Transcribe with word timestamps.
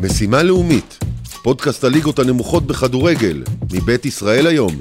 משימה 0.00 0.42
לאומית, 0.42 0.98
פודקאסט 1.42 1.84
הליגות 1.84 2.18
הנמוכות 2.18 2.66
בכדורגל, 2.66 3.42
מבית 3.72 4.06
ישראל 4.06 4.46
היום. 4.46 4.80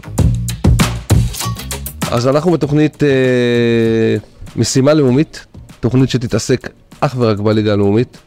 אז 2.11 2.27
אנחנו 2.27 2.51
בתוכנית 2.51 3.03
אה, 3.03 4.17
משימה 4.55 4.93
לאומית, 4.93 5.45
תוכנית 5.79 6.09
שתתעסק 6.09 6.69
אך 6.99 7.15
ורק 7.17 7.39
בליגה 7.39 7.73
הלאומית, 7.73 8.17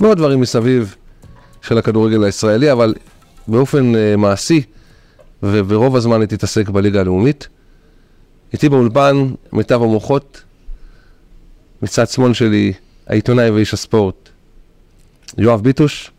ועוד 0.00 0.18
דברים 0.18 0.40
מסביב 0.40 0.94
של 1.62 1.78
הכדורגל 1.78 2.24
הישראלי, 2.24 2.72
אבל 2.72 2.94
באופן 3.48 3.94
אה, 3.96 4.16
מעשי, 4.16 4.62
וברוב 5.42 5.96
הזמן 5.96 6.20
היא 6.20 6.28
תתעסק 6.28 6.68
בליגה 6.68 7.00
הלאומית. 7.00 7.48
איתי 8.52 8.68
באולפן 8.68 9.28
מיטב 9.52 9.82
המוחות, 9.82 10.42
מצד 11.82 12.08
שמאל 12.08 12.34
שלי 12.34 12.72
העיתונאי 13.06 13.50
ואיש 13.50 13.74
הספורט 13.74 14.28
יואב 15.38 15.62
ביטוש, 15.62 16.10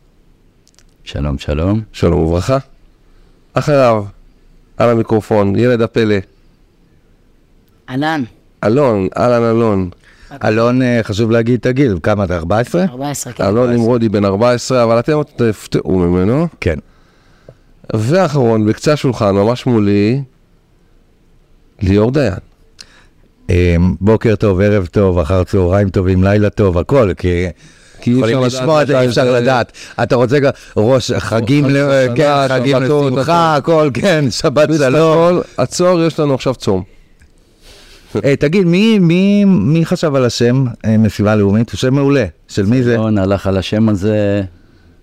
שלום, 1.03 1.37
שלום. 1.37 1.81
שלום 1.93 2.19
וברכה. 2.19 2.57
אחריו, 3.53 4.03
על 4.77 4.89
המיקרופון, 4.89 5.55
ילד 5.55 5.81
הפלא, 5.81 6.15
ענן, 7.89 8.23
אלון, 8.63 9.07
אהלן 9.17 9.43
אלון. 9.43 9.89
אלון, 10.43 10.81
אה, 10.81 10.99
חשוב 11.03 11.31
להגיד 11.31 11.59
את 11.59 11.65
הגיל, 11.65 11.99
כמה 12.03 12.23
אתה? 12.23 12.37
14? 12.37 12.83
14, 12.83 13.33
כן. 13.33 13.43
אלון 13.43 13.69
נמרודי 13.71 14.09
בן 14.09 14.25
14, 14.25 14.83
אבל 14.83 14.99
אתם 14.99 15.13
עוד 15.13 15.25
תפתעו 15.35 15.99
ממנו. 15.99 16.47
כן. 16.59 16.79
ואחרון, 17.93 18.65
בקצה 18.65 18.93
השולחן, 18.93 19.35
ממש 19.35 19.65
מולי, 19.65 20.21
ליאור 21.81 22.11
דיין. 22.11 22.33
אה, 23.49 23.75
בוקר 24.01 24.35
טוב, 24.35 24.61
ערב 24.61 24.85
טוב, 24.85 25.19
אחר 25.19 25.43
צהריים 25.43 25.89
טובים, 25.89 26.23
לילה 26.23 26.49
טוב, 26.49 26.77
הכל, 26.77 27.11
כי... 27.17 27.47
כי 28.03 28.11
אי 28.11 28.15
יכולים 28.17 28.43
אפשר 28.43 28.57
לשמוע 28.59 28.81
את 28.81 28.87
זה, 28.87 28.99
אי 29.01 29.07
אפשר 29.07 29.25
זה- 29.25 29.39
לדעת. 29.39 29.71
אתה 30.03 30.15
רוצה 30.15 30.39
גם 30.39 30.51
ראש 30.77 31.11
חגים, 31.11 31.65
כן, 32.15 32.45
חגים 32.49 32.77
לשמחה, 32.83 33.55
הכל, 33.55 33.89
כן, 33.93 34.25
שבת 34.31 34.69
שלום. 34.77 35.39
עצור, 35.57 36.01
יש 36.01 36.19
לנו 36.19 36.33
עכשיו 36.33 36.55
צום. 36.55 36.83
אה, 38.25 38.35
תגיד, 38.35 38.67
מי- 38.67 38.99
מי 38.99 39.45
מי 39.45 39.85
חשב 39.85 40.15
על 40.15 40.25
השם 40.25 40.65
אה, 40.85 40.97
מסיבה 40.97 41.35
לאומית? 41.35 41.71
הוא 41.71 41.77
שם 41.77 41.93
מעולה. 41.93 42.25
של 42.47 42.65
מי 42.65 42.83
זה? 42.83 42.93
אלון 42.95 43.17
הלך 43.17 43.47
על 43.47 43.57
השם 43.57 43.89
הזה, 43.89 44.41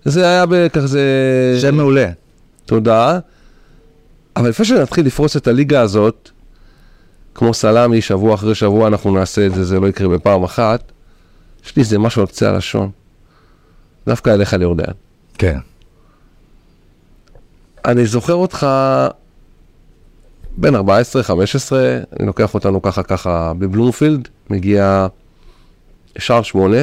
זה 0.05 0.25
היה 0.27 0.45
בכזה... 0.49 1.01
שם 1.61 1.75
מעולה. 1.75 2.07
תודה. 2.67 3.19
אבל 4.37 4.49
לפני 4.49 4.67
שנתחיל 4.67 5.07
לפרוס 5.07 5.37
את 5.37 5.49
הליגה 5.49 5.81
הזאת, 5.81 6.31
כמו 7.35 7.55
סלאמי, 7.55 8.01
שבוע 8.01 8.35
אחרי 8.35 8.55
שבוע 8.55 8.87
אנחנו 8.89 9.15
נעשה 9.15 9.47
את 9.47 9.55
זה, 9.55 9.65
זה 9.65 9.81
לא 9.81 9.87
יקרה 9.87 10.09
בפעם 10.09 10.43
אחת. 10.45 10.81
יש 11.65 11.77
לי 11.77 11.83
איזה 11.83 11.99
משהו 11.99 12.21
על 12.21 12.27
קצה 12.27 12.51
הלשון. 12.51 12.91
דווקא 14.07 14.31
אליך 14.31 14.53
ליאור 14.55 14.75
דיין. 14.75 14.95
כן. 15.39 15.59
אני 17.85 18.07
זוכר 18.07 18.35
אותך 18.35 18.67
בן 20.57 20.75
14-15, 20.75 20.79
אני 22.21 22.27
לוקח 22.27 22.55
אותנו 22.55 22.83
ככה 22.83 23.03
ככה 23.03 23.53
בבלומפילד, 23.59 24.29
מגיע 24.51 25.07
שער 26.19 26.43
שמונה, 26.43 26.77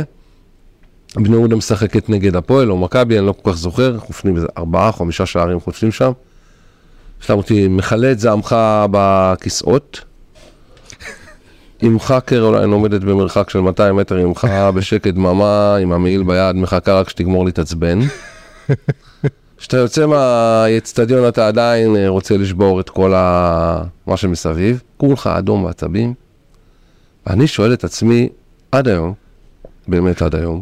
בני 1.16 1.36
יהודה 1.36 1.56
משחקת 1.56 2.09
נגד 2.09 2.36
הפועל 2.36 2.72
או 2.72 2.78
מכבי, 2.78 3.19
אני 3.19 3.28
לא 3.28 3.34
כל 3.41 3.52
כך 3.52 3.58
זוכר, 3.58 4.00
חופנים 4.00 4.36
איזה 4.36 4.47
ארבעה, 4.58 4.91
חמישה 4.91 5.25
שערים 5.25 5.59
חוטפים 5.59 5.91
שם. 5.91 6.12
שם 7.22 7.34
אותי 7.34 7.67
מכלה 7.67 8.12
את 8.12 8.19
זעמך 8.19 8.56
בכיסאות. 8.91 10.02
אולי 12.42 12.64
אני 12.64 12.72
עומדת 12.73 13.02
במרחק 13.02 13.50
של 13.50 13.59
200 13.59 13.95
מטר 13.95 14.28
ממך 14.28 14.47
בשקט 14.75 15.14
דממה, 15.14 15.75
עם 15.75 15.92
המעיל 15.92 16.23
ביד, 16.23 16.56
מחכה 16.56 16.94
רק 16.94 17.09
שתגמור 17.09 17.45
להתעצבן. 17.45 18.00
כשאתה 19.58 19.78
יוצא 19.78 20.06
מהאצטדיון 20.06 21.28
אתה 21.28 21.47
עדיין 21.47 21.95
אה, 21.95 22.08
רוצה 22.08 22.38
לשבור 22.38 22.80
את 22.80 22.89
כל 22.89 23.14
ה... 23.16 23.84
מה 24.07 24.18
שמסביב, 24.18 24.81
כולך 24.97 25.28
אדום 25.28 25.63
ועצבים. 25.63 26.13
ואני 27.28 27.47
שואל 27.47 27.74
את 27.74 27.84
עצמי, 27.84 28.29
עד 28.72 28.88
היום, 28.88 29.13
באמת 29.88 30.22
עד 30.22 30.35
היום, 30.35 30.62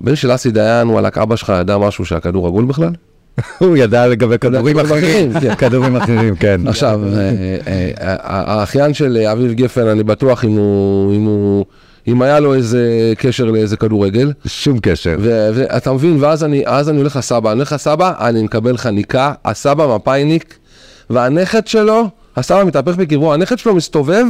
הבן 0.00 0.16
של 0.16 0.34
אסי 0.34 0.50
דיין, 0.50 0.88
וואלכ, 0.88 1.18
אבא 1.18 1.36
שלך 1.36 1.52
ידע 1.60 1.78
משהו 1.78 2.04
שהכדור 2.04 2.46
עגול 2.46 2.64
בכלל? 2.64 2.92
הוא 3.58 3.76
ידע 3.76 4.06
לגבי 4.06 4.38
כדורים 4.38 4.78
אחרים. 4.78 5.40
כן. 5.40 5.54
כדורים 5.54 5.96
אחרים, 5.96 6.36
כן. 6.36 6.60
עכשיו, 6.68 7.00
אה, 7.04 7.20
אה, 7.66 7.90
אה, 8.00 8.16
האחיין 8.20 8.94
של 8.94 9.18
אביב 9.32 9.52
גפן, 9.52 9.86
אני 9.86 10.02
בטוח 10.02 10.44
אם 10.44 10.56
הוא, 10.56 11.64
אם 12.08 12.22
היה 12.22 12.40
לו 12.40 12.54
איזה 12.54 13.12
קשר 13.18 13.44
לאיזה 13.44 13.76
כדורגל, 13.76 14.32
שום 14.46 14.78
קשר. 14.82 15.16
ואתה 15.20 15.92
מבין, 15.92 16.16
ואז 16.20 16.44
אני, 16.44 16.62
אז 16.66 16.88
אני 16.88 16.98
הולך 16.98 17.16
לסבא, 17.16 17.50
אני 17.52 17.58
הולך 17.58 17.72
לסבא, 17.72 18.12
אני 18.20 18.42
מקבל 18.42 18.76
חניקה, 18.76 19.32
הסבא 19.44 19.96
מפאיניק, 19.96 20.58
והנכד 21.10 21.66
שלו, 21.66 22.08
הסבא 22.36 22.64
מתהפך 22.64 22.96
בקברו, 22.96 23.34
הנכד 23.34 23.58
שלו 23.58 23.74
מסתובב 23.74 24.24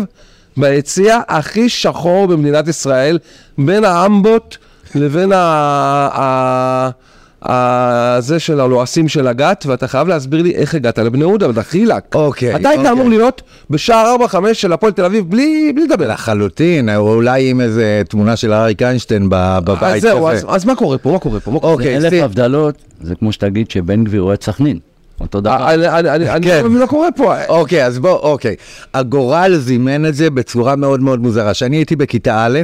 ביציע 0.57 1.21
הכי 1.29 1.69
שחור 1.69 2.27
במדינת 2.27 2.69
ישראל, 2.69 3.19
בין 3.59 3.85
האמבות 3.85 4.59
לבין 4.95 5.33
ה... 5.33 6.91
ה... 7.43 7.53
ה... 7.53 8.21
זה 8.21 8.39
של 8.39 8.61
הלועסים 8.61 9.09
של 9.09 9.27
הגת, 9.27 9.65
ואתה 9.69 9.89
חייב 9.89 10.09
להסביר 10.09 10.43
לי 10.43 10.55
איך 10.55 10.75
הגעת 10.75 10.99
לבני 10.99 11.21
יהודה, 11.21 11.53
דחילק. 11.53 12.15
אוקיי, 12.15 12.57
אתה 12.57 12.69
היית 12.69 12.79
אוקיי. 12.79 12.93
אמור 12.93 13.09
להיות 13.09 13.43
בשער 13.71 14.17
4-5 14.33 14.37
של 14.53 14.73
הפועל 14.73 14.93
תל 14.93 15.05
אביב 15.05 15.31
בלי, 15.31 15.73
לדבר. 15.85 16.09
לחלוטין, 16.09 16.89
או 16.97 17.15
אולי 17.15 17.51
עם 17.51 17.61
איזה 17.61 18.03
תמונה 18.09 18.37
של 18.37 18.53
אריק 18.53 18.83
איינשטיין 18.83 19.29
ב- 19.29 19.35
אז 19.35 19.63
בבית 19.65 20.03
זהו, 20.03 20.19
כזה. 20.19 20.29
אז, 20.37 20.45
אז 20.49 20.65
מה 20.65 20.77
קורה 20.77 20.99
פה? 20.99 21.13
מה 21.13 21.19
קורה 21.19 21.41
פה? 21.41 21.51
אוקיי, 21.63 21.97
אלף 21.97 22.13
הבדלות, 22.23 22.75
זה 23.03 23.15
כמו 23.15 23.33
שתגיד 23.33 23.71
שבן 23.71 24.05
גביר 24.05 24.23
אוהד 24.23 24.43
סכנין, 24.43 24.79
אותו 25.21 25.41
דבר. 25.41 25.75
אני, 25.75 25.89
אני, 25.89 26.11
אני, 26.11 26.31
אני 26.31 26.47
כן. 26.47 26.63
לא 26.63 26.69
מבין 26.69 26.81
מה 26.81 26.87
קורה 26.87 27.09
פה. 27.17 27.45
אוקיי, 27.49 27.87
אז 27.87 27.99
בוא, 27.99 28.19
אוקיי. 28.19 28.57
הגורל 28.95 29.57
זימן 29.57 30.07
את 30.07 30.15
זה 30.15 30.31
בצורה 30.31 30.77
מאוד 30.77 31.01
מאוד 31.01 31.21
מוזרה. 31.21 31.53
כשאני 31.53 31.77
הייתי 31.77 31.97
בכיתה 31.97 32.47
א', 32.47 32.61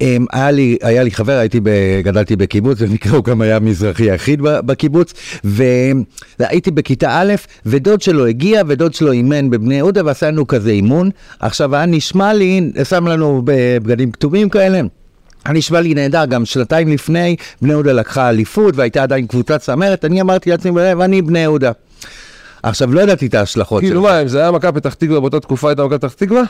אמ, 0.00 0.26
היה 0.32 0.50
לי, 0.50 0.76
היה 0.82 1.02
לי 1.02 1.10
חבר, 1.10 1.32
הייתי 1.32 1.60
ב, 1.62 1.70
גדלתי 2.02 2.36
בקיבוץ, 2.36 2.82
במקרה 2.82 3.16
הוא 3.16 3.24
גם 3.24 3.40
היה 3.40 3.56
המזרחי 3.56 4.10
היחיד 4.10 4.40
בקיבוץ, 4.42 5.12
והייתי 5.44 6.70
בכיתה 6.70 7.20
א', 7.20 7.34
ודוד 7.66 8.02
שלו 8.02 8.26
הגיע, 8.26 8.62
ודוד 8.66 8.94
שלו 8.94 9.12
אימן 9.12 9.50
בבני 9.50 9.74
יהודה, 9.74 10.02
ועשה 10.04 10.30
לנו 10.30 10.46
כזה 10.46 10.70
אימון. 10.70 11.10
עכשיו, 11.40 11.74
היה 11.74 11.86
נשמע 11.86 12.32
לי, 12.32 12.70
שם 12.88 13.06
לנו 13.06 13.42
בבגדים 13.44 14.12
כתובים 14.12 14.48
כאלה. 14.48 14.80
היה 15.44 15.54
נשמע 15.54 15.80
לי 15.80 15.94
נהדר, 15.94 16.24
גם 16.24 16.44
שנתיים 16.44 16.88
לפני, 16.88 17.36
בני 17.62 17.70
יהודה 17.72 17.92
לקחה 17.92 18.28
אליפות 18.28 18.76
והייתה 18.76 19.02
עדיין 19.02 19.26
קבוצת 19.26 19.60
צמרת, 19.60 20.04
אני 20.04 20.20
אמרתי 20.20 20.50
לעצמי 20.50 20.72
בלב, 20.72 21.00
אני 21.00 21.22
בני 21.22 21.38
יהודה. 21.38 21.72
עכשיו, 22.62 22.94
לא 22.94 23.00
ידעתי 23.00 23.26
את 23.26 23.34
ההשלכות 23.34 23.80
כאילו 23.80 24.00
של 24.02 24.06
זה. 24.08 24.12
מה, 24.14 24.22
אם 24.22 24.28
זה 24.28 24.40
היה 24.40 24.50
מכבי 24.50 24.80
פתח 24.80 24.94
תקווה 24.94 25.20
באותה 25.20 25.40
תקופה 25.40 25.68
הייתה 25.68 25.84
מכבי 25.84 25.98
פתח 25.98 26.12
תקווה? 26.12 26.42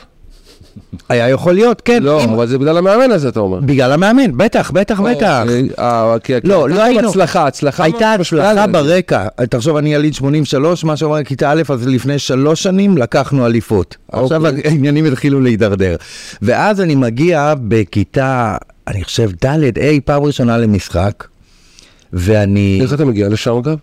היה 1.09 1.29
יכול 1.29 1.53
להיות, 1.53 1.81
כן. 1.81 2.03
לא, 2.03 2.23
אבל 2.23 2.47
זה 2.47 2.57
בגלל 2.57 2.77
המאמן 2.77 3.11
הזה 3.11 3.29
אתה 3.29 3.39
אומר. 3.39 3.59
בגלל 3.59 3.91
המאמן, 3.91 4.37
בטח, 4.37 4.71
בטח, 4.71 4.99
בטח. 4.99 5.43
אה, 5.79 6.15
כי- 6.23 6.41
כי 6.41 6.47
לא, 6.47 6.69
לא 6.69 6.83
היינו. 6.83 7.09
הצלחה, 7.09 7.47
הצלחה. 7.47 7.83
הייתה 7.83 8.13
הצלחה. 8.13 8.67
ברקע. 8.67 9.27
תחשוב, 9.49 9.77
אני 9.77 9.93
יליד 9.93 10.13
83, 10.13 10.83
מה 10.83 10.97
שאומר 10.97 11.23
כיתה 11.23 11.51
א', 11.51 11.61
אז 11.69 11.87
לפני 11.87 12.19
שלוש 12.19 12.63
שנים 12.63 12.97
לקחנו 12.97 13.45
אליפות. 13.45 13.97
עכשיו 14.11 14.47
אוקיי. 14.47 14.61
העניינים 14.71 15.05
התחילו 15.05 15.41
להידרדר. 15.41 15.95
ואז 16.41 16.81
אני 16.81 16.95
מגיע 16.95 17.53
בכיתה, 17.67 18.55
אני 18.87 19.03
חושב, 19.03 19.29
ד', 19.45 19.77
ה', 19.79 20.01
פעם 20.05 20.23
ראשונה 20.23 20.57
למשחק, 20.57 21.27
ואני... 22.13 22.79
איך 22.81 22.93
אתה 22.93 23.05
מגיע 23.05 23.29
לשם 23.29 23.51
אגב? 23.51 23.77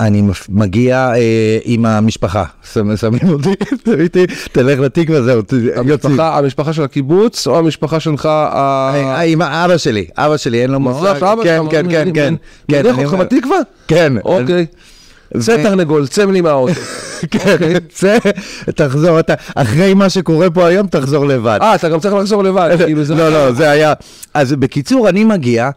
אני 0.00 0.22
מגיע 0.48 1.12
אה, 1.14 1.58
עם 1.64 1.86
המשפחה, 1.86 2.44
שמים 2.96 3.20
אותי, 3.28 3.48
אותי, 4.02 4.26
תלך 4.52 4.80
לתקווה, 4.80 5.22
זהו, 5.22 5.42
יוצאים. 5.86 6.20
המשפחה- 6.20 6.72
של 6.72 6.82
הקיבוץ 6.82 7.46
או 7.46 7.58
המשפחה 7.58 8.00
שלך? 8.00 8.26
אה, 8.26 9.20
עם 9.20 9.42
אבא 9.42 9.76
שלי, 9.76 10.06
אבא 10.16 10.36
שלי, 10.36 10.62
אין 10.62 10.70
לו 10.70 10.80
ממש 10.80 10.96
מושג. 10.96 11.16
אבא 11.24 11.42
כן, 11.42 11.60
שלך, 11.62 11.70
כן, 11.70 11.86
כן, 11.90 12.08
כן. 12.14 12.34
כן, 12.68 12.82
מניח 12.82 12.94
אני 12.98 13.04
אותך 13.04 13.14
בתקווה? 13.18 13.58
כן. 13.88 14.12
אוקיי. 14.24 14.66
צא 15.40 15.52
ו- 15.52 15.62
תרנגול, 15.62 16.06
צא 16.06 16.24
לי 16.24 16.40
מהאוטו. 16.40 16.80
כן, 17.30 17.56
צא, 17.88 18.18
תחזור, 18.74 19.20
אתה, 19.20 19.34
אחרי 19.54 19.94
מה 19.94 20.08
שקורה 20.10 20.50
פה 20.50 20.66
היום, 20.66 20.86
תחזור 20.86 21.26
לבד. 21.26 21.58
אה, 21.62 21.74
אתה 21.74 21.88
גם 21.88 22.00
צריך 22.00 22.14
לחזור 22.14 22.44
לבד. 22.44 22.70
כאילו 22.84 23.04
זה- 23.04 23.14
לא, 23.14 23.28
לא, 23.32 23.52
זה 23.52 23.70
היה... 23.70 23.92
אז 24.34 24.52
בקיצור, 24.52 25.08
אני 25.08 25.24
מגיע, 25.24 25.70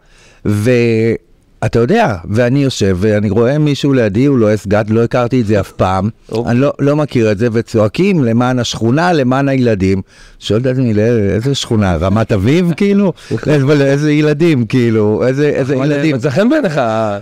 ואתה 1.62 1.78
יודע, 1.78 2.16
ואני 2.30 2.62
יושב, 2.62 2.96
ואני 3.00 3.30
רואה 3.30 3.58
מישהו 3.58 3.92
לידי, 3.92 4.24
הוא 4.24 4.38
לועס 4.38 4.66
גת, 4.66 4.90
לא 4.90 5.04
הכרתי 5.04 5.40
את 5.40 5.46
זה 5.46 5.60
אף 5.60 5.72
פעם. 5.72 6.08
אני 6.46 6.58
לא, 6.60 6.72
לא 6.78 6.96
מכיר 6.96 7.32
את 7.32 7.38
זה, 7.38 7.48
וצועקים 7.52 8.24
למען 8.24 8.58
השכונה, 8.58 9.12
למען 9.12 9.48
הילדים. 9.48 10.02
שואל 10.38 10.60
את 10.60 10.66
עצמי, 10.66 10.94
"לא, 10.94 11.02
איזה 11.02 11.54
שכונה, 11.54 11.96
רמת 11.96 12.32
אביב, 12.32 12.72
כאילו? 12.76 13.12
איזה- 13.46 14.12
ילדים, 14.12 14.66
כאילו, 14.66 15.26
איזה 15.26 15.46
איזה 15.48 15.74
אה, 15.80 15.86
ילדים. 15.86 16.16
מצא 16.16 16.30
חן 16.30 16.48
בעיניך. 16.48 16.80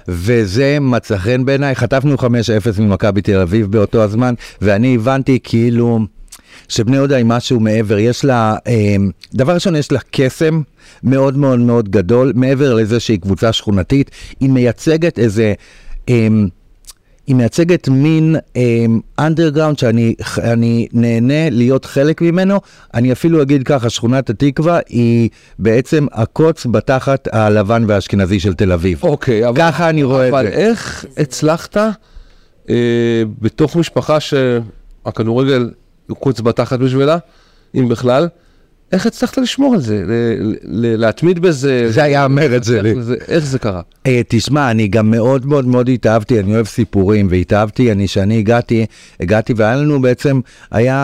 וזה 0.08 0.78
מצא 0.80 1.16
חן 1.16 1.44
בעיניי, 1.44 1.74
חטפנו 1.74 2.14
5-0 2.18 2.24
ממכבי 2.80 3.22
תל 3.22 3.36
אביב 3.40 3.70
באותו 3.70 4.02
הזמן, 4.02 4.34
ואני 4.62 4.94
הבנתי 4.94 5.38
כאילו, 5.42 6.00
שבני 6.68 6.96
יהודה 6.96 7.16
היא 7.16 7.24
משהו 7.24 7.60
מעבר, 7.60 7.98
יש 7.98 8.24
לה, 8.24 8.56
אה, 8.66 8.96
דבר 9.34 9.54
ראשון, 9.54 9.76
יש 9.76 9.92
לה 9.92 9.98
קסם 10.10 10.62
מאוד 11.02 11.36
מאוד 11.36 11.58
מאוד 11.58 11.88
גדול, 11.88 12.32
מעבר 12.34 12.74
לזה 12.74 13.00
שהיא 13.00 13.20
קבוצה 13.20 13.52
שכונתית, 13.52 14.10
היא 14.40 14.50
מייצגת 14.50 15.18
איזה... 15.18 15.54
אה, 16.08 16.28
היא 17.26 17.36
מייצגת 17.36 17.88
מין 17.88 18.36
אנדרגראונד 19.18 19.78
שאני 19.78 20.14
אני 20.38 20.88
נהנה 20.92 21.50
להיות 21.50 21.84
חלק 21.84 22.22
ממנו. 22.22 22.60
אני 22.94 23.12
אפילו 23.12 23.42
אגיד 23.42 23.62
ככה, 23.62 23.90
שכונת 23.90 24.30
התקווה 24.30 24.78
היא 24.88 25.28
בעצם 25.58 26.06
הקוץ 26.12 26.66
בתחת 26.66 27.28
הלבן 27.32 27.84
והאשכנזי 27.88 28.40
של 28.40 28.54
תל 28.54 28.72
אביב. 28.72 29.00
אוקיי, 29.02 29.48
אבל... 29.48 29.56
ככה 29.56 29.88
אני 29.88 30.02
רואה 30.02 30.28
את 30.28 30.32
אבל 30.32 30.44
זה. 30.44 30.52
איך 30.52 31.04
הצלחת 31.16 31.76
אה, 32.70 32.74
בתוך 33.40 33.76
משפחה 33.76 34.18
שהכדורגל 34.20 35.70
קוץ 36.08 36.40
בתחת 36.40 36.78
בשבילה, 36.78 37.18
אם 37.74 37.88
בכלל, 37.88 38.28
איך 38.94 39.06
הצלחת 39.06 39.38
לשמור 39.38 39.74
על 39.74 39.80
זה, 39.80 40.02
להתמיד 40.96 41.38
בזה? 41.38 41.86
זה 41.92 42.02
היה 42.02 42.24
המרד 42.24 42.64
שלי. 42.64 42.90
איך 42.90 42.98
זה- 43.00 43.16
איך 43.28 43.44
זה 43.44 43.58
קרה? 43.58 43.80
אה, 44.06 44.20
תשמע, 44.28 44.70
אני 44.70 44.88
גם 44.88 45.10
מאוד 45.10 45.46
מאוד 45.46 45.66
מאוד 45.66 45.88
התאהבתי, 45.88 46.40
אני 46.40 46.54
אוהב 46.54 46.66
סיפורים, 46.66 47.26
והתאהבתי, 47.30 47.92
אני, 47.92 48.08
שאני 48.08 48.38
הגעתי, 48.38 48.86
הגעתי, 49.20 49.52
והיה 49.56 49.76
לנו 49.76 50.02
בעצם, 50.02 50.40
היה 50.70 50.94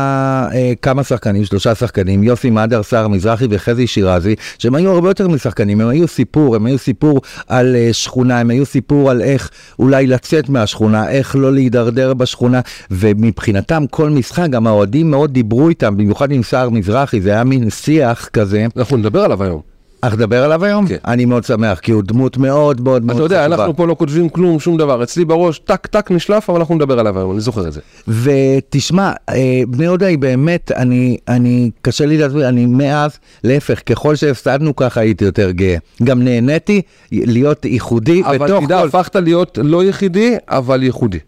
אה, 0.54 0.72
כמה 0.82 1.04
שחקנים, 1.04 1.44
שלושה 1.44 1.74
שחקנים, 1.74 2.22
יוסי 2.22 2.50
מדר, 2.50 2.82
סער 2.82 3.08
מזרחי 3.08 3.46
וחזי 3.50 3.86
שירזי, 3.86 4.34
שהם 4.58 4.74
היו 4.74 4.90
הרבה 4.92 5.10
יותר 5.10 5.28
משחקנים, 5.28 5.80
הם 5.80 5.88
היו 5.88 6.08
סיפור, 6.08 6.56
הם 6.56 6.66
היו 6.66 6.78
סיפור 6.78 7.20
על 7.48 7.76
אה, 7.76 7.88
שכונה, 7.92 8.38
הם 8.40 8.50
היו 8.50 8.66
סיפור 8.66 9.10
על 9.10 9.22
איך 9.22 9.50
אולי 9.78 10.06
לצאת 10.06 10.48
מהשכונה, 10.48 11.10
איך 11.10 11.36
לא 11.36 11.52
להידרדר 11.52 12.14
בשכונה, 12.14 12.60
ומבחינתם 12.90 13.84
כל 13.90 14.10
משחק, 14.10 14.46
גם 14.50 14.66
האוהדים 14.66 15.10
מאוד 15.10 15.32
דיברו 15.32 15.68
איתם, 15.68 15.96
במיוחד 15.96 16.32
עם 16.32 16.42
סער 16.42 16.70
מזרחי, 16.70 17.20
זה 17.20 17.30
היה 17.30 17.44
מין 17.44 17.64
שיח 17.84 18.28
כזה. 18.32 18.66
אנחנו 18.76 18.96
נדבר 18.96 19.20
עליו 19.24 19.42
היום. 19.42 19.60
אך 20.02 20.14
נדבר 20.14 20.44
עליו 20.44 20.64
היום? 20.64 20.86
כן. 20.86 20.96
אני 21.04 21.24
מאוד 21.24 21.44
שמח, 21.44 21.78
כי 21.78 21.92
הוא 21.92 22.02
דמות 22.02 22.36
מאוד 22.36 22.80
מאוד 22.80 23.04
מאוד 23.04 23.16
אתה 23.16 23.24
יודע, 23.24 23.40
חשובה. 23.44 23.54
אנחנו 23.54 23.76
פה 23.76 23.86
לא 23.86 23.94
כותבים 23.94 24.28
כלום, 24.28 24.60
שום 24.60 24.76
דבר. 24.76 25.02
אצלי 25.02 25.24
בראש, 25.24 25.58
טק 25.58 25.86
טק 25.86 26.10
נשלף, 26.10 26.50
אבל 26.50 26.58
אנחנו 26.58 26.74
נדבר 26.74 26.98
עליו 27.00 27.18
היום, 27.18 27.32
אני 27.32 27.40
זוכר 27.40 27.68
את 27.68 27.72
זה. 27.72 27.80
ותשמע, 28.08 29.12
אה, 29.28 29.62
בני 29.68 29.84
יהודה 29.84 30.06
היא 30.06 30.18
באמת, 30.18 30.72
אני, 30.72 31.16
אני, 31.28 31.70
קשה 31.82 32.06
לי 32.06 32.18
להסביר, 32.18 32.48
אני 32.48 32.66
מאז, 32.66 33.18
להפך, 33.44 33.80
ככל 33.86 34.16
שהפסדנו 34.16 34.76
ככה 34.76 35.00
הייתי 35.00 35.24
יותר 35.24 35.50
גאה. 35.50 35.76
גם 36.02 36.22
נהניתי 36.22 36.82
להיות 37.12 37.64
ייחודי 37.64 38.22
אבל 38.24 38.38
בתוך 38.38 38.64
תדע, 38.64 38.80
כל... 38.80 38.88
הפכת 38.88 39.16
להיות 39.16 39.58
לא 39.62 39.84
יחידי, 39.84 40.36
אבל 40.48 40.82
ייחודי. 40.82 41.18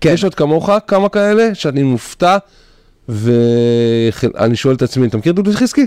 כן. 0.00 0.12
יש 0.12 0.24
עוד 0.24 0.34
כמוך 0.34 0.70
כמה 0.86 1.08
כאלה 1.08 1.54
שאני 1.54 1.82
מופתע, 1.82 2.36
ואני 3.08 4.56
שואל 4.56 4.74
את 4.74 4.82
עצמי, 4.82 5.06
אתה 5.06 5.16
מכיר 5.16 5.32
דודו 5.32 5.52
חזקי? 5.52 5.86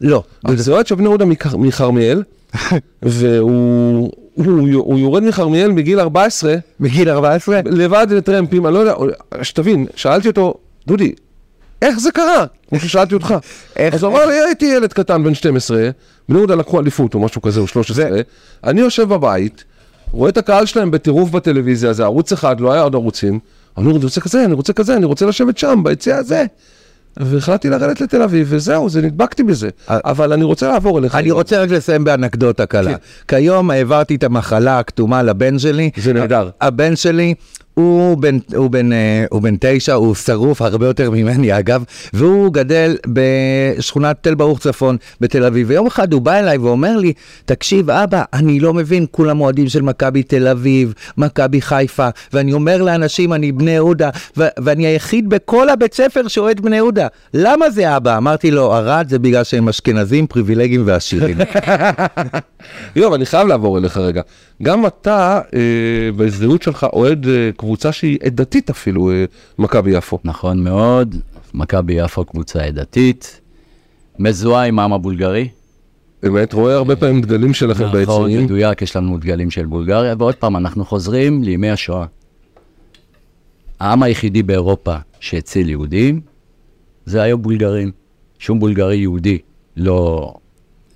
לא, 0.00 0.22
אז 0.44 0.64
זה 0.64 0.72
אוהד 0.72 0.86
של 0.86 0.94
בני 0.94 1.04
יהודה 1.04 1.24
מכר- 1.24 1.56
מכרמיאל, 1.56 2.22
והוא 3.02 4.10
הוא, 4.34 4.68
הוא 4.84 4.98
יורד 4.98 5.22
מכרמיאל 5.22 5.72
בגיל 5.72 6.00
14, 6.00 6.54
מגיל 6.80 7.10
14? 7.10 7.60
לבד 7.64 8.06
לטרמפים, 8.10 8.66
אני 8.66 8.74
לא 8.74 8.78
יודע, 8.78 8.94
שתבין, 9.42 9.86
שאלתי 9.94 10.28
אותו, 10.28 10.54
דודי, 10.86 11.12
איך 11.82 11.98
זה 11.98 12.10
קרה? 12.10 12.44
כמו 12.68 12.80
ששאלתי 12.80 13.14
אותך. 13.14 13.34
אז 13.92 14.02
הוא 14.02 14.12
אמר 14.12 14.26
לי, 14.26 14.34
הייתי 14.34 14.66
ילד 14.66 14.92
קטן 14.92 15.24
בן 15.24 15.34
12, 15.34 15.88
בני 16.28 16.38
יהודה 16.38 16.54
לקחו 16.54 16.80
אליפות 16.80 17.14
או 17.14 17.20
משהו 17.20 17.42
כזה, 17.42 17.60
או 17.60 17.66
13, 17.66 18.20
אני 18.64 18.80
יושב 18.80 19.08
בבית, 19.08 19.64
רואה 20.12 20.28
את 20.30 20.36
הקהל 20.38 20.66
שלהם 20.66 20.90
בטירוף 20.90 21.30
בטלוויזיה, 21.30 21.92
זה 21.92 22.04
ערוץ 22.04 22.32
אחד, 22.32 22.60
לא 22.60 22.72
היה 22.72 22.82
עוד 22.82 22.94
ערוצים, 22.94 23.38
אני 23.78 23.92
רוצה 23.92 24.20
כזה, 24.20 24.44
אני 24.44 24.54
רוצה 24.54 24.72
כזה, 24.72 24.96
אני 24.96 25.04
רוצה 25.04 25.26
לשבת 25.26 25.58
שם, 25.58 25.80
ביציע 25.84 26.16
הזה. 26.16 26.44
והחלטתי 27.16 27.68
לרדת 27.68 28.00
לתל 28.00 28.22
אביב, 28.22 28.46
וזהו, 28.50 28.88
זה 28.88 29.02
נדבקתי 29.02 29.42
בזה. 29.42 29.68
אה, 29.90 29.98
אבל 30.04 30.32
אני 30.32 30.44
רוצה 30.44 30.68
לעבור 30.68 30.98
אליך. 30.98 31.14
אני 31.14 31.30
רוצה 31.30 31.62
רק 31.62 31.70
לסיים 31.70 32.04
באנקדוטה 32.04 32.66
קלה. 32.66 32.90
כן. 32.90 32.96
כיום 33.28 33.70
העברתי 33.70 34.14
את 34.14 34.24
המחלה 34.24 34.78
הכתומה 34.78 35.22
לבן 35.22 35.58
שלי. 35.58 35.90
זה 35.96 36.12
נהדר. 36.12 36.50
הבן 36.60 36.96
שלי, 36.96 37.34
הוא 37.80 38.16
בן, 38.16 38.38
הוא, 38.54 38.70
בן, 38.70 38.92
אה, 38.92 39.24
הוא 39.30 39.42
בן 39.42 39.54
תשע, 39.60 39.94
הוא 39.94 40.14
שרוף 40.14 40.62
הרבה 40.62 40.86
יותר 40.86 41.10
ממני 41.10 41.58
אגב, 41.58 41.84
והוא 42.12 42.52
גדל 42.52 42.96
בשכונת 43.06 44.16
תל 44.20 44.34
ברוך 44.34 44.58
צפון 44.58 44.96
בתל 45.20 45.44
אביב. 45.44 45.66
ויום 45.70 45.86
אחד 45.86 46.12
הוא 46.12 46.22
בא 46.22 46.38
אליי 46.38 46.58
ואומר 46.58 46.96
לי, 46.96 47.12
תקשיב 47.44 47.90
אבא, 47.90 48.22
אני 48.32 48.60
לא 48.60 48.74
מבין, 48.74 49.06
כולם 49.10 49.40
אוהדים 49.40 49.68
של 49.68 49.82
מכבי 49.82 50.22
תל 50.22 50.48
אביב, 50.48 50.94
מכבי 51.16 51.60
חיפה, 51.60 52.08
ואני 52.32 52.52
אומר 52.52 52.82
לאנשים, 52.82 53.32
אני 53.32 53.52
בני 53.52 53.70
יהודה, 53.70 54.10
ו- 54.36 54.46
ואני 54.58 54.86
היחיד 54.86 55.28
בכל 55.28 55.68
הבית 55.68 55.94
ספר 55.94 56.28
שאוהד 56.28 56.60
בני 56.60 56.76
יהודה. 56.76 57.06
למה 57.34 57.70
זה 57.70 57.96
אבא? 57.96 58.16
אמרתי 58.16 58.50
לו, 58.50 58.72
ערד 58.72 59.06
זה 59.08 59.18
בגלל 59.18 59.44
שהם 59.44 59.68
אשכנזים, 59.68 60.26
פריבילגים 60.26 60.82
ועשירים. 60.86 61.36
יואב, 62.96 63.12
אני 63.12 63.26
חייב 63.26 63.48
לעבור 63.48 63.78
אליך 63.78 63.96
רגע. 63.96 64.22
גם 64.62 64.86
אתה, 64.86 65.40
אה, 65.54 66.12
בהזדהות 66.16 66.62
שלך, 66.62 66.86
אוהד 66.92 67.26
אה, 67.28 67.50
קבוצה 67.56 67.92
שהיא 67.92 68.18
עדתית 68.22 68.70
אפילו, 68.70 69.10
אה, 69.10 69.24
מכבי 69.58 69.90
יפו. 69.96 70.18
נכון 70.24 70.64
מאוד, 70.64 71.16
מכבי 71.54 71.92
יפו 71.92 72.24
קבוצה 72.24 72.64
עדתית, 72.64 73.40
מזוהה 74.18 74.64
עם 74.64 74.78
העם 74.78 74.92
הבולגרי. 74.92 75.48
באמת, 76.22 76.52
רואה 76.52 76.74
הרבה 76.74 76.96
פעמים 76.96 77.20
דגלים 77.20 77.54
שלכם 77.54 77.84
נכון, 77.84 77.98
ביציעים. 77.98 78.44
מדויק, 78.44 78.82
יש 78.82 78.96
לנו 78.96 79.18
דגלים 79.18 79.50
של 79.50 79.66
בולגריה, 79.66 80.14
ועוד 80.18 80.34
פעם, 80.34 80.56
אנחנו 80.56 80.84
חוזרים 80.84 81.42
לימי 81.42 81.70
השואה. 81.70 82.06
העם 83.80 84.02
היחידי 84.02 84.42
באירופה 84.42 84.96
שהציל 85.20 85.70
יהודים, 85.70 86.20
זה 87.06 87.22
היו 87.22 87.38
בולגרים. 87.38 87.90
שום 88.38 88.60
בולגרי 88.60 88.96
יהודי 88.96 89.38
לא 89.76 90.34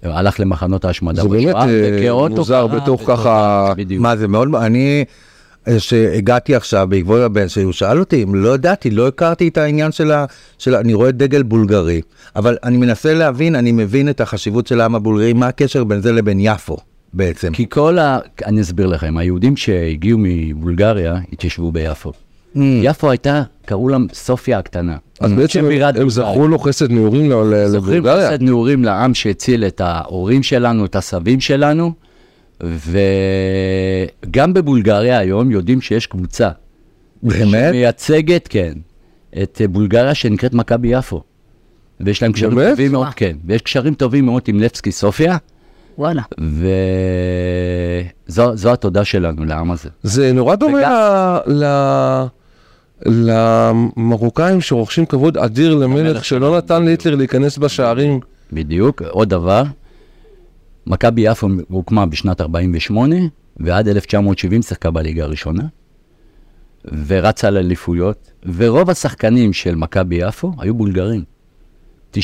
הלך 0.03 0.41
למחנות 0.41 0.85
ההשמדה 0.85 1.23
זה 1.23 1.29
באמת, 1.29 1.47
בשואה, 1.47 1.69
אה, 1.69 1.91
וכאות 2.03 2.31
מוזר 2.33 2.67
בתוך. 2.67 3.03
ככה- 3.07 3.73
בדיוק. 3.77 4.03
מה 4.03 4.17
זה 4.17 4.29
מאוד, 4.29 4.55
אני, 4.55 5.05
אה, 5.69 5.81
שהגעתי 5.81 6.55
עכשיו 6.55 6.87
בעקבות 6.91 7.21
הבן 7.21 7.49
שלי, 7.49 7.63
הוא 7.63 7.73
שאל 7.73 7.99
אותי, 8.01 8.23
אם 8.23 8.35
לא 8.35 8.55
ידעתי, 8.55 8.91
לא 8.91 9.09
הכרתי 9.09 9.49
את 9.49 9.59
העניין 9.59 9.93
של 9.93 10.11
ה... 10.11 10.25
של 10.59 10.75
אני 10.75 10.95
רואה 10.95 11.11
דגל 11.13 11.43
בולגרי, 11.43 12.01
אבל 12.37 12.57
אני 12.65 12.77
מנסה 12.77 13.15
להבין, 13.15 13.55
אני 13.55 13.73
מבין 13.73 14.09
את 14.09 14.21
החשיבות 14.21 14.67
של 14.67 14.81
העם 14.81 14.95
הבולגרי, 14.95 15.33
מה 15.33 15.47
הקשר 15.47 15.85
בין 15.85 16.01
זה 16.01 16.13
לבין 16.13 16.39
יפו 16.41 16.77
בעצם? 17.13 17.53
כי 17.53 17.67
כל 17.69 17.99
ה... 17.99 18.19
אני 18.47 18.61
אסביר 18.61 18.87
לכם, 18.87 19.17
היהודים 19.17 19.57
שהגיעו 19.57 20.19
מבולגריה 20.23 21.15
התיישבו 21.33 21.73
ביפו. 21.73 22.13
Mm. 22.57 22.59
יפו 22.83 23.11
הייתה, 23.11 23.43
קראו 23.67 23.89
לה 23.89 23.97
סופיה 24.13 24.59
הקטנה. 24.59 24.97
אז 25.21 25.33
בעצם 25.33 25.49
שם 25.61 25.69
בירת 25.69 25.97
הם. 25.97 26.11
זכרו 26.11 26.49
לו 26.49 26.59
חסד 26.59 26.91
נעורים 26.93 27.31
ל- 27.31 27.35
ל- 27.35 27.67
זוכרים 27.69 27.97
לבולגריה. 27.99 28.29
חסד 28.31 28.43
נעורים 28.43 28.85
לעם 28.85 29.15
שהציל 29.15 29.65
את 29.65 29.81
ההורים 29.81 30.43
שלנו, 30.43 30.85
את 30.85 30.97
הסבים 30.97 31.41
שלנו, 31.41 31.93
וגם 34.27 34.55
בבולגריה 34.55 35.19
היום 35.19 35.51
יודעים 35.51 35.81
שיש 35.81 36.07
קבוצה. 36.07 36.49
באמת? 37.23 37.69
שמייצגת, 37.71 38.49
כן, 38.49 38.73
את 39.43 39.61
בולגריה 39.71 40.15
שנקראת 40.15 40.55
מכבי 40.55 40.89
יפו. 40.89 41.23
ויש 42.01 42.23
להם 42.23 42.33
קשרים 42.33 42.55
באמת? 42.55 42.71
טובים 42.71 42.93
מאוד, 42.93 43.07
כן, 43.17 43.37
ויש 43.47 43.63
קשרים 43.63 43.95
טובים 43.95 44.25
מאוד 44.27 44.43
עם 44.47 44.61
לבסקי 44.61 44.93
סופיה, 44.93 45.37
וואלה. 45.99 46.23
וזו 48.29 48.73
התודה 48.73 49.05
שלנו 49.05 49.45
לעם 49.45 49.71
הזה. 49.71 49.89
זה 50.03 50.33
נורא 50.33 50.55
דומה 50.57 50.79
וגם- 50.79 50.93
ל... 51.47 51.65
ל... 51.65 52.27
למרוקאים 53.07 54.61
שרוכשים 54.61 55.07
כבוד 55.07 55.39
אדיר 55.39 55.75
למלך 55.75 56.25
שלא 56.25 56.57
נתן 56.57 56.85
להיטלר 56.85 57.15
להיכנס 57.15 57.59
בשערים. 57.59 58.21
בדיוק. 58.53 59.03
עוד 59.03 59.29
דבר, 59.29 59.63
מכבי 60.87 61.21
יפו 61.21 61.49
הוקמה 61.69 62.07
בשנת 62.07 62.41
48, 62.41 63.17
ועד 63.57 63.89
1970 63.89 64.63
שיחקה 64.63 64.91
בליגה 64.91 65.25
הראשונה, 65.25 65.63
ורצה 67.07 67.49
על 67.49 67.57
אליפויות, 67.57 68.31
ורוב 68.55 68.91
השחקנים 68.91 69.53
של 69.53 69.75
מכבי 69.75 70.17
יפו 70.17 70.53
היו 70.59 70.75
בולגרים. 70.75 71.25
90% 72.15 72.19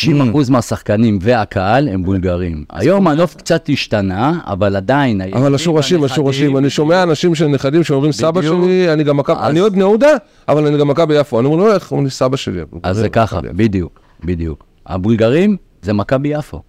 מהשחקנים 0.51 1.19
והקהל 1.23 1.89
הם 1.89 2.05
בולגרים. 2.05 2.65
היום 2.71 3.09
הנוף 3.09 3.35
קצת 3.35 3.69
השתנה, 3.73 4.39
אבל 4.47 4.77
עדיין... 4.77 5.21
אבל 5.21 5.55
השורשים, 5.55 6.05
השורשים, 6.05 6.57
אני 6.57 6.71
שומע 6.71 7.03
אנשים 7.03 7.35
של 7.35 7.47
נכדים 7.47 7.85
שאומרים 7.85 8.13
סבא. 8.13 8.43
שלי, 8.43 8.93
אני 8.93 9.05
גם 9.05 9.17
מכבי, 9.17 9.37
אז- 9.41 9.51
אני 9.51 9.61
אוהד 9.61 9.73
בני 9.73 9.81
יהודה, 9.81 10.11
אבל 10.49 10.67
אני 10.67 10.79
גם 10.79 10.89
מכבי 10.89 11.15
יפו. 11.15 11.39
אני 11.41 11.47
אומר 11.47 11.57
לו, 11.57 11.73
איך? 11.75 11.89
הוא 11.89 11.97
אומר 11.97 12.05
לי, 12.05 12.11
סבא 12.11 12.37
שלי. 12.37 12.61
אז 12.83 12.97
זה 12.97 13.09
ככה, 13.09 13.41
בדיוק, 13.43 14.01
בדיוק. 14.25 14.65
הבולגרים 14.87 15.57
זה 15.83 15.93
מכבי 15.93 16.29
יפו. 16.29 16.63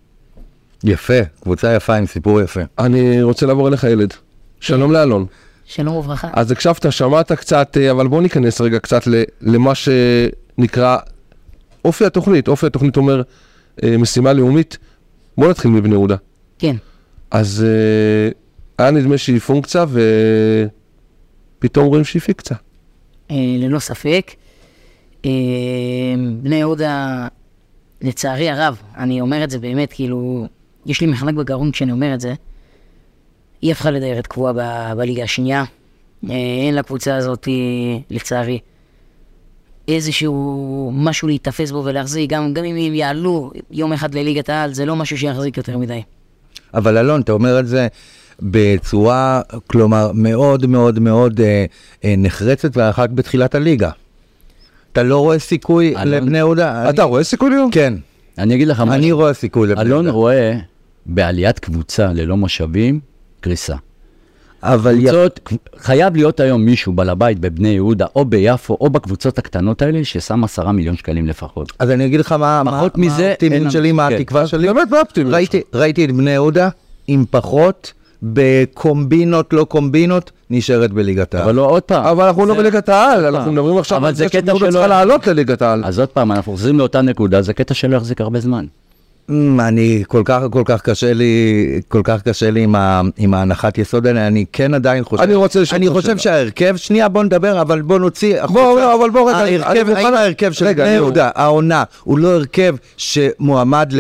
יפה, 0.84 1.14
קבוצה 1.44 1.74
יפה 1.76 1.96
עם 1.96 2.06
סיפור 2.06 2.42
יפה. 2.42 2.62
אני 2.80 3.24
רוצה 3.24 3.46
לעבור 3.46 3.68
אליך 3.68 3.84
ילד. 3.84 4.14
שלום 4.60 4.92
לאלון. 4.92 5.26
שלום 5.66 5.96
וברכה. 5.96 6.28
אז 6.34 6.52
הקשבת, 6.52 6.92
שמעת 6.92 7.32
קצת, 7.32 7.78
אה, 7.82 7.92
אבל 7.92 8.08
בוא 8.08 8.22
ניכנס 8.22 8.62
רגע 8.62 8.80
קצת 8.80 9.08
ל- 9.08 9.24
למה 9.42 9.72
שנקרא 9.76 10.98
אופי 11.88 12.06
התוכנית. 12.06 12.48
אופי 12.48 12.66
התוכנית 12.68 12.98
אומר 12.98 13.22
אה, 13.84 13.98
משימה 13.98 14.34
לאומית. 14.34 14.78
בוא 15.38 15.50
נתחיל 15.50 15.72
מבני 15.72 15.94
יהודה. 15.94 16.16
כן. 16.60 16.76
אז 17.32 17.66
אה, 17.68 18.30
היה 18.78 18.92
נדמה 18.92 19.18
שהיא 19.18 19.40
פונקציה, 19.40 19.86
ופתאום 21.60 21.86
רואים 21.86 22.04
שהיא 22.04 22.22
פיקציה. 22.22 22.58
אה, 23.32 23.36
ללא 23.60 23.80
ספק. 23.80 24.32
אה, 25.26 25.32
בני 26.42 26.56
יהודה 26.56 27.28
לצערי 28.02 28.50
הרב, 28.50 28.82
אני 28.98 29.22
אומר 29.22 29.44
את 29.44 29.50
זה 29.50 29.60
באמת, 29.60 29.94
כאילו, 29.94 30.48
יש 30.86 31.02
לי 31.02 31.08
מחנק 31.08 31.36
בגרון 31.36 31.72
כשאני 31.72 31.92
אומר 31.92 32.14
את 32.14 32.20
זה. 32.22 32.34
היא 33.62 33.72
הפכה 33.72 33.92
לדיירת 33.92 34.28
קבועה 34.28 34.54
ב- 34.54 34.98
בליגה 34.98 35.24
השנייה. 35.24 35.64
אה, 36.30 36.36
אין 36.66 36.76
לקבוצה 36.76 37.16
הזאת, 37.16 37.48
לצערי, 38.10 38.60
איזשהו 39.88 40.92
משהו 40.96 41.28
להיתפס 41.28 41.72
בו 41.72 41.82
ולהחזיק, 41.86 42.30
גם, 42.30 42.54
גם 42.54 42.64
אם 42.64 42.76
הם 42.76 42.94
יעלו 42.94 43.52
יום 43.72 43.94
אחד 43.94 44.16
לליגת 44.16 44.50
העל, 44.50 44.74
זה 44.74 44.86
לא 44.86 44.96
משהו 44.96 45.18
שיחזיק 45.18 45.58
יותר 45.58 45.78
מדי. 45.78 46.02
אבל 46.74 46.98
אלון, 46.98 47.22
אתה 47.22 47.32
אומר 47.32 47.60
את 47.60 47.68
זה 47.68 47.88
בצורה, 48.42 49.42
כלומר, 49.68 50.12
מאוד 50.14 50.66
מאוד 50.66 51.00
מאוד 51.00 51.42
אה, 51.42 51.66
אה, 52.06 52.14
נחרצת, 52.18 52.70
ורק 52.78 53.10
בתחילת 53.10 53.56
הליגה. 53.56 53.90
אתה 54.92 55.04
לא 55.04 55.18
רואה 55.20 55.40
סיכוי 55.40 55.96
אלון- 55.98 56.08
לבני 56.14 56.38
יהודה? 56.38 56.90
אתה 56.90 57.04
רואה 57.04 57.24
סיכוי 57.24 57.50
ליום? 57.50 57.72
כן, 57.72 57.94
אני 58.38 58.56
אגיד 58.56 58.68
לך 58.68 58.82
אני 58.82 58.98
משהו. 59.00 59.18
רואה 59.18 59.34
סיכוי 59.34 59.68
לבני 59.68 59.82
אלון 59.82 60.06
יהודה. 60.06 60.12
רואה 60.12 60.54
בעליית 61.06 61.60
קבוצה 61.60 62.14
ללא 62.14 62.38
משאבים, 62.38 63.00
קריסה. 63.42 63.76
אבל 64.64 64.96
י- 64.96 65.02
קבוצות, 65.02 65.40
חייב 65.78 66.16
להיות 66.16 66.40
היום 66.40 66.62
מישהו, 66.66 66.94
בעל 66.94 67.10
הבית 67.10 67.40
בבני 67.40 67.70
יהודה, 67.70 68.06
או 68.16 68.26
ביפו, 68.26 68.78
או 68.82 68.90
בקבוצות 68.90 69.38
הקטנות 69.38 69.82
האלה, 69.82 70.00
ששם 70.04 70.44
עשרה 70.44 70.72
מיליון 70.72 70.96
שקלים 70.98 71.28
לפחות. 71.28 71.72
אז 71.80 71.92
אני 71.92 72.06
אגיד 72.06 72.20
לך 72.20 72.32
מה 72.32 72.64
מה- 72.64 72.72
פחות 72.72 72.98
מה 72.98 73.06
מזה, 73.06 73.22
אין 73.22 73.30
האופטימיות 73.30 73.72
שלי, 73.72 73.92
מה 73.92 74.10
כן. 74.10 74.16
התקווה 74.16 74.48
שלי. 74.48 74.68
באמת, 74.68 74.88
מה 74.92 74.98
האופטימיות 74.98 75.34
ראיתי- 75.34 75.62
ראיתי 75.74 76.06
את 76.06 76.12
בני 76.12 76.32
יהודה 76.32 76.70
עם 77.08 77.26
פחות, 77.32 77.94
בקומבינות, 78.24 79.54
לא 79.54 79.64
קומבינות, 79.64 80.32
נשארת 80.50 80.92
בליגת 80.92 81.36
העל. 81.36 81.44
אבל 81.44 81.56
לא, 81.56 81.66
עוד 81.70 81.84
פעם. 81.84 82.06
אבל 82.06 82.26
אנחנו 82.26 82.46
לא 82.46 82.54
זה- 82.54 82.60
בליגת 82.60 82.90
העל, 82.90 83.26
אנחנו. 83.36 83.52
מדברים 83.52 83.78
עכשיו 83.78 84.06
על 84.06 84.16
זה 84.16 84.30
שבני 84.30 84.52
יהודה 84.52 84.72
צריכה 84.72 84.88
לעלות 84.88 85.28
לליגת 85.28 85.62
העל. 85.62 85.82
אז 85.86 86.00
עוד 86.00 86.10
פעם, 86.10 86.32
אנחנו 86.32 86.52
חוזרים 86.52 86.80
לאותה 86.80 87.02
נקודה, 87.02 87.42
זה 87.42 87.54
קטע 87.54 87.74
שלא 87.74 87.96
יחזיק 87.96 88.22
הרבה 88.22 88.40
זמן. 88.40 88.66
אמ, 89.30 89.60
אני 89.60 90.04
כל 90.08 90.22
כך 90.26 90.42
כל 90.52 90.62
כך 90.66 90.82
קשה 90.82 91.14
לי 91.14 91.56
כל 91.88 92.02
כך 92.04 92.22
קשה 92.22 92.52
לי 92.52 92.64
עם, 92.64 92.76
ה, 92.76 93.02
עם 93.18 93.34
ההנחת 93.34 93.78
יסוד 93.78 94.08
האלה 94.08 94.28
אני 94.28 94.46
כן 94.54 94.74
עדיין 94.74 95.04
חושב 95.04 95.24
אני 95.24 95.36
רוצה 95.36 95.62
לשאול 95.62 95.78
אני 95.78 95.90
חושב 95.90 96.08
שאלה. 96.08 96.18
שההרכב 96.20 96.76
שנייה 96.76 97.10
בוא 97.10 97.24
נדבר 97.24 97.62
אבל 97.62 97.82
בוא 97.82 98.00
נוציא 98.00 98.46
בוא, 98.46 98.94
אבל 98.94 99.10
בוא 99.10 99.30
רגע, 99.30 99.44
אני 99.44 99.58
ההרכב, 99.58 99.90
מוכן- 99.90 100.06
האם 100.06 100.14
ההרכב 100.14 100.52
של 100.52 100.66
רגע, 100.66 100.84
בני. 100.86 100.94
יהודה 100.94 101.30
העונה 101.36 101.84
הוא 102.04 102.18
לא 102.20 102.28
הרכב 102.28 102.76
שמועמד 102.98 103.94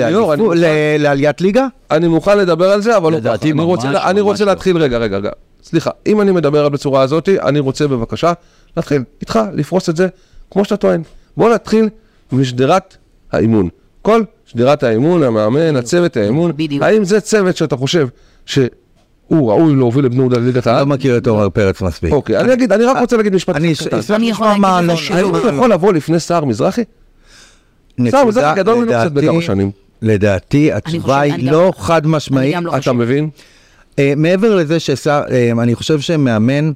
לעליית 1.00 1.42
ליגה? 1.42 1.68
אני 1.92 2.08
מוכן 2.08 2.38
לדבר 2.38 2.70
על 2.70 2.82
זה, 2.82 2.98
אבל 2.98 3.12
לא 3.12 3.20
ככה. 3.20 3.36
אני 3.52 3.62
רוצה- 3.62 3.88
ממש, 3.88 3.96
אני 4.04 4.22
ממש 4.22 4.30
רוצה 4.32 4.46
לא. 4.46 4.52
להתחיל, 4.52 4.78
רגע, 4.78 4.98
רגע, 4.98 5.18
רגע. 5.18 5.30
סליחה, 5.64 5.90
אם 6.08 6.22
אני 6.22 6.32
מדבר 6.32 6.70
בצורה 6.70 7.02
הזאת, 7.02 7.30
אני 7.30 7.60
רוצה 7.60 7.88
בבקשה 7.88 8.34
להתחיל 8.78 9.02
איתך 9.22 9.40
לפרוס 9.54 9.90
את 9.90 9.96
זה 9.98 10.08
כמו 10.52 10.64
שאתה 10.64 10.78
טוען. 10.78 11.02
בוא 11.38 11.54
נתחיל 11.54 11.90
משדרת 12.32 12.98
האימון. 13.32 13.70
כל 14.08 14.24
שדרת 14.46 14.84
האימון, 14.84 15.24
המאמן, 15.24 15.76
הצוות 15.76 16.18
האימון, 16.18 16.52
בדיוק. 16.56 16.84
האם 16.84 17.06
זה 17.06 17.22
צוות 17.22 17.58
שאתה 17.58 17.78
חושב 17.78 18.08
שהוא 18.46 18.70
ראוי 19.30 19.76
להוביל 19.76 20.06
את 20.06 20.12
בני 20.12 20.20
יהודה 20.20 20.38
לליגת 20.38 20.68
העל? 20.68 20.80
לא 20.80 20.86
מכיר 20.86 21.18
את 21.18 21.28
עומר 21.28 21.50
פרץ 21.50 21.82
מספיק. 21.82 22.14
אוקיי, 22.14 22.40
אני 22.40 22.54
אגיד, 22.54 22.72
אני 22.72 22.84
רק 22.84 22.98
רוצה 23.00 23.18
להגיד 23.18 23.36
משפט 23.36 23.56
אני 23.56 23.74
קטן. 23.76 24.14
אני 24.14 24.30
יכול 24.30 24.48
לשמוע 24.52 24.82
להגיד 24.82 24.88
מה 24.88 24.94
לך. 24.94 25.12
האם 25.12 25.26
הוא 25.26 25.38
יכול 25.38 25.72
לבוא 25.72 25.94
לפני 25.94 26.20
סער 26.20 26.46
מזרחי? 26.46 26.84
סתם, 28.08 28.28
זה 28.30 28.42
גדול 28.56 28.76
ממנו 28.76 28.92
קצת 28.92 29.12
בכמה 29.12 29.42
שנים. 29.42 29.72
לדעתי 30.02 30.72
התשובה 30.72 31.20
היא 31.20 31.52
לא 31.52 31.72
חד 31.78 32.08
משמעית. 32.08 32.54
אני 32.54 32.56
גם 32.56 32.66
לא 32.66 32.72
אתה 32.72 32.78
חושב. 32.78 32.92
מבין? 32.92 33.30
אה, 34.00 34.14
מעבר 34.18 34.56
לזה 34.56 34.80
שסער, 34.80 35.24
אה, 35.32 35.52
אני 35.52 35.76
חושב 35.76 36.00
שמאמן 36.00 36.72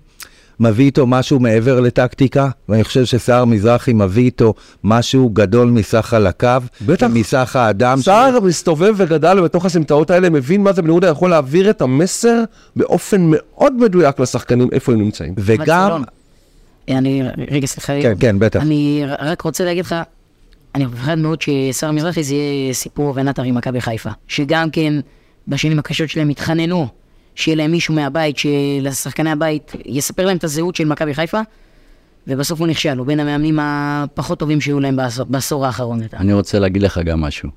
מביא 0.62 0.86
איתו 0.86 1.08
משהו 1.08 1.39
מעבר 1.39 1.80
לטקטיקה, 1.80 2.50
ואני 2.70 2.84
חושב 2.84 3.06
שסער 3.06 3.46
מזרחי 3.46 3.94
מביא 3.94 4.24
איתו 4.24 4.53
משהו 4.84 5.30
גדול 5.30 5.70
מסך 5.70 6.06
חלקיו, 6.06 6.63
בטח. 6.86 7.08
ומסך 7.12 7.56
האדם. 7.56 8.01
סער 8.01 8.39
מסתובב 8.39 8.94
וגדל 8.98 9.41
בתוך 9.41 9.65
הסמטאות 9.65 10.12
האלה, 10.12 10.30
מבין 10.30 10.63
מה 10.63 10.74
זה 10.74 10.82
בני 10.82 10.91
יהודה 10.91 11.08
יכול 11.08 11.30
להעביר 11.30 11.70
את 11.70 11.82
המסר 11.82 12.44
באופן 12.75 13.22
מאוד 13.32 13.74
מדויק 13.74 14.20
לשחקנים, 14.20 14.70
איפה 14.72 14.91
הם 14.91 15.00
נמצאים. 15.01 15.34
וגם, 15.38 16.03
אני, 16.89 17.24
רגע, 17.51 17.68
סליחה. 17.68 17.94
כן, 18.01 18.13
כן, 18.20 18.39
בטח. 18.39 18.62
אני 18.62 19.03
רק 19.20 19.41
רוצה 19.41 19.65
להגיד 19.65 19.86
לך, 19.86 19.96
אני 20.75 20.86
מפחד 20.86 21.18
מאוד 21.18 21.41
ששר 21.41 21.91
מזרחי 21.91 22.24
זה 22.24 22.34
יהיה 22.34 22.74
סיפור 22.74 23.13
ונטר 23.15 23.44
עם 23.44 23.56
מכבי 23.56 23.82
חיפה. 23.82 24.10
שגם 24.27 24.70
כן, 24.70 24.94
בשנים 25.48 25.80
הקשות 25.80 26.10
שלהם 26.10 26.30
התחננו 26.30 26.88
שיהיה 27.35 27.55
להם 27.55 27.71
מישהו 27.71 27.93
מהבית, 27.93 28.38
שלשחקני 28.38 29.31
הבית 29.31 29.71
יספר 29.85 30.25
להם 30.25 30.38
את 30.38 30.43
הזהות 30.43 30.75
של 30.75 30.85
מכבי 30.85 31.13
חיפה, 31.13 31.39
ובסוף 32.27 32.59
הוא 32.59 32.67
נכשל, 32.67 32.97
הוא 32.97 33.07
בין 33.07 33.19
המאמנים 33.19 33.59
הפחות 33.61 34.39
טובים 34.39 34.61
שהיו 34.61 34.79
להם 34.79 34.95
בעשור, 34.95 35.25
בעשור 35.29 35.65
האחרון. 35.65 36.01
אני 36.13 36.33
רוצה 36.33 36.59
להגיד 36.59 36.81
לך 36.81 37.00
גם 37.05 37.21
משהו. 37.21 37.50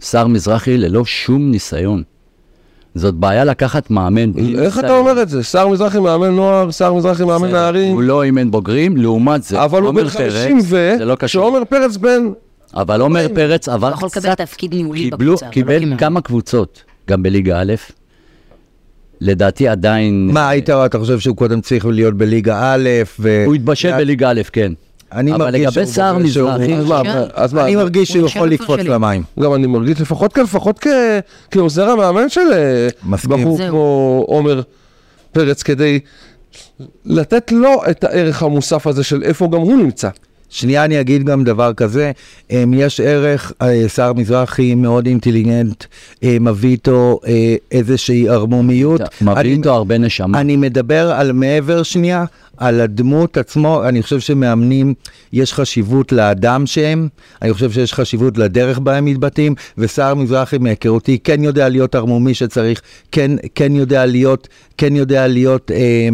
שר 0.00 0.26
מזרחי 0.26 0.78
ללא 0.78 1.04
שום 1.04 1.50
ניסיון. 1.50 2.02
זאת 2.94 3.14
בעיה 3.14 3.44
לקחת 3.44 3.90
מאמן. 3.90 4.32
איך 4.58 4.78
אתה. 4.78 4.96
אומר 4.96 5.22
את 5.22 5.28
זה? 5.28 5.42
סער 5.42 5.68
מזרחי 5.68 5.98
מאמן 5.98 6.30
נוער, 6.30 6.72
סער 6.72 6.94
מזרחי 6.94 7.24
מאמן 7.24 7.50
נערים, 7.50 7.92
הוא 7.92 8.02
לא 8.02 8.22
אימן 8.22 8.50
בוגרים, 8.50 8.96
לעומת 8.96 9.42
זה, 9.42 9.64
אבל 9.64 9.82
הוא 9.82 9.94
בן 9.94 10.08
פרץ, 10.08 10.32
50 10.32 10.58
ו... 10.62 10.94
זה 10.98 11.04
לא 11.04 11.14
קשור. 11.14 11.42
שעומר 11.42 11.64
פרץ 11.64 11.96
בן... 11.96 12.28
אבל 12.74 13.00
עומר 13.00 13.26
פרץ 13.34 13.68
עבר 13.68 13.86
הוא 13.86 13.94
יכול 13.94 14.06
לקבל 14.06 14.34
קצת, 14.34 14.40
תפקיד 14.40 14.74
ניהולי 14.74 15.10
בקבוצה. 15.10 15.46
לא 15.46 15.50
קיבל. 15.50 15.96
כמה 15.98 16.20
קבוצות, 16.20 16.82
גם 17.08 17.22
בליגה 17.22 17.60
א', 17.60 17.72
לדעתי 19.24 19.68
עדיין, 19.68 20.30
מה 20.32 20.48
היית, 20.48 20.70
אתה 20.70 20.98
חושב 20.98 21.20
שהוא 21.20 21.36
קודם 21.36 21.60
צריך 21.60 21.86
להיות 21.86 22.14
בליגה 22.14 22.74
א', 22.74 22.88
ו... 23.20 23.42
הוא 23.46 23.54
התבשל 23.54 23.92
בליגה 23.96 24.30
א', 24.30 24.40
כן. 24.52 24.72
אני 25.12 25.32
אבל 25.34 25.38
מרגיש 25.44 25.60
לגבי 25.62 25.72
שהוא- 25.74 25.84
סער 25.94 26.18
מזרחי, 26.18 26.74
אני 27.56 27.76
מרגיש 27.76 28.08
שהוא 28.08 28.20
הוא 28.20 28.28
יכול 28.28 28.48
לקפוץ. 28.48 28.80
למים. 28.80 29.22
גם 29.40 29.54
אני 29.54 29.66
מרגיש 29.66 30.00
לפחות, 30.00 30.32
כ- 30.32 30.38
לפחות 30.38 30.86
כעוזר 31.50 31.90
המאמן 31.90 32.28
של 32.28 32.40
אה. 32.52 32.88
בחור. 33.28 33.58
כמו 33.68 34.24
עומר 34.28 34.62
פרץ, 35.32 35.62
כדי 35.62 35.98
לתת 37.04 37.52
לו 37.52 37.70
את 37.90 38.04
הערך 38.04 38.42
המוסף 38.42 38.86
הזה 38.86 39.04
של 39.04 39.22
איפה 39.22 39.48
גם 39.52 39.60
הוא 39.60 39.76
נמצא. 39.76 40.08
שנייה, 40.52 40.84
אני 40.84 41.00
אגיד 41.00 41.24
גם 41.24 41.44
דבר 41.44 41.72
כזה, 41.72 42.12
אמ, 42.50 42.74
יש 42.74 43.00
ערך, 43.00 43.52
אה, 43.62 43.88
שר 43.88 44.12
מזרחי 44.12 44.74
מאוד 44.74 45.06
אינטליגנט, 45.06 45.84
אה, 46.24 46.36
מביא 46.40 46.70
איתו 46.70 47.20
אה, 47.26 47.54
איזושהי 47.72 48.28
ערמומיות. 48.28 49.00
מביא 49.20 49.56
איתו 49.56 49.74
הרבה 49.74 49.98
נשמה. 49.98 50.40
אני 50.40 50.56
מדבר 50.56 51.12
על 51.12 51.32
מעבר 51.32 51.82
שנייה, 51.82 52.24
על 52.56 52.80
הדמות 52.80 53.36
עצמו, 53.36 53.88
אני 53.88 54.02
חושב 54.02 54.20
שמאמנים, 54.20 54.94
יש 55.32 55.52
חשיבות 55.52 56.12
לאדם 56.12 56.66
שהם, 56.66 57.08
אני 57.42 57.52
חושב 57.52 57.72
שיש 57.72 57.94
חשיבות 57.94 58.38
לדרך 58.38 58.78
בה 58.78 58.96
הם 58.96 59.04
מתבטאים, 59.04 59.54
ושר 59.78 60.14
מזרחי 60.14 60.58
מהיכרותי 60.58 61.18
כן 61.24 61.44
יודע 61.44 61.68
להיות 61.68 61.94
ערמומי 61.94 62.34
שצריך, 62.34 62.80
כן, 63.12 63.30
כן 63.54 63.76
יודע 63.76 64.06
להיות, 64.06 64.48
כן 64.78 64.96
יודע 64.96 65.26
להיות 65.26 65.70
אה, 65.70 66.08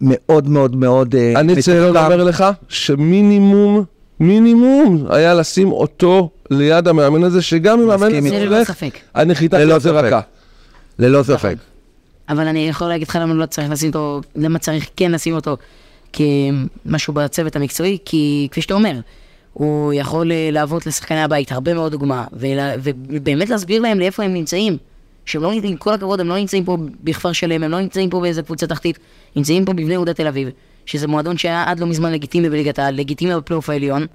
מאוד 0.00 0.48
מאוד 0.48 0.76
מאוד 0.76 1.14
אה, 1.14 1.40
אני 1.40 1.54
רוצה 1.54 1.72
מתוחכם. 1.72 2.10
לומר 2.10 2.24
לך 2.24 2.44
שמינימום, 2.68 3.84
מינימום 4.20 5.06
היה 5.10 5.34
לשים 5.34 5.72
אותו 5.72 6.30
ליד 6.50 6.88
המאמן 6.88 7.24
הזה, 7.24 7.42
שגם 7.42 7.80
אם 7.80 7.90
המאמן 7.90 8.26
הזה 8.26 8.46
הולך. 8.48 8.72
הנחיתה 9.14 9.58
ללא 9.58 9.68
תהיה 9.68 9.80
ספק. 9.80 10.04
רכה. 10.04 10.20
ללא 10.98 11.22
ספק. 11.22 11.54
אבל 12.28 12.46
אני 12.46 12.68
יכול 12.68 12.88
להגיד 12.88 13.08
לך 13.08 13.18
למה 13.20 13.34
לא 13.34 13.46
צריך 13.46 13.70
לשים 13.70 13.88
אותו, 13.88 14.20
למה 14.36 14.58
צריך 14.58 14.90
כן 14.96 15.12
לשים 15.12 15.34
אותו 15.34 15.56
כמשהו 16.12 17.12
בצוות 17.12 17.56
המקצועי, 17.56 17.98
כי 18.04 18.48
כפי 18.50 18.62
שאתה 18.62 18.74
אומר, 18.74 18.92
הוא 19.52 19.92
יכול 19.92 20.32
אה, 20.32 20.48
להוות 20.52 20.86
לשחקני 20.86 21.22
הבית 21.22 21.52
הרבה 21.52 21.74
מאוד 21.74 21.92
דוגמה, 21.92 22.24
ובאמת 22.32 23.50
להסביר 23.50 23.82
להם 23.82 23.98
לאיפה 23.98 24.22
הם 24.22 24.34
נמצאים. 24.34 24.76
שהם 25.26 25.42
לא 25.42 25.52
נמצאים, 25.54 25.72
עם 25.72 25.78
כל 25.78 25.94
הכבוד, 25.94 26.20
הם 26.20 26.28
לא 26.28 26.36
נמצאים 26.36 26.64
פה 26.64 26.76
בכפר 27.04 27.32
שלם, 27.32 27.62
הם 27.62 27.70
לא 27.70 27.80
נמצאים 27.80 28.10
פה 28.10 28.20
באיזה 28.20 28.42
קבוצה 28.42 28.66
תחתית, 28.66 28.98
נמצאים 29.36 29.64
פה 29.64 29.72
בבני 29.72 29.92
יהודה 29.92 30.14
תל 30.14 30.26
אביב, 30.26 30.48
שזה 30.86 31.06
מועדון 31.06 31.38
שהיה 31.38 31.64
עד 31.66 31.80
לא 31.80 31.86
מזמן 31.86 32.12
לגיטימי 32.12 32.50
בליגת 32.50 32.78
העל, 32.78 32.94
לגיטימי 32.94 33.34
בפלייאוף 33.34 33.70
העליון, 33.70 34.06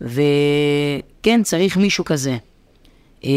וכן, 0.00 1.40
צריך 1.42 1.76
מישהו 1.76 2.04
כזה. 2.04 2.36
אה, 3.24 3.30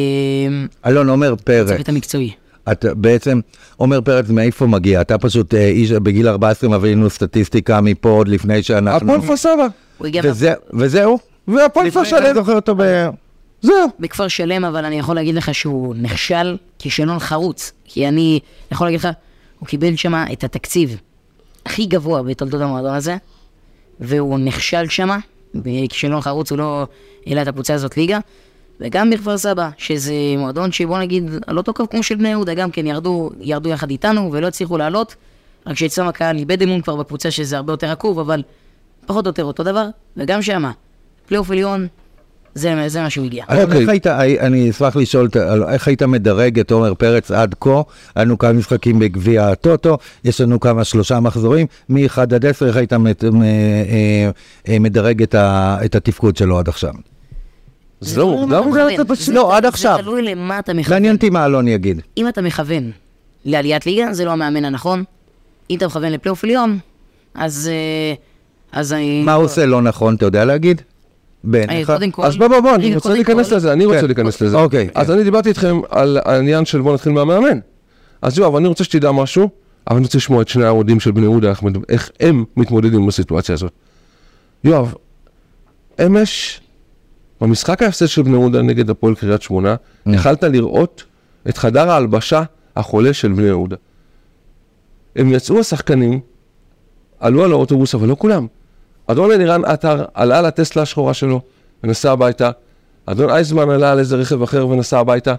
אלון 0.85 1.09
עומר 1.09 1.35
פרץ, 1.35 1.67
צוות 1.67 1.89
המקצועי. 1.89 2.31
אתה 2.71 2.93
בעצם, 2.95 3.39
עומר 3.77 4.01
פרץ 4.01 4.29
מאיפה 4.29 4.67
מגיע? 4.67 5.01
אתה 5.01 5.17
פשוט 5.17 5.53
אה, 5.53 5.67
איש 5.67 5.91
בגיל 5.91 6.27
14 6.27 6.69
מביא 6.69 6.91
לנו 6.91 7.09
סטטיסטיקה 7.09 7.81
מפה 7.81 8.09
עוד 8.09 8.27
לפני 8.27 8.63
שאנחנו... 8.63 9.13
הפועל 9.13 9.21
כפר 9.21 9.37
סבא, 9.37 9.67
וזהו? 10.73 11.19
והפועל 11.47 11.89
כפר 11.89 12.03
שלם, 12.03 12.35
זוכר 12.35 12.55
אותו 12.55 12.75
ב... 12.77 13.09
זהו. 13.61 13.87
בכפר 13.99 14.27
שלם, 14.27 14.65
אבל 14.65 14.85
אני 14.85 14.99
יכול 14.99 15.15
להגיד 15.15 15.35
לך 15.35 15.55
שהוא 15.55 15.95
נכשל 15.95 16.57
כישלון 16.79 17.19
חרוץ. 17.19 17.71
כי 17.85 18.07
אני 18.07 18.39
יכול 18.71 18.87
להגיד 18.87 18.99
לך, 18.99 19.07
הוא 19.59 19.67
קיבל 19.67 19.95
שם 19.95 20.13
את 20.33 20.43
התקציב 20.43 21.01
הכי 21.65 21.85
גבוה 21.85 22.23
בתולדות 22.23 22.61
המועדון 22.61 22.93
הזה, 22.93 23.17
והוא 23.99 24.39
נכשל 24.39 24.89
שם, 24.89 25.09
בכישלון 25.55 26.21
חרוץ 26.21 26.51
הוא 26.51 26.57
לא 26.57 26.87
העלה 27.25 27.41
את 27.41 27.47
הקבוצה 27.47 27.73
הזאת 27.73 27.97
ליגה. 27.97 28.19
וגם 28.79 29.09
בכפר 29.09 29.37
סבא, 29.37 29.69
שזה 29.77 30.13
מועדון 30.37 30.71
שבוא 30.71 30.99
נגיד, 30.99 31.23
אותו 31.57 31.73
קו 31.73 31.89
כמו 31.89 32.03
של 32.03 32.15
בני 32.15 32.29
יהודה, 32.29 32.53
גם 32.53 32.71
כן 32.71 32.87
ירדו, 32.87 33.29
ירדו 33.39 33.69
יחד 33.69 33.89
איתנו 33.89 34.29
ולא 34.31 34.47
הצליחו 34.47 34.77
לעלות, 34.77 35.15
רק 35.67 35.77
שאצלם 35.77 36.07
הקהל 36.07 36.37
איבד 36.37 36.61
אמון 36.61 36.81
כבר 36.81 36.95
בקבוצה 36.95 37.31
שזה 37.31 37.57
הרבה 37.57 37.73
יותר 37.73 37.91
עקוב, 37.91 38.19
אבל 38.19 38.43
פחות 39.05 39.25
או 39.25 39.29
יותר 39.29 39.43
אותו 39.43 39.63
דבר, 39.63 39.87
וגם 40.17 40.41
שמה, 40.41 40.71
פלייאוף 41.27 41.51
עליון, 41.51 41.87
זה 42.55 42.83
זה 42.87 43.01
מה 43.01 43.09
שהוא 43.09 43.25
הגיע. 43.25 43.43
אוקיי. 43.49 43.79
איך 43.81 43.89
היית, 43.89 44.07
אני 44.07 44.69
אשמח 44.69 44.95
לשאול, 44.95 45.29
איך 45.69 45.87
היית 45.87 46.03
מדרג 46.03 46.59
את 46.59 46.71
עומר 46.71 46.93
פרץ 46.93 47.31
עד 47.31 47.55
כה? 47.59 47.81
היה 48.15 48.25
לנו 48.25 48.37
כמה 48.37 48.53
משחקים 48.53 48.99
בגביע 48.99 49.47
הטוטו, 49.47 49.97
יש 50.23 50.41
לנו 50.41 50.59
כמה 50.59 50.83
שלושה 50.83 51.19
מחזורים, 51.19 51.67
מ-1 51.89 52.21
עד 52.21 52.45
10, 52.45 52.67
איך 52.67 52.75
היית 52.75 52.93
אה, 52.93 52.99
אה, 54.69 54.79
מדרג 54.79 55.21
את 55.21 55.35
ה- 55.35 55.77
את 55.85 55.95
התפקוד 55.95 56.37
שלו 56.37 56.59
עד 56.59 56.69
עכשיו? 56.69 56.93
זה 58.01 58.19
לא. 58.19 58.47
מדי 58.71 58.93
לצאת 58.93 59.07
בשביל? 59.07 59.35
לא, 59.35 59.57
עד 59.57 59.65
עכשיו. 59.65 59.95
זה 59.97 60.03
תלוי 60.03 60.21
למה 60.21 60.59
אתה 60.59 60.73
מכוון. 60.73 60.93
מעניין 60.95 61.15
אותי 61.15 61.29
מה 61.29 61.45
אלון 61.45 61.67
יגיד. 61.67 62.01
אם 62.17 62.27
אתה 62.27 62.41
מכוון 62.41 62.91
לעליית 63.45 63.85
ליגה, 63.85 64.13
זה 64.13 64.25
לא 64.25 64.31
המאמן 64.31 64.65
הנכון. 64.65 65.03
אם 65.69 65.77
אתה 65.77 65.85
מכוון 65.87 66.11
לפלייאוף 66.11 66.43
עליון, 66.43 66.79
אז... 67.35 67.69
אה, 67.73 68.13
אז 68.79 68.93
אני... 68.93 69.23
מה 69.23 69.33
הוא 69.33 69.45
עושה 69.45 69.65
לא 69.65 69.81
נכון, 69.81 70.15
אתה 70.15 70.25
יודע 70.25 70.45
להגיד? 70.45 70.81
בעיניך? 71.43 71.87
קודם 71.87 72.11
כל... 72.11 72.23
אז 72.23 72.37
בוא 72.37 72.47
בוא 72.47 72.59
בוא, 72.59 72.75
אני 72.75 72.95
רוצה 72.95 73.13
להיכנס 73.13 73.51
לזה, 73.51 73.73
אני 73.73 73.85
רוצה 73.85 74.01
כן. 74.01 74.05
להיכנס 74.07 74.41
לזה. 74.41 74.57
אוקיי, 74.57 74.89
אז 74.95 75.07
כן. 75.07 75.13
אני 75.13 75.23
דיברתי 75.23 75.49
איתכם 75.49 75.79
על 75.89 76.17
העניין 76.25 76.65
של 76.65 76.81
בוא 76.81 76.93
נתחיל 76.93 77.11
מהמאמן. 77.11 77.59
אז 78.21 78.37
יואב, 78.37 78.55
אני 78.55 78.67
רוצה 78.67 78.83
שתדע 78.83 79.11
משהו, 79.11 79.49
אבל 79.87 79.95
אני 79.97 80.05
רוצה 80.05 80.17
לשמוע 80.17 80.41
את 80.41 80.47
שני 80.47 80.65
האוהדים 80.65 80.99
של 80.99 81.11
בני 81.11 81.23
יהודה, 81.23 81.53
איך 81.89 82.09
הם 82.19 82.45
מתמודדים 82.57 83.01
עם 83.01 83.09
הסיטואציה 83.09 83.53
הזאת. 83.53 83.71
יואב, 84.63 84.93
אמש, 86.05 86.61
במשחק 87.41 87.81
ההפסד 87.81 88.05
של 88.05 88.21
בני 88.21 88.37
יהודה 88.37 88.61
נגד 88.61 88.89
הפועל 88.89 89.15
קריית 89.15 89.41
שמונה, 89.41 89.75
Mm. 90.07 90.11
יכלת 90.13 90.43
לראות 90.43 91.03
את 91.49 91.57
חדר 91.57 91.89
ההלבשה 91.89 92.43
החולה 92.75 93.13
של 93.13 93.31
בני 93.31 93.47
יהודה. 93.47 93.75
הם 95.15 95.33
יצאו 95.33 95.59
השחקנים, 95.59 96.19
עלו 97.19 97.43
על 97.43 97.51
האוטובוס, 97.51 97.95
אבל 97.95 98.07
לא 98.07 98.15
כולם. 98.19 98.47
אדון 99.11 99.31
אלירן 99.31 99.65
עטר 99.65 100.05
עלה 100.13 100.41
לטסלה 100.41 100.81
השחורה 100.83 101.13
שלו 101.13 101.41
ונסע 101.83 102.11
הביתה. 102.11 102.51
אדון 103.05 103.29
אייזמן 103.29 103.69
עלה 103.69 103.91
על 103.91 103.99
איזה 103.99 104.15
רכב 104.15 104.41
אחר 104.41 104.67
ונסע 104.67 104.99
הביתה. 104.99 105.35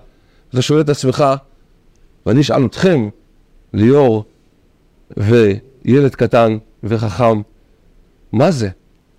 אתה 0.50 0.62
שואל 0.62 0.80
את 0.80 0.88
עצמך, 0.88 1.24
ואני 2.26 2.40
אשאל 2.40 2.66
אתכם, 2.66 3.08
ליאור 3.74 4.24
וילד 5.16 6.14
קטן 6.14 6.56
וחכם, 6.84 7.40
מה 8.32 8.50
זה? 8.50 8.68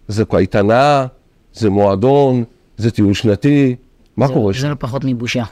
זה 0.08 0.26
קייטנה? 0.26 1.06
זה 1.54 1.70
מועדון? 1.70 2.44
זה 2.78 2.92
טיול 2.92 3.14
שנתי? 3.14 3.76
מה 4.18 4.28
זה- 4.28 4.34
קורה 4.34 4.54
זה 4.54 4.60
שם? 4.60 4.70
לא 4.70 4.76
פחות 4.80 5.02
מבושה. 5.06 5.44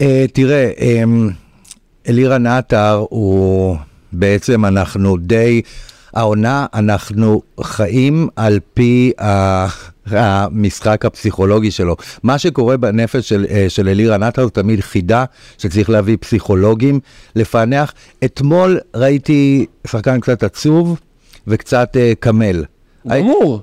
אה, 0.00 0.24
תראה, 0.32 0.70
אמ, 0.80 1.30
אלירן 2.08 2.46
עטר 2.46 3.04
הוא 3.10 3.76
בעצם 4.12 4.64
אנחנו 4.64 5.16
די, 5.16 5.62
העונה 6.14 6.66
אנחנו 6.74 7.42
חיים 7.62 8.28
על 8.36 8.58
פי 8.74 9.12
ה- 9.20 9.66
המשחק 10.06 11.04
הפסיכולוגי 11.04 11.70
שלו. 11.70 11.96
מה 12.22 12.38
שקורה 12.38 12.76
בנפש 12.76 13.28
של, 13.28 13.46
אה, 13.50 13.66
של 13.68 13.88
אלירן 13.88 14.22
עטר 14.22 14.44
זה 14.44 14.50
תמיד 14.50 14.80
חידה 14.80 15.24
שצריך 15.58 15.90
להביא 15.90 16.16
פסיכולוגים 16.20 17.00
לפענח. 17.36 17.92
אתמול 18.24 18.78
ראיתי 18.96 19.66
שחקן 19.86 20.20
קצת 20.20 20.42
עצוב 20.42 21.00
וקצת 21.46 21.96
אה, 21.96 22.12
קמל. 22.20 22.64
גמור. 23.08 23.60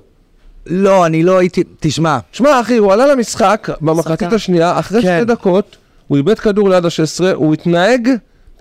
לא, 0.66 1.06
אני 1.06 1.22
לא 1.22 1.38
הייתי, 1.38 1.62
תשמע, 1.80 2.18
שמע 2.32 2.60
אחי, 2.60 2.76
הוא 2.76 2.92
עלה 2.92 3.06
למשחק 3.06 3.68
במחצית. 3.80 4.32
השנייה, 4.32 4.78
אחרי 4.78 5.02
כן. 5.02 5.16
שתי 5.20 5.32
דקות, 5.32 5.76
הוא 6.06 6.16
איבד 6.18 6.38
כדור 6.38 6.68
ליד 6.70 6.84
ה-16, 6.84 7.24
הוא 7.34 7.54
התנהג 7.54 8.08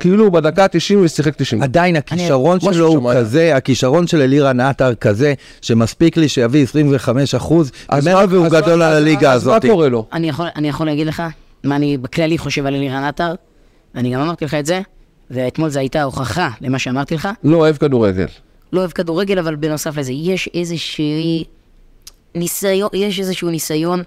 כאילו 0.04 0.24
הוא 0.24 0.32
בדקה 0.34 0.64
ה-90 0.64 0.98
ושיחק 1.04 1.36
90. 1.36 1.64
עדיין 1.64 1.96
הכישרון 1.96 2.58
משהו 2.58 2.74
שלו 2.74 2.88
הוא 2.88 3.12
היה. 3.12 3.20
כזה, 3.22 3.56
הכישרון 3.56 4.08
של 4.08 4.22
אלירן 4.22 4.60
עטר 4.60 4.96
כזה, 4.96 5.34
שמספיק 5.62 6.18
לי 6.18 6.30
שיביא 6.30 6.64
25 6.64 7.36
אחוז, 7.36 7.72
אז 7.90 8.08
ממנו 8.08 8.20
מה- 8.20 8.26
והוא 8.30 8.46
אז 8.46 8.52
גדול 8.52 8.80
מה- 8.80 8.88
על 8.88 8.94
אז- 8.94 9.02
הליגה 9.02 9.34
אז 9.34 9.42
הזאת. 9.42 9.66
מה 9.66 9.72
קורה 9.72 9.90
לו? 9.90 10.06
אני 10.14 10.30
יכול, 10.30 10.46
אני 10.56 10.70
יכול 10.70 10.86
להגיד 10.86 11.08
לך 11.08 11.24
מה 11.64 11.76
אני 11.76 11.98
בכללי 11.98 12.38
חושב 12.38 12.66
על 12.66 12.76
אלירן 12.76 13.04
עטר, 13.04 13.34
ואני 13.96 14.14
גם 14.14 14.22
אמרתי 14.22 14.46
לך 14.46 14.54
את 14.54 14.66
זה, 14.66 14.82
ואתמול 15.32 15.70
זו 15.70 15.80
הייתה 15.80 16.04
הוכחה 16.04 16.50
למה 16.62 16.80
שאמרתי 16.80 17.16
לך. 17.16 17.30
לא 17.44 17.58
אוהב 17.58 17.78
כדורגל. 17.78 18.26
לא 18.74 18.80
אוהב 18.80 18.92
כדורגל, 18.92 19.40
אבל 19.40 19.56
בנוסף 19.56 19.98
לזה, 19.98 20.12
יש 20.14 20.50
איזושהי 20.54 21.44
ניסיון, 22.36 22.90
יש 22.94 23.20
איזשהו 23.20 23.50
ניסיון 23.50 24.04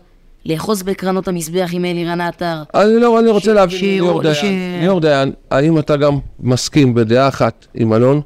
לאחוז 0.47 0.83
בקרנות 0.83 1.29
המזבח 1.29 1.69
עם 1.73 1.85
אלירן 1.85 2.21
עטר. 2.21 2.63
אני 2.75 3.01
לא, 3.01 3.21
אני 3.21 3.31
רוצה 3.31 3.53
להבין, 3.53 3.79
ש- 3.79 3.83
ליאור 3.83 4.23
דיין, 4.23 4.81
ליאור 4.81 5.01
דיין, 5.01 5.33
האם 5.51 5.79
אתה 5.79 5.97
גם 5.97 6.19
מסכים 6.41 6.95
בדעה 6.95 7.29
אחת 7.29 7.67
עם 7.75 7.93
אלון, 7.93 8.21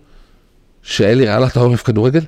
שאלי 0.82 1.26
רעלה 1.26 1.46
אתה 1.46 1.60
אוהב 1.60 1.76
כדורגל? 1.76 2.20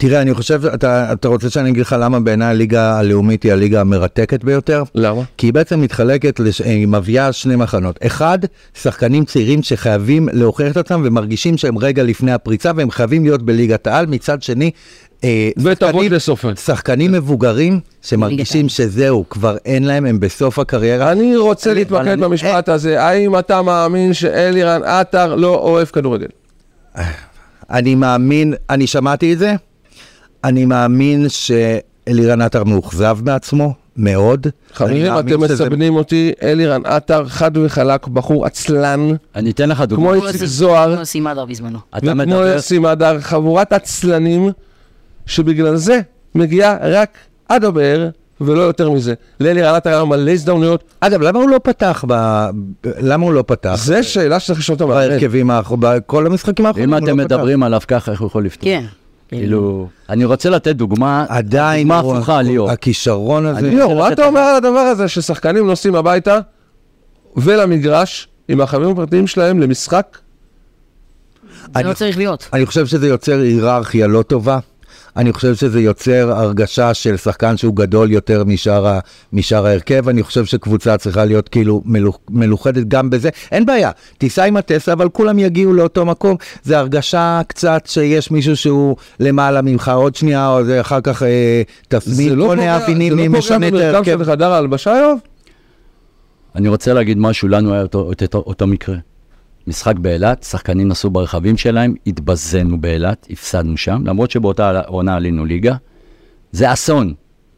תראה, 0.00 0.22
אני 0.22 0.34
חושב, 0.34 0.66
אתה, 0.66 1.12
אתה 1.12 1.28
רוצה 1.28 1.50
שאני 1.50 1.70
אגיד 1.70 1.80
לך 1.82 1.96
למה 2.00 2.20
בעיניי 2.20 2.48
הליגה 2.48 2.98
הלאומית 2.98 3.42
היא 3.42 3.52
הליגה 3.52 3.80
המרתקת 3.80 4.44
ביותר? 4.44 4.82
למה? 4.94 5.22
כי 5.36 5.46
היא 5.46 5.52
בעצם 5.52 5.80
מתחלקת, 5.80 6.40
לש... 6.40 6.60
היא 6.60 6.88
מביאה 6.88 7.32
שני 7.32 7.56
מחנות. 7.56 7.98
אחד, 8.06 8.38
שחקנים 8.82 9.24
צעירים 9.24 9.62
שחייבים 9.62 10.28
להוכיח 10.32 10.72
את 10.72 10.76
עצמם 10.76 11.02
ומרגישים 11.04 11.56
שהם 11.58 11.78
רגע 11.78 12.02
לפני 12.02 12.32
הפריצה 12.32 12.70
והם 12.76 12.90
חייבים 12.90 13.24
להיות 13.24 13.42
בליגת 13.42 13.86
העל. 13.86 14.06
מצד 14.06 14.42
שני, 14.42 14.70
אה, 15.24 15.50
לסופר. 16.10 16.54
שחקנים 16.54 17.12
מבוגרים 17.12 17.80
שמרגישים 18.02 18.68
שזהו, 18.68 19.24
כבר 19.30 19.56
אין 19.64 19.84
להם, 19.84 20.06
הם 20.06 20.20
בסוף 20.20 20.58
הקריירה. 20.58 21.12
אני 21.12 21.36
רוצה 21.36 21.70
אבל 21.70 21.78
להתמקד 21.78 22.08
אני- 22.08 22.22
במשפט 22.22 22.68
הזה, 22.68 23.02
האם 23.02 23.38
אתה 23.38 23.62
מאמין 23.62 24.14
שאלירן 24.14 24.80
עטר 24.84 25.34
לא 25.34 25.54
אוהב 25.54 25.86
כדורגל? 25.88 26.26
אני 27.70 27.94
מאמין, 27.94 28.54
אני 28.70 28.86
שמעתי 28.86 29.32
את 29.32 29.38
זה, 29.38 29.54
אני 30.44 30.64
מאמין 30.64 31.26
שאלירן 31.28 32.40
עטר 32.40 32.64
מאוכזב 32.64 33.18
מעצמו, 33.24 33.74
מאוד. 33.96 34.46
אני 34.46 34.52
חברים, 34.74 35.12
מאמין 35.12 35.18
אתם 35.18 35.40
מסבנים 35.40 35.96
אותי, 35.96 36.32
אלירן 36.42 36.80
עטר 36.84 37.28
חד 37.28 37.56
וחלק, 37.56 38.06
בחור 38.06 38.46
עצלן, 38.46 39.08
אני 39.34 39.50
אתן 39.50 39.68
לך 39.68 39.78
כמו 39.78 39.86
דוגמא. 39.86 40.26
איציק 40.26 40.44
זוהר, 40.44 40.96
כמו 40.96 41.04
בזמנו. 41.46 41.78
יוסי 42.36 42.78
מדר, 42.78 43.20
חבורת 43.20 43.72
עצלנים, 43.72 44.50
שבגלל 45.26 45.76
זה 45.76 46.00
מגיעה 46.34 46.76
רק 46.80 47.18
עד 47.48 47.64
הבאר, 47.64 48.08
ולא 48.40 48.60
יותר 48.60 48.90
מזה. 48.90 49.14
לאלירן 49.40 49.74
עטר 49.74 49.90
היה 49.90 50.04
מלא 50.04 50.30
הזדמנויות, 50.30 50.84
אגב, 51.00 51.22
למה 51.22 51.38
הוא 51.38 51.48
לא 51.48 51.60
פתח 51.62 52.04
ב... 52.08 52.44
למה 52.84 53.24
הוא 53.24 53.32
לא 53.32 53.44
פתח? 53.46 53.74
זו 53.76 53.94
שאלה 54.02 54.40
שצריך 54.40 54.58
לשאול 54.58 54.78
המאמן. 54.80 55.08
בהרכבים 55.08 55.50
האחרונים, 55.50 55.88
בכל 55.90 56.26
המשחקים 56.26 56.66
האחרונים 56.66 56.88
אם 56.88 56.94
הוא 56.94 57.08
אתם 57.08 57.20
לא 57.20 57.24
פתח. 57.24 57.34
מדברים 57.36 57.62
עליו 57.62 57.80
ככה, 57.88 58.12
איך 58.12 58.20
הוא 58.20 58.26
יכול 58.26 58.44
לפתור? 58.44 58.64
כן. 58.64 58.84
כאילו, 59.34 59.88
אני 60.08 60.24
רוצה 60.24 60.50
לתת 60.50 60.76
דוגמה, 60.76 61.26
עדיין, 61.28 61.82
דוגמה 61.88 62.00
הוא- 62.00 62.14
הפוכה, 62.16 62.42
ליאור. 62.42 62.70
הכישרון 62.70 63.46
הזה, 63.46 63.70
ליאור, 63.70 63.94
מה 63.94 64.12
אתה 64.12 64.26
אומר 64.26 64.40
על 64.40 64.56
הדבר 64.56 64.78
הזה 64.78 65.08
ששחקנים 65.08 65.66
נוסעים 65.66 65.94
הביתה 65.94 66.38
ולמגרש 67.36 68.28
עם 68.48 68.60
החברים 68.60 68.90
הפרטיים 68.90 69.26
שלהם 69.26 69.60
למשחק? 69.60 70.18
זה 71.64 71.68
אני- 71.76 71.88
לא 71.88 71.92
צריך 71.92 72.16
להיות. 72.16 72.48
אני 72.52 72.66
חושב 72.66 72.86
שזה 72.86 73.08
יוצר 73.08 73.38
היררכיה 73.40 74.06
לא 74.06 74.22
טובה. 74.22 74.58
אני 75.16 75.32
חושב 75.32 75.54
שזה 75.54 75.80
יוצר 75.80 76.32
הרגשה 76.32 76.94
של 76.94 77.16
שחקן 77.16 77.56
שהוא 77.56 77.76
גדול 77.76 78.10
יותר 78.12 78.44
משאר, 78.44 78.86
ה, 78.86 78.98
משאר 79.32 79.66
ההרכב. 79.66 80.08
אני 80.08 80.22
חושב 80.22 80.44
שקבוצה 80.44 80.98
צריכה 80.98 81.24
להיות 81.24 81.48
כאילו 81.48 81.82
מלוכ, 81.84 82.18
מלוכדת 82.30 82.88
גם 82.88 83.10
בזה. 83.10 83.28
אין 83.52 83.66
בעיה, 83.66 83.90
תיסע 84.18 84.44
עם 84.44 84.56
הטסלה, 84.56 84.94
אבל 84.94 85.08
כולם 85.08 85.38
יגיעו 85.38 85.74
לאותו 85.74 86.04
מקום. 86.06 86.36
זה 86.62 86.78
הרגשה 86.78 87.40
קצת 87.48 87.82
שיש 87.86 88.30
מישהו 88.30 88.56
שהוא 88.56 88.96
למעלה 89.20 89.62
ממך 89.62 89.88
עוד 89.94 90.14
שנייה, 90.14 90.48
או 90.48 90.64
זה 90.64 90.80
אחר 90.80 91.00
כך 91.00 91.22
אה, 91.22 91.62
זה 92.00 92.36
לא 92.36 92.46
כל 92.46 92.56
פוגע- 92.56 92.72
האבינים, 92.72 93.16
מי 93.16 93.22
זה 93.22 93.28
לא 93.32 93.38
משנה 93.38 93.70
פוגע 93.70 93.90
את 93.90 93.94
במרקם 93.94 94.10
ההרכב. 94.10 94.24
של 94.24 94.30
חדר 94.30 94.52
ההלבשה, 94.52 94.90
יואב? 94.90 95.16
אני 96.56 96.68
רוצה 96.68 96.92
להגיד 96.94 97.18
משהו, 97.18 97.48
לנו 97.48 97.72
היה 97.72 97.82
אותו, 97.82 97.98
אותו, 98.22 98.38
אותו 98.46 98.66
מקרה. 98.66 98.96
משחק 99.70 99.96
באילת, 99.96 100.42
שחקנים 100.42 100.88
נסעו 100.88 101.10
ברכבים 101.10 101.56
שלהם, 101.56 101.94
התבזינו 102.06 102.80
באילת, 102.80 103.26
הפסדנו 103.30 103.76
שם, 103.76 104.02
למרות 104.06 104.30
שבאותה 104.30 104.80
עונה 104.80 105.16
עלינו 105.16 105.44
ליגה. 105.44 105.74
זה 106.52 106.72
אסון. 106.72 107.14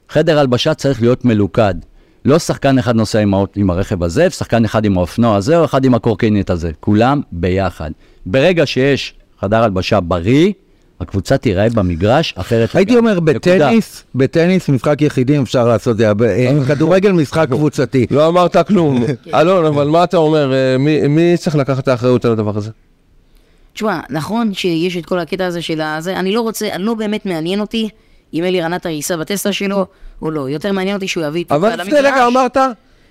חדר 0.08 0.38
הלבשה 0.38 0.74
צריך 0.74 1.00
להיות 1.00 1.24
מלוכד. 1.24 1.74
לא 2.24 2.38
שחקן 2.38 2.78
אחד 2.78 2.96
נוסע 2.96 3.18
עם, 3.18 3.34
האוט- 3.34 3.52
עם 3.56 3.70
הרכב 3.70 4.02
הזה, 4.02 4.26
ושחקן 4.26 4.64
אחד 4.64 4.84
עם 4.84 4.98
האופנוע 4.98 5.36
הזה, 5.36 5.58
או 5.58 5.64
אחד 5.64 5.84
עם 5.84 5.94
הקורקינט 5.94 6.50
הזה. 6.50 6.70
כולם 6.80 7.20
ביחד. 7.32 7.90
ברגע 8.26 8.66
שיש 8.66 9.14
חדר 9.40 9.62
הלבשה 9.62 10.00
בריא, 10.00 10.52
הקבוצה 11.02 11.36
תיראה 11.36 11.68
במגרש 11.70 12.34
אחרת. 12.36 12.74
הייתי. 12.74 12.96
אומר. 12.96 13.20
בטניס, 13.20 14.04
בטניס 14.14 14.68
משחק 14.68 15.02
יחידים 15.02 15.42
אפשר 15.42 15.68
לעשות 15.68 15.96
זה, 15.96 16.14
ב- 16.14 16.22
אה, 16.22 16.50
כדורגל 16.68 17.12
משחק 17.12 17.46
קבוצתי. 17.50 18.06
לא 18.10 18.28
אמרת 18.28 18.56
כלום. 18.68 19.04
אלון, 19.34 19.64
אבל 19.64 19.86
מה 19.88 20.04
אתה 20.04 20.16
אומר? 20.16 20.52
אה, 20.52 20.78
מי- 20.78 21.08
מי 21.08 21.36
צריך 21.36 21.56
לקחת 21.56 21.82
את 21.82 21.88
האחריות 21.88 22.24
על 22.24 22.32
הדבר 22.32 22.56
הזה? 22.58 22.70
תשמע, 23.74 24.00
נכון 24.10 24.54
שיש 24.54 24.96
את 24.96 25.06
כל 25.06 25.18
הקטע 25.18 25.46
הזה 25.46 25.62
של 25.62 25.80
הזה, 25.80 26.16
אני 26.18 26.32
לא 26.32 26.40
רוצה, 26.40 26.68
לא 26.78 26.94
באמת 26.94 27.26
מעניין 27.26 27.60
אותי 27.60 27.88
אם 28.34 28.44
אלירן 28.44 28.72
עטר 28.72 28.88
ייסע 28.88 29.16
בטסלה 29.16 29.52
שלו 29.52 29.86
או 30.22 30.30
לא, 30.30 30.48
יותר 30.48 30.72
מעניין 30.72 30.94
אותי 30.96 31.08
שהוא 31.08 31.24
יביא 31.24 31.44
את 31.44 31.52
אבל 31.52 31.80
לפני 31.80 31.98
רגע 31.98 32.26
אמרת, 32.26 32.56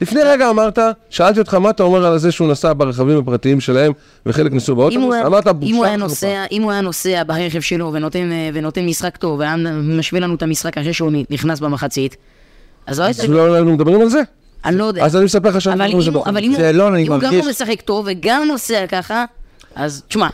לפני 0.02 0.22
רגע 0.24 0.50
אמרת, 0.50 0.80
שאלתי 1.10 1.40
אותך 1.40 1.54
מה 1.54 1.70
אתה 1.70 1.84
אומר 1.84 2.06
על 2.06 2.18
זה 2.18 2.32
שהוא 2.32 2.48
נסע 2.52 2.74
ברכבים 2.78 3.18
הפרטיים 3.18 3.60
שלהם 3.62 3.92
וחלק 4.26 4.52
נסעו 4.54 4.76
באוטובוס, 4.76 5.16
אמרת 5.26 5.48
אם 5.48 5.52
הוא 5.52 5.60
בושה 5.60 5.72
היה 5.72 5.96
וחרפה. 5.96 5.98
נוסע, 5.98 6.44
אם 6.52 6.62
הוא 6.64 6.72
היה 6.72 6.82
נוסע 6.82 7.24
ברכב 7.28 7.60
שלו 7.62 7.90
ונותן, 7.94 8.32
אה, 8.32 8.50
ונותן 8.54 8.86
משחק 8.86 9.18
טוב 9.18 9.40
והיה 9.40 9.56
משווה 9.84 10.22
לנו 10.22 10.36
את 10.36 10.44
המשחק 10.44 10.78
אחרי 10.78 10.94
שהוא 10.94 11.12
נכנס 11.30 11.60
במחצית, 11.60 12.16
אז 12.88 13.00
לא 13.00 13.06
אז 13.06 13.20
הייתי... 13.20 13.34
לא 13.34 13.54
היינו 13.54 13.74
מדברים 13.74 14.02
על 14.02 14.10
זה? 14.10 14.22
אני 14.66 14.78
לא 14.78 14.84
יודע. 14.84 15.06
אז 15.06 15.16
אני 15.16 15.26
מספר 15.26 15.50
לך 15.50 15.62
שאני 15.62 15.76
אבל 15.76 15.86
מדבר 15.86 15.98
על 15.98 16.04
זה 16.04 16.10
אם 16.10 16.14
הוא- 16.16 16.22
בחוץ. 16.22 16.28
אבל 16.28 16.44
אם 16.44 16.52
הוא 16.52 16.62
לא, 16.74 16.88
אני 16.88 17.06
גם 17.06 17.20
לא 17.22 17.50
משחק 17.50 17.82
טוב 17.82 18.08
וגם 18.10 18.44
נוסע 18.48 18.88
ככה, 18.88 19.26
אז 19.76 20.04
תשמע, 20.08 20.28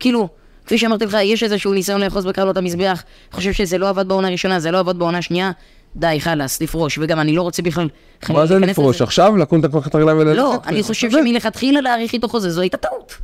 כאילו, 0.00 0.28
כפי 0.66 0.78
שאמרתי 0.78 1.06
לך, 1.06 1.16
יש 1.22 1.42
איזשהו 1.42 1.72
ניסיון 1.72 2.00
לאחוז 2.00 2.26
בקרלות 2.26 2.56
המזבח, 2.56 3.02
חושב 3.32 3.52
שזה 3.52 3.78
לא 3.78 3.88
עבד 3.88 4.08
בעונה 4.08 4.28
הראשונה, 4.28 4.60
זה 4.60 4.70
לא 4.70 4.78
עבד 4.78 4.98
בעונה 4.98 5.18
השנייה, 5.18 5.50
די, 5.96 6.20
חלאס, 6.20 6.62
לפרוש, 6.62 6.98
וגם 7.02 7.20
אני 7.20 7.36
לא 7.36 7.42
רוצה 7.42 7.62
בכלל... 7.62 7.88
מה 8.28 8.46
זה 8.46 8.58
לפרוש? 8.58 9.02
עכשיו? 9.02 9.36
לקום 9.36 9.60
את 9.60 9.64
את 9.86 9.94
הרגליים 9.94 10.18
וללכת? 10.18 10.38
לא, 10.38 10.56
אני 10.66 10.82
חושב 10.82 11.10
שמלכתחילה 11.10 11.80
להאריך 11.80 12.12
איתו 12.12 12.28
חוזה, 12.28 12.50
זו 12.50 12.60
הייתה 12.60 12.76
טעות. 12.76 13.14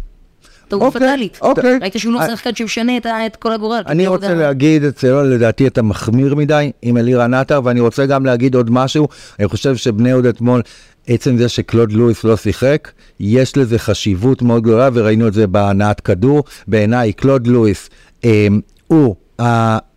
טעות 0.68 0.82
אוקיי, 0.82 1.00
פטאלית. 1.00 1.38
אוקיי. 1.42 1.78
ראית 1.80 1.94
שהוא 1.96 2.12
לא 2.12 2.20
שחקן 2.26 2.54
שמשנה 2.54 2.92
את 3.26 3.36
כל 3.36 3.52
הגורל. 3.52 3.82
אני 3.86 4.06
רוצה 4.06 4.34
להגיד 4.34 4.84
אצלו, 4.84 5.24
לדעתי 5.24 5.66
אתה 5.66 5.82
מחמיר 5.82 6.34
מדי 6.34 6.70
עם 6.82 6.96
אלירן 6.96 7.34
עטר, 7.34 7.60
ואני 7.64 7.80
רוצה 7.80 8.06
גם 8.06 8.26
להגיד 8.26 8.54
עוד 8.54 8.70
משהו, 8.70 9.08
אני 9.38 9.48
חושב 9.48 9.76
שבני 9.76 10.08
יהודה 10.08 10.28
אתמול, 10.28 10.62
עצם 11.06 11.36
זה 11.36 11.48
שקלוד 11.48 11.92
לואיס 11.92 12.24
לא 12.24 12.36
שיחק, 12.36 12.90
יש 13.20 13.56
לזה 13.56 13.78
חשיבות 13.78 14.42
מאוד 14.42 14.62
גדולה, 14.62 14.88
וראינו 14.92 15.28
את 15.28 15.34
זה 15.34 15.46
בהנעת 15.46 16.00
כדור. 16.00 16.44
בעיניי, 16.68 17.12
קלוד 17.12 17.46
לואיס 17.46 17.90
אה, 18.24 18.46
הוא 18.86 19.16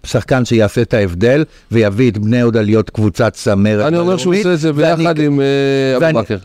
השחקן 0.04 0.46
שיעשה 0.46 0.82
את 0.82 0.94
ההבדל, 0.94 1.44
ויביא 1.72 2.12
את 2.12 2.18
בני 2.18 2.38
יהודה 2.38 2.62
להיות 2.62 2.90
קבוצת 2.90 3.34
צמרת. 3.34 3.86
אני 3.88 3.98
אומר 3.98 4.18
שהוא 4.18 4.36
עושה 4.36 4.54
את 4.54 4.60
זה 4.60 4.74
ביחד 4.74 5.20
עם 5.20 5.42
אה, 5.42 6.10
אבו 6.10 6.20
בכר. 6.20 6.38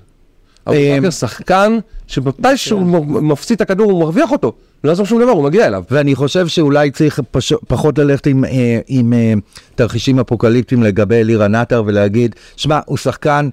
אבו 0.67 0.77
אה, 0.77 0.97
בכר 1.01 1.11
שחקן 1.11 1.79
שמתי 2.07 2.57
שהוא 2.57 2.83
מ- 2.83 3.29
מפסיד 3.29 3.55
את 3.55 3.61
הכדור 3.61 3.91
הוא 3.93 4.01
מרוויח 4.01 4.33
אותו. 4.33 4.53
לא 4.85 4.89
יעזור 4.91 5.07
שום 5.07 5.23
דבר, 5.23 5.31
הוא 5.31 5.45
מגיע 5.45 5.67
אליו. 5.67 5.83
ואני 5.91 6.15
חושב 6.15 6.47
שאולי 6.49 6.91
צריך 6.91 7.21
פש... 7.31 7.53
פחות 7.69 7.99
ללכת 7.99 8.27
עם, 8.27 8.45
אה, 8.45 8.81
עם 8.87 9.13
אה, 9.13 9.33
תרחישים 9.75 10.19
אפוקליפטיים 10.19 10.83
לגבי 10.83 11.15
אלירן 11.15 11.55
עטר 11.55 11.83
ולהגיד, 11.87 12.35
שמע, 12.57 12.81
הוא 12.87 12.97
שחקן 12.97 13.49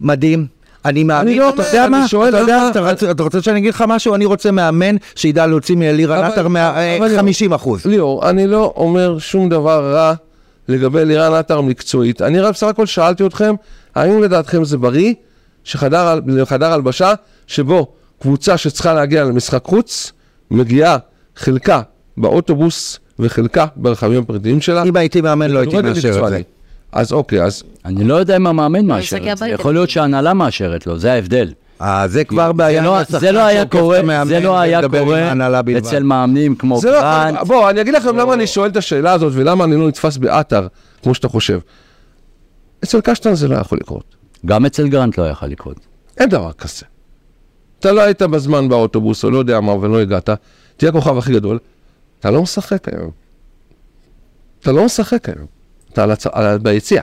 מדהים. 0.00 0.46
אני 0.84 1.04
מאמין, 1.04 1.38
לא 1.38 1.48
אתה 1.48 1.62
יודע 1.62 1.82
אני 1.84 1.90
מה, 1.90 2.08
שואל 2.08 2.28
אתה 2.28 2.38
יודע, 2.38 2.56
למה- 2.56 2.70
אתה 2.70 2.90
רוצה- 2.90 3.10
אתה 3.10 3.22
רוצה 3.22 3.42
שאני 3.42 3.58
אגיד 3.58 3.74
לך 3.74 3.84
משהו? 3.88 4.14
אני 4.14 4.24
רוצה 4.24 4.50
מאמן 4.50 4.96
שידע 5.14 5.46
להוציא 5.46 5.76
מאלירן 5.76 6.24
עטר 6.24 6.46
אבל 6.46 6.56
ליאור, 7.06 7.16
50 7.16 7.52
אחוז. 7.52 7.86
ליאור, 7.86 8.28
אני 8.30 8.46
לא 8.46 8.72
אומר 8.76 9.18
שום 9.18 9.48
דבר 9.48 9.92
רע 9.94 10.14
לגבי 10.68 11.04
לירן 11.04 11.34
עטר 11.34 11.60
מקצועית. 11.60 12.22
אני 12.22 12.40
רק 12.40 12.54
בסך 12.54 12.66
הכל 12.66 12.86
שאלתי 12.86 13.26
אתכם, 13.26 13.54
האם 13.94 14.22
לדעתכם 14.22 14.64
זה 14.64 14.78
בריא 14.78 15.14
שחדר 15.64 16.18
הלבשה, 16.72 17.12
שבו 17.46 17.86
קבוצה 18.22 18.56
שצריכה 18.56 18.94
להגיע 18.94 19.24
למשחק 19.24 19.64
חוץ, 19.64 20.12
מגיעה 20.50 20.96
חלקה 21.36 21.80
באוטובוס 22.16 22.98
וחלקה 23.18 23.66
ברכבים 23.76 24.22
הפרטיים 24.22 24.60
שלה. 24.60 24.82
אם 24.82 24.96
הייתי 24.96 25.20
מאמן 25.20 25.50
לא 25.50 25.58
הייתי 25.58 25.76
מאשר 25.82 26.08
את 26.24 26.30
זה. 26.30 26.40
אז 26.92 27.12
אוקיי, 27.12 27.42
אז 27.44 27.62
אני 27.84 28.04
לא 28.04 28.14
יודע 28.14 28.36
אם 28.36 28.46
המאמן 28.46 28.86
מאשר 28.86 29.32
את 29.32 29.38
זה. 29.38 29.48
יכול 29.48 29.74
להיות 29.74 29.90
שההנהלה 29.90 30.34
מאשרת 30.34 30.86
לו, 30.86 30.98
זה 30.98 31.12
ההבדל. 31.12 31.52
אה, 31.80 32.08
זה 32.08 32.24
כבר 32.24 32.52
בעיה. 32.52 32.80
זה 32.82 32.86
לא- 32.86 33.20
זה 33.20 33.32
לא 33.32 33.40
היה 33.40 33.62
את 33.62 33.70
קורה, 33.70 33.98
זה 34.24 34.40
לא 34.40 34.58
היה 34.58 34.80
קורה. 34.88 35.32
אצל 35.78 36.02
מאמנים 36.02 36.54
כמו 36.54 36.80
לא 36.84 37.00
גרנט. 37.00 37.34
יכול, 37.34 37.46
בוא, 37.48 37.70
אני 37.70 37.80
אגיד 37.80 37.94
לכם 37.94 38.16
למה 38.16 38.34
אני 38.34 38.46
שואל 38.46 38.70
את 38.70 38.76
השאלה 38.76 39.12
הזאת 39.12 39.32
ולמה 39.36 39.64
אני 39.64 39.76
לא 39.76 39.88
נתפס 39.88 40.16
באתר, 40.16 40.66
כמו 41.02 41.14
שאתה 41.14 41.28
חושב. 41.28 41.58
אצל 42.84 43.00
קשטן 43.00 43.34
זה 43.34 43.48
לא 43.48 43.56
יכול 43.56 43.78
לקרות. 43.80 44.16
גם 44.46 44.66
אצל 44.66 44.88
גרנט 44.88 45.18
לא 45.18 45.24
יכול 45.28 45.48
לקרות. 45.48 45.76
אין 46.18 46.28
דבר 46.28 46.52
כזה. 46.52 46.86
אתה 47.80 47.92
לא 47.92 48.00
היית 48.00 48.22
בזמן 48.22 48.68
באוטובוס, 48.68 49.24
או 49.24 49.30
לא 49.30 49.38
יודע 49.38 49.60
מה, 49.60 49.72
ולא 49.72 50.00
הגעת, 50.00 50.30
תהיה 50.76 50.88
הכוכב 50.88 51.18
הכי 51.18 51.32
גדול, 51.32 51.58
אתה 52.20 52.30
לא 52.30 52.42
משחק 52.42 52.88
היום. 52.88 53.10
אתה 54.60 54.72
לא 54.72 54.84
משחק 54.84 55.28
היום. 55.28 55.46
אתה 55.92 56.02
על 56.02 56.10
הצ... 56.10 56.26
על... 56.26 56.58
ביציע. 56.58 57.02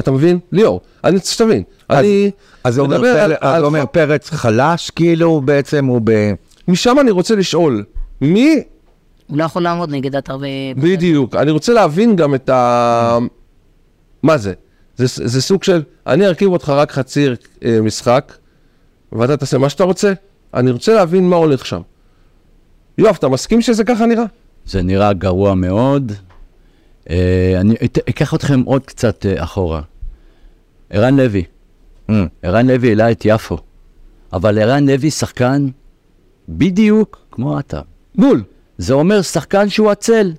אתה 0.00 0.10
מבין? 0.10 0.38
ליאור, 0.52 0.80
אני 1.04 1.16
רוצה 1.16 1.32
שתבין. 1.32 1.62
אני 1.90 2.30
אז 2.64 2.78
אומר 2.78 2.96
מדבר 2.96 3.08
על- 3.20 3.34
פר- 3.36 3.46
אז 3.48 3.54
על- 3.54 3.64
אומר 3.64 3.84
פרץ 3.92 4.30
חלש, 4.30 4.90
כאילו 4.90 5.40
בעצם 5.40 5.84
הוא 5.86 6.00
ב... 6.04 6.32
משם 6.68 6.96
אני 7.00 7.10
רוצה 7.10 7.34
לשאול, 7.36 7.84
מי 8.20 8.62
הוא 9.26 9.38
לא 9.38 9.44
יכול 9.44 9.62
לעמוד 9.62 9.90
נגד 9.90 10.16
עטר 10.16 10.36
ו... 10.36 10.44
בדיוק. 10.76 11.34
אני 11.34 11.50
רוצה 11.50 11.72
להבין 11.72 12.16
גם 12.16 12.34
את 12.34 12.48
ה... 12.48 13.18
מה 14.22 14.38
זה? 14.38 14.52
זה, 14.96 15.28
זה 15.28 15.42
סוג 15.42 15.64
של, 15.64 15.82
אני 16.06 16.26
ארכיב 16.26 16.48
אותך 16.52 16.68
רק 16.68 16.92
חצי 16.92 17.28
אה, 17.64 17.80
משחק, 17.80 18.32
ואתה 19.12 19.36
תעשה 19.36 19.58
מה 19.58 19.68
שאתה 19.68 19.84
רוצה. 19.84 20.12
אני 20.54 20.70
רוצה 20.70 20.94
להבין 20.94 21.28
מה 21.28 21.36
הולך 21.36 21.66
שם. 21.66 21.80
יואב, 22.98 23.14
אתה 23.18 23.28
מסכים 23.28 23.60
שזה 23.60 23.84
ככה 23.84 24.06
נראה? 24.06 24.24
זה 24.66 24.82
נראה 24.82 25.12
גרוע 25.12 25.54
מאוד. 25.54 26.12
אה, 27.10 27.16
אני 27.60 27.74
את- 27.84 27.98
אקח 28.08 28.34
אתכם 28.34 28.60
עוד 28.64 28.82
קצת 28.86 29.26
אה, 29.26 29.42
אחורה. 29.44 29.80
ערן 30.90 31.16
לוי, 31.16 31.44
ערן 32.42 32.66
לוי 32.66 32.88
העלה 32.88 33.10
את 33.10 33.22
יפו, 33.24 33.56
אבל 34.32 34.58
ערן 34.58 34.86
לוי 34.88 35.10
שחקן 35.10 35.68
בדיוק 36.48 37.26
כמו 37.30 37.58
אתה. 37.58 37.80
בול. 38.14 38.42
זה 38.78 38.94
אומר 38.94 39.22
שחקן 39.22 39.68
שהוא 39.68 39.90
עצל. 39.90 40.32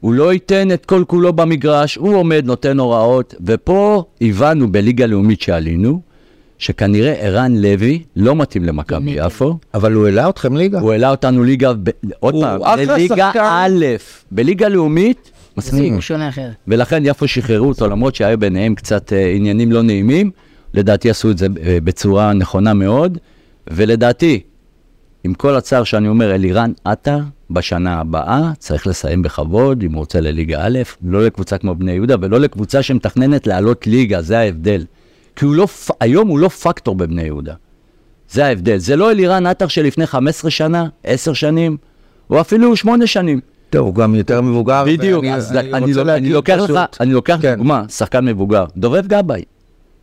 הוא 0.00 0.14
לא 0.14 0.32
ייתן 0.32 0.72
את 0.72 0.86
כל 0.86 1.04
כולו 1.06 1.32
במגרש, 1.32 1.96
הוא 1.96 2.14
עומד, 2.14 2.42
נותן 2.46 2.78
הוראות, 2.78 3.34
ופה 3.46 4.04
הבנו 4.20 4.72
בליגה 4.72 5.06
לאומית 5.06 5.40
שעלינו, 5.42 6.00
שכנראה 6.58 7.12
ערן 7.12 7.56
לוי 7.56 8.02
לא 8.16 8.36
מתאים 8.36 8.64
למכבי 8.64 9.10
יפו. 9.16 9.58
אבל 9.74 9.92
הוא 9.92 10.06
העלה 10.06 10.28
אתכם 10.28 10.56
ליגה. 10.56 10.80
הוא 10.80 10.92
העלה 10.92 11.10
אותנו 11.10 11.44
ליגה, 11.44 11.72
ב... 11.72 11.90
עוד 12.20 12.34
פעם, 12.40 12.60
לליגה 12.78 13.16
שחקן. 13.30 13.40
א', 13.44 13.84
בליגה 14.30 14.68
לאומית, 14.68 15.30
מספיק. 15.56 15.92
הוא 15.92 16.00
שונה 16.00 16.28
אחרת. 16.28 16.52
ולכן 16.68 17.02
יפו 17.06 17.28
שחררו 17.28 17.68
אותו, 17.68 17.88
למרות 17.88 18.14
שהיו 18.14 18.38
ביניהם 18.38 18.74
קצת 18.74 19.12
אה, 19.12 19.30
עניינים 19.30 19.72
לא 19.72 19.82
נעימים. 19.82 20.30
לדעתי 20.74 21.10
עשו 21.10 21.30
את 21.30 21.38
זה 21.38 21.46
אה, 21.62 21.78
בצורה 21.84 22.32
נכונה 22.32 22.74
מאוד, 22.74 23.18
ולדעתי, 23.70 24.40
עם 25.24 25.34
כל 25.34 25.56
הצער 25.56 25.84
שאני 25.84 26.08
אומר, 26.08 26.34
אלירן 26.34 26.72
עטר, 26.84 27.18
בשנה 27.50 28.00
הבאה 28.00 28.50
צריך 28.58 28.86
לסיים 28.86 29.22
בכבוד, 29.22 29.82
אם 29.82 29.92
הוא 29.92 29.98
רוצה 29.98 30.20
לליגה 30.20 30.66
א', 30.66 30.78
לא 31.02 31.24
לקבוצה 31.24 31.58
כמו 31.58 31.74
בני 31.74 31.92
יהודה, 31.92 32.16
ולא 32.20 32.40
לקבוצה 32.40 32.82
שמתכננת 32.82 33.46
לעלות 33.46 33.86
ליגה, 33.86 34.22
זה 34.22 34.38
ההבדל. 34.38 34.84
כי 35.36 35.44
הוא 35.44 35.54
לא, 35.54 35.66
היום 36.00 36.28
הוא 36.28 36.38
לא 36.38 36.48
פקטור 36.48 36.94
בבני 36.94 37.22
יהודה. 37.22 37.54
זה 38.30 38.46
ההבדל. 38.46 38.76
זה 38.76 38.96
לא 38.96 39.10
אלירן 39.10 39.46
עטר 39.46 39.68
שלפני 39.68 40.06
15 40.06 40.50
שנה, 40.50 40.86
10 41.04 41.32
שנים, 41.32 41.76
או 42.30 42.40
אפילו 42.40 42.76
8 42.76 43.06
שנים. 43.06 43.40
טוב, 43.70 43.86
הוא 43.86 43.94
גם 43.94 44.14
יותר 44.14 44.40
מבוגר. 44.40 44.84
בדיוק, 44.86 45.24
ואני- 45.24 45.34
אז 45.34 45.52
אני 45.56 45.72
אני, 45.72 45.84
רוצה 45.86 45.94
לא- 45.96 46.00
אני 46.02 46.06
להגיד 46.06 46.32
לוקח 46.32 46.54
פשוט- 46.56 46.70
לך, 46.70 47.00
אני 47.00 47.12
לוקח 47.12 47.38
כן. 47.42 47.54
דוגמה, 47.56 47.84
שחקן 47.88 48.24
מבוגר, 48.24 48.64
דובב 48.76 49.06
גבאי, 49.06 49.42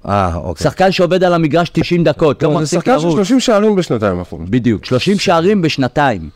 אה, 0.08 0.36
אוקיי. 0.36 0.64
שחקן 0.64 0.92
שעובד 0.92 1.24
על 1.24 1.34
המגרש 1.34 1.70
90 1.70 2.04
דקות, 2.04 2.44
לא 2.44 2.50
זה 2.50 2.56
מפסיק 2.56 2.80
שחקן 2.80 3.00
של 3.00 3.06
לרוץ. 3.06 3.16
30 3.18 3.40
שערים 3.40 3.76
בשנתיים 3.76 4.20
האחרונות. 4.20 4.50
בדיוק, 4.50 4.86
30 4.86 5.18
שערים 5.20 5.62
בשנתיים. 5.62 6.30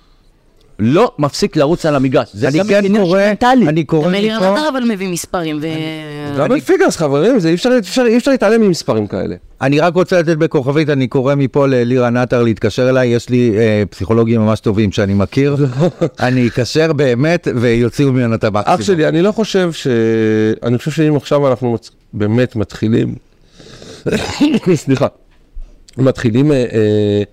לא 0.84 1.12
מפסיק 1.20 1.56
לרוץ 1.56 1.86
על 1.86 1.96
המגרש. 1.96 2.30
זה 2.34 2.48
אני 2.48 2.60
גם 2.60 2.67
כן 2.67 2.86
עניין 2.86 3.04
קורא. 3.04 3.22
אני 3.67 3.84
קורא 3.84 4.08
גם 4.08 4.15
אלירן 4.15 4.38
מפה, 4.38 4.54
עטר 4.54 4.70
אבל 4.70 4.84
מביא 4.91 5.08
מספרים 5.08 5.60
ו... 5.62 5.67
double 6.38 6.60
figures 6.60 6.98
חברים, 6.98 7.39
זה 7.39 7.50
אי 7.50 7.54
אפשר- 7.54 8.32
להתעלם 8.32 8.62
ממספרים 8.62 9.08
כאלה. 9.08 9.36
אני 9.62 9.80
רק 9.80 9.94
רוצה 9.96 10.20
לתת 10.20 10.38
בכוכבית, 10.38 10.89
אני 10.89 11.08
קורא 11.08 11.36
מפה 11.36 11.67
לאלירן 11.67 12.17
עטר 12.17 12.44
להתקשר 12.44 12.89
אליי, 12.89 13.08
יש 13.08 13.30
לי 13.30 13.54
אה, 13.58 13.84
פסיכולוגים 13.89 14.41
ממש 14.41 14.60
טובים 14.60 14.91
שאני 14.91 15.13
מכיר, 15.13 15.56
אני 16.20 16.48
אקשר 16.48 16.94
באמת 16.94 17.48
ויוציאו 17.56 18.12
ממנו 18.12 18.36
את 18.36 18.44
המקסימום. 18.44 18.80
אח 18.80 18.86
שלי, 18.86 19.08
אני 19.08 19.22
לא 19.22 19.32
חושב 19.32 19.72
ש... 19.74 19.88
אני 20.63 20.78
חושב 20.78 20.91
שאם 20.91 21.15
עכשיו 21.15 21.48
אנחנו 21.48 21.74
מצ- 21.74 21.91
באמת 22.13 22.56
מתחילים... 22.56 23.15
סליחה. 24.76 25.08
מתחילים 25.98 26.52
אה, 26.52 26.58
אה, 26.74 27.24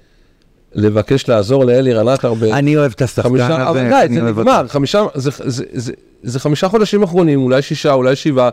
לבקש 0.74 1.28
לעזור 1.28 1.64
לאלי 1.64 1.94
עטר 1.94 2.34
ב... 2.34 2.44
אני 2.44 2.76
אוהב 2.76 2.92
את 2.96 3.02
השחקן 3.02 3.28
חמישה, 3.28 3.46
הזה, 3.46 3.68
אבל 3.68 3.88
די, 3.88 3.94
אני 4.06 4.14
זה 4.16 4.22
אוהב 4.22 4.38
נגמר. 4.38 4.64
חמישה, 4.68 5.02
זה, 5.14 5.30
זה, 5.44 5.64
זה, 5.72 5.92
זה 6.22 6.40
חמישה 6.40 6.68
חודשים 6.68 7.02
אחרונים, 7.02 7.42
אולי 7.42 7.62
שישה, 7.62 7.92
אולי 7.92 8.16
שבעה. 8.16 8.48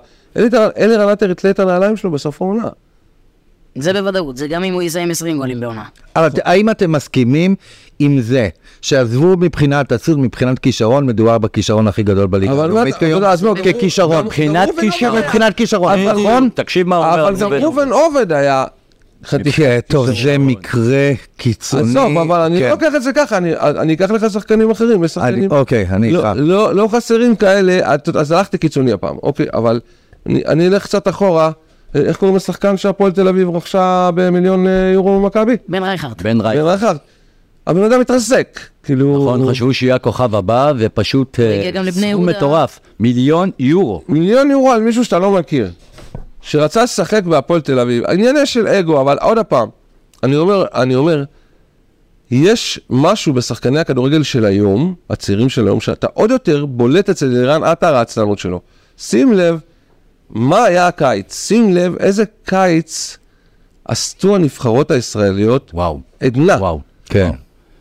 אלי 0.77 0.95
רנטר 0.97 1.31
יתלה 1.31 1.49
את 1.49 1.59
הנעליים 1.59 1.97
שלו 1.97 2.11
בסוף 2.11 2.41
העונה. 2.41 2.67
זה 3.77 3.93
בוודאות, 3.93 4.37
זה 4.37 4.47
גם 4.47 4.63
אם 4.63 4.73
הוא 4.73 4.81
יסיים 4.81 5.11
20 5.11 5.37
גולים 5.37 5.59
בעונה. 5.59 5.83
אבל 6.15 6.29
האם 6.43 6.69
אתם 6.69 6.91
מסכימים 6.91 7.55
עם 7.99 8.21
זה, 8.21 8.49
שעזבו 8.81 9.37
מבחינת 9.37 9.91
עצות, 9.91 10.17
מבחינת 10.17 10.59
כישרון, 10.59 11.05
מדובר 11.05 11.37
בכישרון 11.37 11.87
הכי 11.87 12.03
גדול 12.03 12.27
בליגה 12.27 12.51
אבל 12.53 12.71
מה 12.71 12.89
אתה- 12.89 13.05
יודע, 13.05 13.29
אז 13.31 13.43
מה, 13.43 13.51
ככישרון, 13.55 14.25
מבחינת 14.25 14.69
כישרון. 14.79 15.17
מבחינת 15.19 15.57
כישרון, 15.57 15.99
אבל- 15.99 16.11
נכון? 16.19 16.49
תקשיב 16.53 16.87
מה 16.87 16.95
הוא 16.97 17.05
אומר. 17.05 17.27
אבל 17.27 17.35
גם 17.39 17.53
ראובן 17.53 17.89
עובד 17.91 18.31
היה 18.31 18.65
כן, 19.55 19.79
טוב, 19.87 20.07
זה 20.23 20.37
מקרה 20.37 21.11
קיצוני. 21.37 21.81
עזוב, 21.83 22.17
אבל 22.17 22.39
אני 22.39 22.57
כן. 22.59 22.63
לא 22.65 22.69
לוקח 22.69 22.91
את 22.95 23.03
זה 23.03 23.13
ככה, 23.13 23.37
אני- 23.37 23.55
אני 23.57 23.93
אקח 23.93 24.11
לך 24.11 24.25
שחקנים 24.33 24.71
אחרים, 24.71 25.03
יש 25.03 25.17
אני- 25.17 25.25
שחקנים... 25.31 25.51
אוקיי, 25.51 25.87
אני 25.89 26.11
לא, 26.11 26.19
איתך. 26.19 26.39
לא, 26.41 26.75
לא 26.75 26.87
חסרים 26.91 27.35
כאלה, 27.35 27.79
אז 28.19 28.31
הלכתי 28.31 28.57
קיצוני 28.57 28.91
הפעם, 28.91 29.15
אוקיי, 29.23 29.45
אבל 29.53 29.79
אני, 30.25 30.41
אני 30.47 30.67
אלך 30.67 30.83
קצת 30.83 31.07
אחורה, 31.07 31.51
איך 31.95 32.17
קוראים 32.17 32.35
לשחקן 32.35 32.77
שהפועל 32.77 33.11
תל 33.11 33.27
אביב 33.27 33.49
רכשה 33.55 34.09
במיליון 34.15 34.67
אה, 34.67 34.91
יורו 34.93 35.19
ממכבי? 35.19 35.55
בן 35.67 35.83
רייכרד. 35.83 36.21
בן 36.23 36.41
רייכרד. 36.41 36.97
הבן 37.67 37.83
אדם 37.83 37.99
מתרסק, 37.99 38.59
כאילו... 38.83 39.15
נכון, 39.17 39.49
חשבו 39.49 39.73
שיהיה 39.73 39.95
הכוכב 39.95 40.35
הבא, 40.35 40.73
ופשוט 40.77 41.39
אה, 41.39 41.57
הגיע 41.59 41.71
גם 41.71 41.83
לבני 41.83 41.91
סכום 42.11 42.21
יהודה. 42.23 42.37
מטורף. 42.37 42.79
מיליון 42.99 43.49
יורו. 43.59 44.01
מיליון 44.09 44.51
יורו 44.51 44.71
על 44.71 44.81
מישהו 44.81 45.05
שאתה 45.05 45.19
לא 45.19 45.31
מכיר. 45.31 45.71
שרצה 46.45 46.83
לשחק 46.83 47.23
בהפועל 47.23 47.61
תל 47.61 47.79
אביב, 47.79 48.03
ענייני 48.05 48.45
של 48.45 48.67
אגו, 48.67 49.01
אבל 49.01 49.17
עוד 49.21 49.39
פעם, 49.39 49.69
אני 50.23 50.35
אומר, 50.35 50.65
אני 50.73 50.95
אומר, 50.95 51.23
יש 52.31 52.79
משהו 52.89 53.33
בשחקני 53.33 53.79
הכדורגל 53.79 54.23
של 54.23 54.45
היום, 54.45 54.95
הצעירים 55.09 55.49
של 55.49 55.67
היום, 55.67 55.81
שאתה 55.81 56.07
עוד 56.13 56.31
יותר 56.31 56.65
בולט 56.65 57.09
אצל 57.09 57.25
לירן 57.25 57.63
עטר 57.63 57.95
העצלנות 57.95 58.39
שלו. 58.39 58.61
שים 58.97 59.33
לב, 59.33 59.59
מה 60.29 60.63
היה 60.63 60.87
הקיץ? 60.87 61.47
שים 61.47 61.73
לב 61.73 61.95
איזה 61.99 62.23
קיץ 62.45 63.17
עשו 63.85 64.35
הנבחרות 64.35 64.91
הישראליות 64.91 65.71
וואו, 65.73 65.99
עדנה. 66.19 66.55
וואו. 66.59 66.81
כן, 67.05 67.31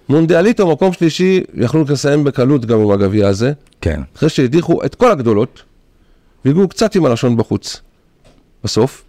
מונדיאליטו, 0.08 0.72
מקום 0.72 0.92
שלישי, 0.92 1.40
יכלו 1.54 1.84
לסיים 1.88 2.24
בקלות 2.24 2.66
גם 2.66 2.80
עם 2.80 2.90
הגביע 2.90 3.28
הזה, 3.28 3.52
כן. 3.80 4.00
אחרי 4.16 4.28
שהדיחו 4.28 4.84
את 4.84 4.94
כל 4.94 5.10
הגדולות, 5.10 5.62
והגיעו 6.44 6.68
קצת 6.68 6.94
עם 6.94 7.04
הלשון 7.04 7.36
בחוץ, 7.36 7.80
בסוף. 8.64 9.04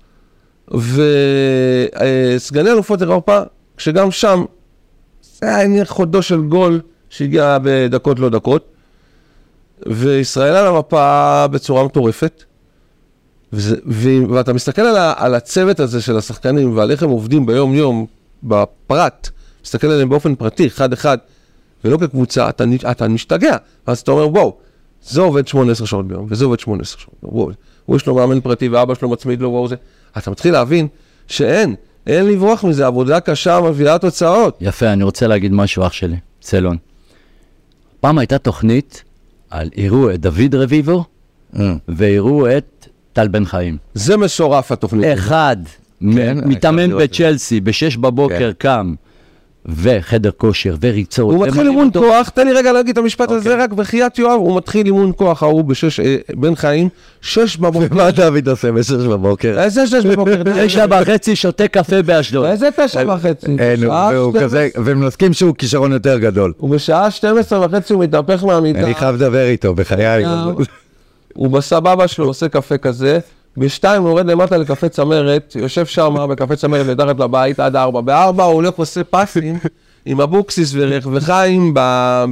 וסגני 0.71 2.71
אלופות 2.71 3.01
אירופה, 3.01 3.39
שגם 3.77 4.11
שם, 4.11 4.45
זה 5.21 5.55
היה 5.55 5.67
נראה 5.67 5.85
חודו 5.85 6.21
של 6.21 6.41
גול 6.41 6.81
שהגיע 7.09 7.57
בדקות 7.63 8.19
לא 8.19 8.29
דקות, 8.29 8.71
וישראל 9.85 10.55
על 10.55 10.67
המפה 10.67 11.47
בצורה 11.47 11.83
מטורפת. 11.83 12.43
וזה, 13.53 13.75
ו, 13.87 14.09
ואתה 14.29 14.53
מסתכל 14.53 14.81
על, 14.81 14.97
ה, 14.97 15.13
על 15.17 15.35
הצוות 15.35 15.79
הזה 15.79 16.01
של 16.01 16.17
השחקנים 16.17 16.77
ועל 16.77 16.91
איך 16.91 17.03
הם 17.03 17.09
עובדים 17.09 17.45
ביום-יום, 17.45 18.05
בפרט, 18.43 19.29
מסתכל 19.63 19.87
עליהם 19.87 20.09
באופן 20.09 20.35
פרטי, 20.35 20.67
אחד-אחד, 20.67 21.17
ולא 21.85 21.97
כקבוצה, 21.97 22.49
אתה, 22.49 22.63
אתה 22.91 23.07
משתגע. 23.07 23.57
ואז 23.87 23.99
אתה 23.99 24.11
אומר, 24.11 24.29
וואו, 24.29 24.57
זה 25.03 25.21
עובד 25.21 25.47
18 25.47 25.87
שעות 25.87 26.07
ביום, 26.07 26.25
וזה 26.29 26.45
עובד 26.45 26.59
18 26.59 27.01
שעות 27.01 27.15
ביום, 27.23 27.35
וואו, 27.35 27.51
הוא 27.85 27.95
יש 27.95 28.07
לו 28.07 28.15
מאמן 28.15 28.41
פרטי 28.41 28.67
ואבא 28.67 28.95
שלו 28.95 29.09
מצמיד 29.09 29.41
לו, 29.41 29.49
וואו 29.49 29.67
זה. 29.67 29.75
אתה 30.17 30.31
מתחיל 30.31 30.53
להבין 30.53 30.87
שאין, 31.27 31.75
אין 32.07 32.25
לברוח 32.25 32.63
מזה, 32.63 32.85
עבודה 32.85 33.19
קשה 33.19 33.59
מביאה 33.61 33.97
תוצאות. 33.97 34.57
יפה, 34.61 34.93
אני 34.93 35.03
רוצה 35.03 35.27
להגיד 35.27 35.53
משהו, 35.53 35.87
אח 35.87 35.91
שלי, 35.91 36.17
צלון. 36.41 36.77
פעם 37.99 38.17
הייתה 38.17 38.37
תוכנית 38.37 39.03
על, 39.49 39.69
הראו 39.77 40.11
את 40.11 40.19
דוד 40.19 40.55
רביבו 40.55 41.03
אה, 41.59 41.73
והראו 41.87 42.57
את 42.57 42.87
טל 43.13 43.27
בן 43.27 43.45
חיים. 43.45 43.77
זה 43.93 44.17
משורף 44.17 44.71
התוכנית. 44.71 45.05
אחד 45.13 45.57
כן, 45.99 46.37
מתאמן 46.45 46.97
בצ'לסי, 46.97 47.59
בשש 47.59 47.97
בבוקר 47.97 48.51
כן. 48.51 48.51
קם, 48.57 48.95
וחדר 49.69 50.29
כושר, 50.37 50.75
וריצות. 50.81 51.33
הוא 51.33 51.47
מתחיל 51.47 51.67
אימון 51.67 51.87
אותו- 51.87 51.99
כוח, 51.99 52.29
תן 52.29 52.47
לי 52.47 52.53
רגע 52.53 52.71
להגיד 52.71 52.91
את 52.91 52.97
המשפט 52.97 53.31
הזה 53.31 53.49
אוקיי. 53.49 53.63
רק 53.63 53.73
בחייאת 53.73 54.19
יואב, 54.19 54.39
הוא 54.39 54.57
מתחיל 54.57 54.85
אימון 54.85 55.11
כוח 55.15 55.43
ההוא 55.43 55.63
בשש, 55.63 55.99
אה, 55.99 56.15
בן 56.35 56.55
חיים, 56.55 56.89
שש 57.21 57.57
בבוקר. 57.57 57.95
מה 57.95 58.11
דוד 58.11 58.49
עושה 58.49 58.71
בשש 58.71 58.91
בבוקר? 58.91 59.59
איזה 59.59 59.87
שש 59.87 60.05
בבוקר? 60.05 60.41
תשע 60.65 60.85
וחצי 60.89 61.35
שותה 61.35 61.67
קפה 61.67 62.01
באשדוד. 62.01 62.45
איזה 62.45 62.69
תשע 62.75 63.03
וחצי? 63.07 63.55
אין, 63.59 63.87
והוא 63.89 64.31
12 64.31 64.41
כזה, 64.41 64.67
ומסכים 64.85 65.33
שהוא 65.33 65.55
כישרון 65.57 65.91
יותר 65.91 66.17
גדול. 66.19 66.53
ובשעה 66.59 67.11
12 67.11 67.65
וחצי 67.65 67.93
הוא 67.93 68.03
מתהפך 68.03 68.43
מהמיטה. 68.43 68.79
אני 68.79 68.95
חייב 68.95 69.15
לדבר 69.15 69.45
איתו, 69.47 69.73
בחיי. 69.73 70.25
אה, 70.25 70.45
הוא 71.33 71.47
בסבבה 71.49 72.07
שלו 72.07 72.25
עושה 72.25 72.47
קפה 72.49 72.77
כזה, 72.77 73.19
בשתיים 73.57 74.01
הוא 74.01 74.09
יורד 74.09 74.25
למטה 74.25 74.57
לקפה 74.57 74.89
צמרת, 74.89 75.55
יושב 75.59 75.85
שם 75.85 76.15
בקפה 76.29 76.55
צמרת 76.55 76.85
מתחת 76.85 77.19
לבית 77.19 77.59
עד 77.59 77.75
ארבע, 77.75 78.01
בארבע 78.01 78.43
הוא 78.43 78.53
הולך 78.53 78.79
ועושה 78.79 79.03
פסים 79.03 79.59
עם 80.05 80.21
אבוקסיס 80.21 80.75
וחיים 81.11 81.71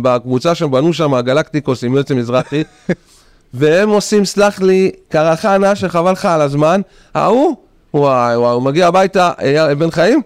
בקבוצה 0.01 0.55
שהם 0.55 0.71
בנו 0.71 0.93
שם, 0.93 1.13
הגלקטיקוס 1.13 1.83
עם 1.83 1.95
יוצא 1.95 2.13
מזרחי, 2.13 2.63
והם 3.53 3.89
עושים, 3.89 4.25
סלח 4.25 4.61
לי, 4.61 4.91
קרחה 5.09 5.57
נאה 5.57 5.75
שחבל 5.75 6.11
לך 6.11 6.25
על 6.25 6.41
הזמן, 6.41 6.81
ההוא, 7.15 7.55
וואי 7.93 8.37
וואי, 8.37 8.53
הוא 8.53 8.63
מגיע 8.63 8.87
הביתה, 8.87 9.31
בן 9.77 9.91
חיים, 9.91 10.21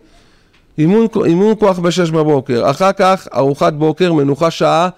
אימון, 0.78 1.08
אימון 1.26 1.54
כוח 1.60 1.80
בשש 1.80 2.10
בבוקר, 2.10 2.70
אחר 2.70 2.92
כך 2.92 3.28
ארוחת 3.36 3.74
בוקר, 3.74 4.14
מנוחה 4.14 4.52
שעה, 4.52 4.90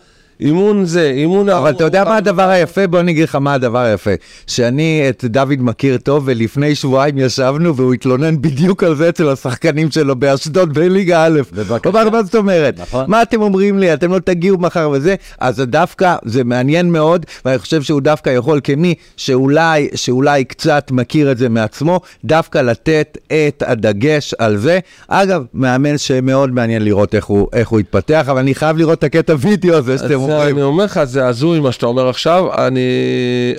אימון 0.42 0.86
זה, 0.86 1.12
אימון... 1.16 1.50
אבל 1.50 1.70
אתה 1.70 1.84
יודע 1.84 2.04
מה 2.04 2.18
הדבר 2.18 2.50
היפה? 2.50 2.88
בוא 2.88 3.00
אני 3.00 3.12
אגיד 3.12 3.24
לך 3.24 3.36
מה 3.36 3.54
הדבר 3.54 3.80
היפה. 3.80 4.12
שאני 4.48 5.06
את 5.10 5.26
דוד 5.26 5.58
מכיר 5.60 5.98
טוב, 5.98 6.24
ולפני 6.26 6.76
שבועיים 6.76 7.18
ישבנו 7.18 7.76
והוא 7.76 7.94
התלונן 7.94 8.42
בדיוק 8.42 8.84
על 8.84 8.96
זה 8.96 9.10
אצל 9.10 9.30
השחקנים 9.30 9.92
שלו 9.92 10.16
באשדוד 10.16 10.74
בליגה 10.74 11.26
א'. 11.26 11.42
בבקשה. 11.54 12.10
מה 12.12 12.24
זאת 12.24 12.36
אומרת? 12.36 12.80
נכון. 12.80 13.06
מה 13.08 13.22
אתם 13.22 13.42
אומרים 13.42 13.80
לי? 13.80 13.94
אתם 13.94 14.12
לא 14.12 14.20
תגיעו 14.20 14.58
מחר 14.58 14.90
וזה? 14.94 15.16
אז 15.40 15.60
דווקא, 15.60 16.16
זה 16.26 16.44
מעניין 16.44 16.92
מאוד, 16.92 17.26
ואני 17.46 17.58
חושב 17.58 17.82
שהוא 17.82 18.02
דווקא 18.02 18.30
יכול 18.30 18.60
כמי 18.64 18.94
שאולי, 19.18 19.90
שאולי 19.96 20.44
קצת 20.44 20.92
מכיר 20.92 21.32
את 21.32 21.38
זה 21.38 21.50
מעצמו, 21.50 22.00
דווקא 22.26 22.58
לתת 22.58 23.18
את 23.28 23.64
הדגש 23.68 24.34
על 24.34 24.58
זה. 24.58 24.80
אגב, 25.08 25.44
מאמן 25.54 25.98
שמאוד 25.98 26.52
מעניין 26.52 26.84
לראות 26.84 27.16
איך 27.16 27.26
הוא, 27.26 27.48
איך 27.54 27.70
הוא 27.70 27.80
יתפתח, 27.80 28.26
אבל 28.28 28.40
אני 28.40 28.56
חייב 28.56 28.78
לראות 28.78 29.00
את 29.00 29.04
הקטע 29.04 29.36
וידאו 29.40 29.76
הזה 29.76 29.98
שאתם 29.98 30.29
זה. 30.38 30.48
אני 30.48 30.62
אומר 30.62 30.86
לך, 30.86 31.04
זה 31.04 31.28
הזוי 31.28 31.60
מה 31.60 31.72
שאתה 31.72 31.86
אומר 31.86 32.10
עכשיו, 32.10 32.68
אני, 32.68 32.82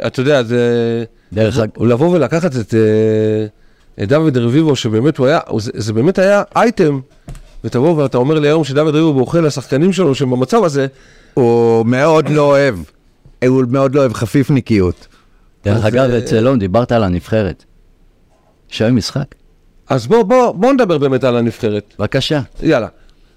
אתה 0.06 0.20
יודע, 0.20 0.42
זה, 0.42 1.04
דרך 1.32 1.58
אגב, 1.58 1.82
לבוא 1.82 2.08
ולקחת 2.08 2.56
את, 2.56 2.74
אה, 2.74 3.46
את 4.02 4.08
דוד 4.08 4.36
רביבו, 4.36 4.76
שבאמת 4.76 5.18
הוא 5.18 5.26
היה, 5.26 5.40
זה, 5.58 5.70
זה 5.74 5.92
באמת 5.92 6.18
היה 6.18 6.42
אייטם, 6.56 7.00
ותבוא 7.64 8.02
ואתה 8.02 8.18
אומר 8.18 8.38
לי 8.38 8.48
היום 8.48 8.64
שדוד 8.64 8.88
רביבו 8.88 9.14
בוכה 9.14 9.40
לשחקנים 9.40 9.92
שלו 9.92 10.14
שהם 10.14 10.30
במצב 10.30 10.64
הזה, 10.64 10.86
הוא 11.34 11.86
מאוד 11.86 12.28
לא 12.28 12.42
אוהב, 12.42 12.74
הוא 13.46 13.64
מאוד 13.68 13.94
לא 13.94 14.00
אוהב 14.00 14.12
חפיפניקיות. 14.12 15.06
דרך 15.64 15.84
אגב, 15.84 16.10
אה, 16.10 16.20
צלון, 16.20 16.58
דיברת 16.58 16.92
על 16.92 17.04
הנבחרת. 17.04 17.64
היום 18.80 18.96
משחק? 18.96 19.34
אז 19.88 20.06
בוא, 20.06 20.22
בוא, 20.22 20.52
בוא 20.52 20.72
נדבר 20.72 20.98
באמת 20.98 21.24
על 21.24 21.36
הנבחרת, 21.36 21.94
בבקשה. 21.98 22.40
יאללה. 22.62 22.88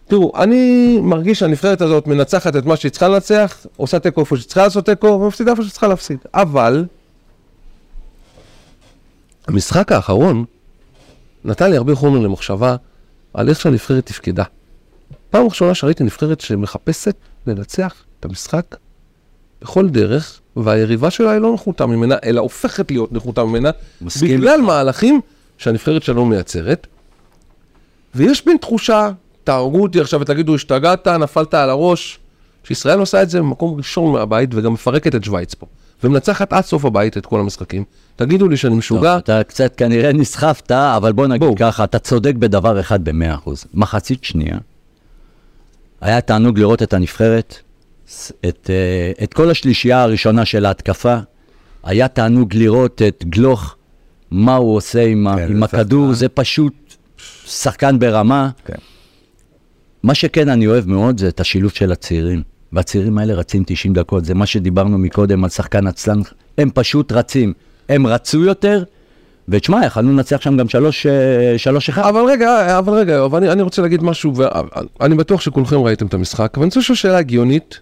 תראו, 0.07 0.31
אני 0.35 0.97
מרגיש 1.01 1.39
שהנבחרת 1.39 1.81
הזאת 1.81 2.07
מנצחת 2.07 2.55
את 2.55 2.65
מה 2.65 2.75
שהיא 2.75 2.91
צריכה 2.91 3.07
לנצח, 3.07 3.65
עושה 3.77 3.99
תיקו 3.99 4.21
איפה 4.21 4.37
שהיא 4.37 4.45
צריכה 4.45 4.63
לעשות 4.63 4.85
תיקו, 4.85 5.07
ומפסידה 5.07 5.51
איפה 5.51 5.61
שהיא 5.61 5.71
צריכה 5.71 5.87
להפסיד. 5.87 6.17
אבל, 6.33 6.85
המשחק 9.47 9.91
האחרון 9.91 10.45
נתן 11.45 11.71
לי 11.71 11.77
הרבה 11.77 11.95
חומר 11.95 12.19
למחשבה 12.19 12.75
על 13.33 13.49
איך 13.49 13.59
שהנבחרת 13.59 14.05
תפקדה. 14.05 14.43
פעם 15.29 15.45
ראשונה 15.45 15.75
שראיתי 15.75 16.03
נבחרת 16.03 16.41
שמחפשת 16.41 17.15
לנצח 17.47 17.95
את 18.19 18.25
המשחק 18.25 18.75
בכל 19.61 19.89
דרך, 19.89 20.39
והיריבה 20.55 21.11
שלה 21.11 21.31
היא 21.31 21.39
לא 21.39 21.53
נחותה 21.53 21.85
ממנה, 21.85 22.15
אלא 22.23 22.41
הופכת 22.41 22.91
להיות 22.91 23.11
נחותה 23.11 23.43
ממנה, 23.43 23.69
מסכים 24.01 24.37
בגלל 24.37 24.61
מהלכים 24.61 25.21
שהנבחרת 25.57 26.03
שלנו 26.03 26.25
מייצרת. 26.25 26.87
ויש 28.15 28.47
מין 28.47 28.57
תחושה, 28.57 29.09
תהרגו 29.43 29.83
אותי 29.83 30.01
עכשיו 30.01 30.21
ותגידו, 30.21 30.55
השתגעת, 30.55 31.07
נפלת 31.07 31.53
על 31.53 31.69
הראש, 31.69 32.19
שישראל 32.63 32.99
עושה 32.99 33.21
את 33.21 33.29
זה 33.29 33.39
במקום 33.39 33.77
ראשון 33.77 34.13
מהבית 34.13 34.49
וגם 34.53 34.73
מפרקת 34.73 35.15
את 35.15 35.23
שווייץ 35.23 35.53
פה. 35.53 35.65
ומנצחת 36.03 36.53
עד 36.53 36.63
סוף 36.63 36.85
הבית 36.85 37.17
את 37.17 37.25
כל 37.25 37.39
המשחקים. 37.39 37.83
תגידו 38.15 38.47
לי 38.47 38.57
שאני 38.57 38.71
טוב, 38.71 38.79
משוגע, 38.79 39.17
אתה 39.17 39.43
קצת 39.43 39.75
כנראה 39.75 40.13
נסחפת, 40.13 40.71
אבל 40.71 41.11
בוא 41.11 41.27
נגיד 41.27 41.43
בואו. 41.43 41.55
ככה, 41.55 41.83
אתה 41.83 41.99
צודק 41.99 42.35
בדבר 42.35 42.79
אחד 42.79 43.03
במאה 43.03 43.35
אחוז. 43.35 43.65
מחצית 43.73 44.23
שנייה, 44.23 44.57
היה 46.01 46.21
תענוג 46.21 46.59
לראות 46.59 46.83
את 46.83 46.93
הנבחרת, 46.93 47.59
את, 48.45 48.69
אה, 48.69 49.23
את 49.23 49.33
כל 49.33 49.49
השלישייה 49.49 50.03
הראשונה 50.03 50.45
של 50.45 50.65
ההתקפה, 50.65 51.17
היה 51.83 52.07
תענוג 52.07 52.55
לראות 52.55 53.01
את 53.07 53.23
גלוך, 53.29 53.75
מה 54.31 54.55
הוא 54.55 54.75
עושה 54.75 55.05
עם, 55.05 55.27
כן, 55.35 55.51
עם 55.51 55.63
הכדור. 55.63 56.13
זה 56.13 56.29
פשוט 56.29 56.73
שחקן 57.45 57.99
ברמה. 57.99 58.49
כן. 58.65 58.75
מה 60.03 60.13
שכן 60.13 60.49
אני 60.49 60.67
אוהב 60.67 60.87
מאוד 60.87 61.19
זה 61.19 61.27
את 61.27 61.39
השילוב 61.39 61.71
של 61.71 61.91
הצעירים. 61.91 62.43
והצעירים 62.73 63.17
האלה 63.17 63.33
רצים 63.33 63.63
90 63.65 63.93
דקות, 63.93 64.25
זה 64.25 64.33
מה 64.33 64.45
שדיברנו 64.45 64.97
מקודם 64.97 65.43
על 65.43 65.49
שחקן 65.49 65.87
עצלן, 65.87 66.19
הם 66.57 66.69
פשוט 66.73 67.11
רצים. 67.11 67.53
הם 67.89 68.07
רצו 68.07 68.43
יותר, 68.43 68.83
ותשמע, 69.49 69.85
יכלנו 69.85 70.11
לנצח 70.11 70.41
שם 70.41 70.57
גם 70.57 70.69
שלוש, 70.69 71.05
אה, 71.05 71.57
שלוש 71.57 71.89
אחד. 71.89 72.03
אבל 72.09 72.21
רגע, 72.21 72.77
אבל 72.79 72.93
רגע, 72.93 73.13
יואב, 73.13 73.35
אני, 73.35 73.51
אני 73.51 73.61
רוצה 73.61 73.81
להגיד 73.81 74.03
משהו, 74.03 74.33
ואני 74.35 75.15
בטוח 75.15 75.41
שכולכם 75.41 75.81
ראיתם 75.81 76.05
את 76.05 76.13
המשחק, 76.13 76.51
אבל 76.53 76.61
אני 76.63 76.67
רוצה 76.67 76.79
לשאול 76.79 76.95
שאלה 76.95 77.17
הגיונית, 77.17 77.79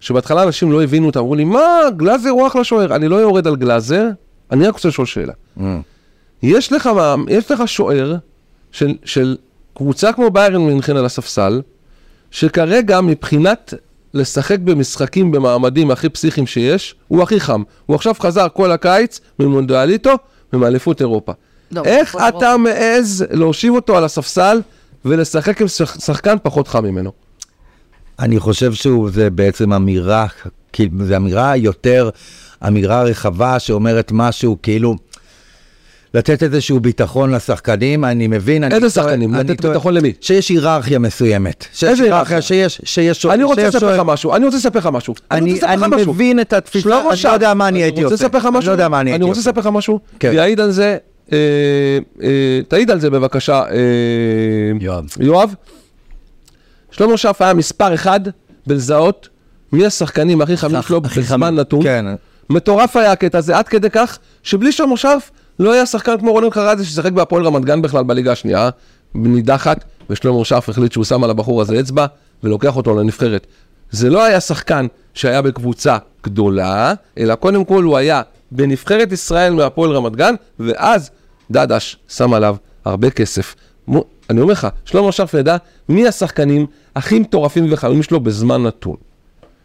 שבהתחלה 0.00 0.42
אנשים 0.42 0.72
לא 0.72 0.82
הבינו 0.82 1.06
אותה, 1.06 1.18
אמרו 1.18 1.34
לי, 1.34 1.44
מה, 1.44 1.78
גלאזר 1.96 2.30
הוא 2.30 2.46
אחלה 2.46 2.64
שוער, 2.64 2.96
אני 2.96 3.08
לא 3.08 3.16
יורד 3.16 3.46
על 3.46 3.56
גלאזר, 3.56 4.08
אני 4.50 4.66
רק 4.66 4.74
רוצה 4.74 4.88
לשאול 4.88 5.06
שאלה. 5.06 5.32
יש 6.42 6.72
לך, 6.72 6.90
יש 7.28 7.50
לך 7.50 7.68
שוער 7.68 8.16
של, 8.72 8.94
של 9.04 9.36
קבוצה 9.76 10.12
כמו 10.12 10.30
ביירן 10.30 10.66
מינכן 10.66 10.96
על 10.96 11.04
הספסל, 11.04 11.62
שכרגע 12.30 13.00
מבחינת 13.00 13.74
לשחק 14.14 14.58
במשחקים 14.58 15.32
במעמדים 15.32 15.90
הכי 15.90 16.08
פסיכיים 16.08 16.46
שיש, 16.46 16.94
הוא 17.08 17.22
הכי 17.22 17.40
חם. 17.40 17.62
הוא 17.86 17.94
עכשיו 17.94 18.14
חזר 18.20 18.46
כל 18.52 18.72
הקיץ 18.72 19.20
ממונדיאליטו 19.38 20.10
ומאליפות 20.52 21.00
אירופה. 21.00 21.32
לא, 21.70 21.82
איך 21.84 22.16
אתה 22.28 22.56
מעז 22.56 23.24
להושיב 23.30 23.74
אותו 23.74 23.96
על 23.96 24.04
הספסל 24.04 24.60
ולשחק 25.04 25.60
עם 25.60 25.68
שח- 25.68 26.00
שחקן 26.00 26.36
פחות 26.42 26.68
חם 26.68 26.84
ממנו? 26.84 27.12
אני 28.18 28.38
חושב 28.40 28.72
שזה 28.72 29.30
בעצם 29.30 29.72
אמירה, 29.72 30.26
כאילו, 30.72 31.04
זו 31.06 31.16
אמירה 31.16 31.56
יותר, 31.56 32.10
אמירה 32.66 33.02
רחבה 33.02 33.58
שאומרת 33.58 34.10
משהו, 34.14 34.56
כאילו, 34.62 34.96
לתת 36.16 36.42
איזשהו 36.42 36.80
ביטחון 36.80 37.30
לשחקנים, 37.30 38.04
אני 38.04 38.26
מבין. 38.26 38.64
אני 38.64 38.74
איזה 38.74 38.90
שחקנים? 38.90 39.34
אני 39.34 39.50
לתת 39.50 39.66
ביטחון 39.66 39.94
למי? 39.94 40.12
שיש 40.20 40.48
היררכיה 40.48 40.98
מסוימת. 40.98 41.66
איזה 41.82 42.04
היררכיה? 42.04 42.42
שיש, 42.42 42.80
שיש... 42.84 43.26
אני 43.26 43.44
רוצה 43.44 43.68
לספר 43.68 43.94
לך 43.94 44.02
משהו, 44.04 44.34
אני 44.34 44.44
רוצה 44.44 44.56
לספר 44.56 44.78
לך 44.78 44.86
משהו. 44.86 45.14
אני, 45.30 45.60
אני. 45.62 46.04
מבין 46.06 46.40
את 46.40 46.52
התפיסה, 46.52 46.88
אני 46.88 47.18
לא. 47.24 47.28
יודע 47.28 47.54
מה 47.54 47.68
אני 47.68 47.82
הייתי 47.82 48.02
עושה. 48.02 48.14
רוצה 48.14 48.24
לספר 48.24 48.38
לך 48.38 48.46
משהו? 48.46 48.58
אני 48.58 48.66
לא 48.66 48.72
יודע 48.72 48.88
מה 48.88 49.00
אני 49.00 49.10
הייתי 49.10 49.22
אני 49.22 49.28
רוצה 49.28 49.40
עושה. 49.40 49.50
לספר 49.50 49.60
לך 49.60 49.66
משהו, 49.66 50.00
כן. 50.18 50.30
ויעיד 50.30 50.60
על 50.60 50.70
זה, 50.70 50.96
אה, 51.32 51.38
אה, 52.22 52.60
תעיד 52.68 52.90
על 52.90 53.00
זה 53.00 53.10
בבקשה, 53.10 53.62
אה, 53.70 54.96
יואב. 55.18 55.54
שלמה 56.90 57.16
שרף 57.16 57.42
היה 57.42 57.54
מספר 57.54 57.94
אחד 57.94 58.20
בלזהות 58.66 59.28
מי 59.72 59.86
השחקנים 59.86 60.40
הכי 60.40 60.56
חמים 60.56 60.82
שלו 60.82 61.00
בזמן. 61.00 61.54
נתון. 61.54 61.82
כן. 61.82 62.06
מטורף 62.50 62.96
היה 62.96 63.12
הקטע 63.12 63.38
הזה, 63.38 63.58
עד 63.58 63.68
כדי 63.68 63.90
כך 63.90 64.18
שבלי 64.42 64.72
שלמה 64.72 64.96
שרף 64.96 65.30
לא 65.58 65.72
היה 65.72 65.86
שחקן 65.86 66.18
כמו 66.18 66.32
רונן 66.32 66.50
חרזי 66.50 66.84
ששיחק 66.84 67.12
בהפועל 67.12 67.46
רמת 67.46 67.64
גן 67.64 67.82
בכלל 67.82 68.04
בליגה 68.04 68.32
השנייה, 68.32 68.70
נידחת, 69.14 69.84
ושלמה 70.10 70.44
שרף 70.44 70.68
החליט 70.68 70.92
שהוא 70.92 71.04
שם 71.04 71.24
על 71.24 71.30
הבחור 71.30 71.60
הזה 71.60 71.80
אצבע 71.80 72.06
ולוקח 72.42 72.76
אותו 72.76 72.96
לנבחרת. 72.96 73.46
זה 73.90 74.10
לא 74.10 74.24
היה 74.24 74.40
שחקן 74.40 74.86
שהיה 75.14 75.42
בקבוצה 75.42 75.98
גדולה, 76.24 76.94
אלא 77.18 77.34
קודם 77.34 77.64
כל 77.64 77.84
הוא 77.84 77.96
היה 77.96 78.22
בנבחרת 78.52 79.12
ישראל 79.12 79.52
מהפועל 79.52 79.90
רמת 79.92 80.16
גן, 80.16 80.34
ואז 80.60 81.10
דדש 81.50 81.96
שם 82.08 82.34
עליו 82.34 82.56
הרבה 82.84 83.10
כסף. 83.10 83.54
מו- 83.88 84.04
אני 84.30 84.40
אומר 84.40 84.52
לך, 84.52 84.68
שלמה 84.84 85.12
שרף 85.12 85.34
ידע 85.34 85.56
מי 85.88 86.08
השחקנים 86.08 86.66
הכי 86.96 87.18
מטורפים 87.18 87.66
וחמים 87.72 88.02
שלו 88.02 88.20
בזמן 88.20 88.62
נתון. 88.62 88.96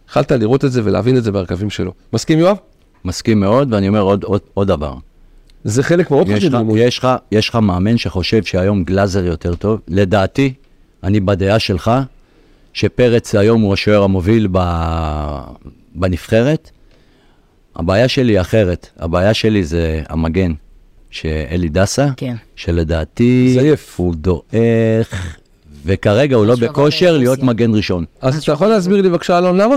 יכלת 0.10 0.32
לראות 0.32 0.66
את 0.66 0.72
זה 0.72 0.82
ולהבין 0.84 1.18
את 1.18 1.24
זה 1.24 1.32
בהרכבים 1.32 1.70
שלו. 1.70 1.92
מסכים 2.14 2.40
יואב? 2.40 2.58
מסכים 3.06 3.40
מאוד, 3.40 3.74
ואני 3.74 3.88
אומר 3.88 4.02
עוד, 4.02 4.24
עוד, 4.24 4.42
עוד 4.54 4.68
דבר. 4.68 4.94
זה 5.64 5.84
חלק 5.84 6.12
מאוד 6.12 6.28
חשוב 6.28 6.50
לך, 6.50 6.56
לימוד. 6.56 6.78
יש, 6.78 6.98
לך, 6.98 7.08
יש 7.32 7.50
לך 7.50 7.56
מאמן 7.56 7.98
שחושב 7.98 8.44
שהיום 8.44 8.84
גלאזר 8.84 9.26
יותר 9.26 9.56
טוב. 9.56 9.80
לדעתי, 9.88 10.54
אני 11.04 11.20
בדעה 11.20 11.60
שלך, 11.60 11.92
שפרץ 12.74 13.36
היום 13.36 13.62
הוא 13.62 13.74
השוער 13.74 14.04
המוביל 14.04 14.48
ב, 14.52 14.60
בנבחרת. 15.96 16.72
הבעיה 17.76 18.08
שלי 18.08 18.34
היא 18.34 18.42
אחרת. 18.42 18.90
הבעיה 19.00 19.34
שלי 19.34 19.64
זה 19.64 20.02
המגן, 20.10 20.54
שאלי 21.10 21.70
דסה, 21.70 22.08
כן. 22.18 22.36
שלדעתי 22.56 23.54
זייף. 23.54 24.00
הוא 24.00 24.16
דועך, 24.16 25.38
וכרגע 25.86 26.36
הוא 26.36 26.46
לא 26.46 26.56
בכושר 26.56 27.18
להיות 27.18 27.40
ברוסיה. 27.40 27.54
מגן 27.54 27.76
ראשון. 27.76 28.06
אז 28.22 28.44
אתה 28.44 28.52
יכול 28.52 28.68
להסביר 28.68 29.02
לי 29.02 29.10
בבקשה, 29.10 29.38
אלון, 29.38 29.58
למה? 29.58 29.76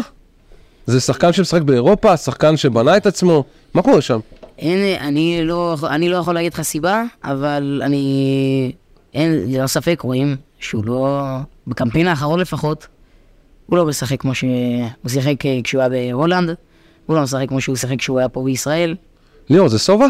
זה 0.86 1.00
שחקן 1.00 1.32
שמשחק 1.32 1.62
באירופה, 1.62 2.16
שחקן 2.16 2.56
שבנה 2.56 2.96
את 2.96 3.06
עצמו, 3.06 3.44
מה 3.74 3.82
קורה 3.82 4.00
שם? 4.00 4.20
אין, 4.58 5.00
אני 5.00 5.40
לא, 5.44 5.76
אני 5.90 6.08
לא 6.08 6.16
יכול 6.16 6.34
להגיד 6.34 6.54
לך 6.54 6.62
סיבה, 6.62 7.02
אבל 7.24 7.80
אני... 7.84 8.72
אין, 9.14 9.52
ללא 9.52 9.66
ספק 9.66 10.00
רואים 10.00 10.36
שהוא 10.58 10.84
לא... 10.84 11.20
בקמפיין 11.66 12.06
האחרון 12.06 12.40
לפחות, 12.40 12.86
הוא 13.66 13.76
לא 13.76 13.86
משחק 13.86 14.20
כמו 14.20 14.34
ש... 14.34 14.44
הוא 15.02 15.10
שיחק 15.10 15.46
אה, 15.46 15.60
כשהוא 15.64 15.80
היה 15.82 15.88
בהולנד, 15.88 16.54
הוא 17.06 17.16
לא 17.16 17.22
משחק 17.22 17.48
כמו 17.48 17.60
שהוא 17.60 17.76
שיחק 17.76 17.98
כשהוא 17.98 18.18
היה 18.18 18.28
פה 18.28 18.42
בישראל. 18.44 18.94
ליאור, 19.50 19.68
זה 19.68 19.78
סובה? 19.78 20.06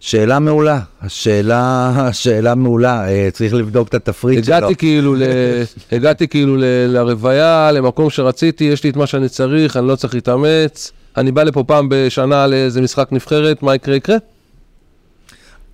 שאלה 0.00 0.38
מעולה, 0.38 0.80
השאלה, 1.02 1.92
שאלה 2.12 2.54
מעולה, 2.54 3.08
אה, 3.08 3.28
צריך 3.32 3.54
לבדוק 3.54 3.88
את 3.88 3.94
התפריט 3.94 4.44
שלו. 4.44 4.54
הגעתי 4.54 4.76
כאילו, 4.76 5.14
ל... 5.14 5.22
הגעתי 5.92 6.28
כאילו 6.28 6.56
ל... 6.56 6.64
לרוויה, 6.64 7.72
למקום 7.72 8.10
שרציתי, 8.10 8.64
יש 8.64 8.84
לי 8.84 8.90
את 8.90 8.96
מה 8.96 9.06
שאני 9.06 9.28
צריך, 9.28 9.76
אני 9.76 9.88
לא 9.88 9.96
צריך 9.96 10.14
להתאמץ. 10.14 10.92
אני 11.16 11.32
בא 11.32 11.42
לפה 11.42 11.64
פעם 11.64 11.86
בשנה 11.90 12.46
לאיזה 12.46 12.80
משחק 12.80 13.08
נבחרת, 13.12 13.62
מה 13.62 13.74
יקרה 13.74 13.96
יקרה? 13.96 14.16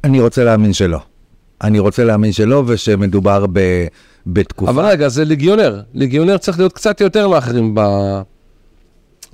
אני 0.04 0.20
רוצה 0.20 0.44
להאמין 0.44 0.72
שלא. 0.72 0.98
אני 1.62 1.78
רוצה 1.78 2.04
להאמין 2.04 2.32
שלא, 2.32 2.62
ושמדובר 2.66 3.46
ב, 3.52 3.86
בתקופה. 4.26 4.70
אבל 4.70 4.84
רגע, 4.84 5.08
זה 5.08 5.24
ליגיונר. 5.24 5.80
ליגיונר 5.94 6.38
צריך 6.38 6.58
להיות 6.58 6.72
קצת 6.72 7.00
יותר 7.00 7.28
מאחרים 7.28 7.74
ב... 7.74 7.80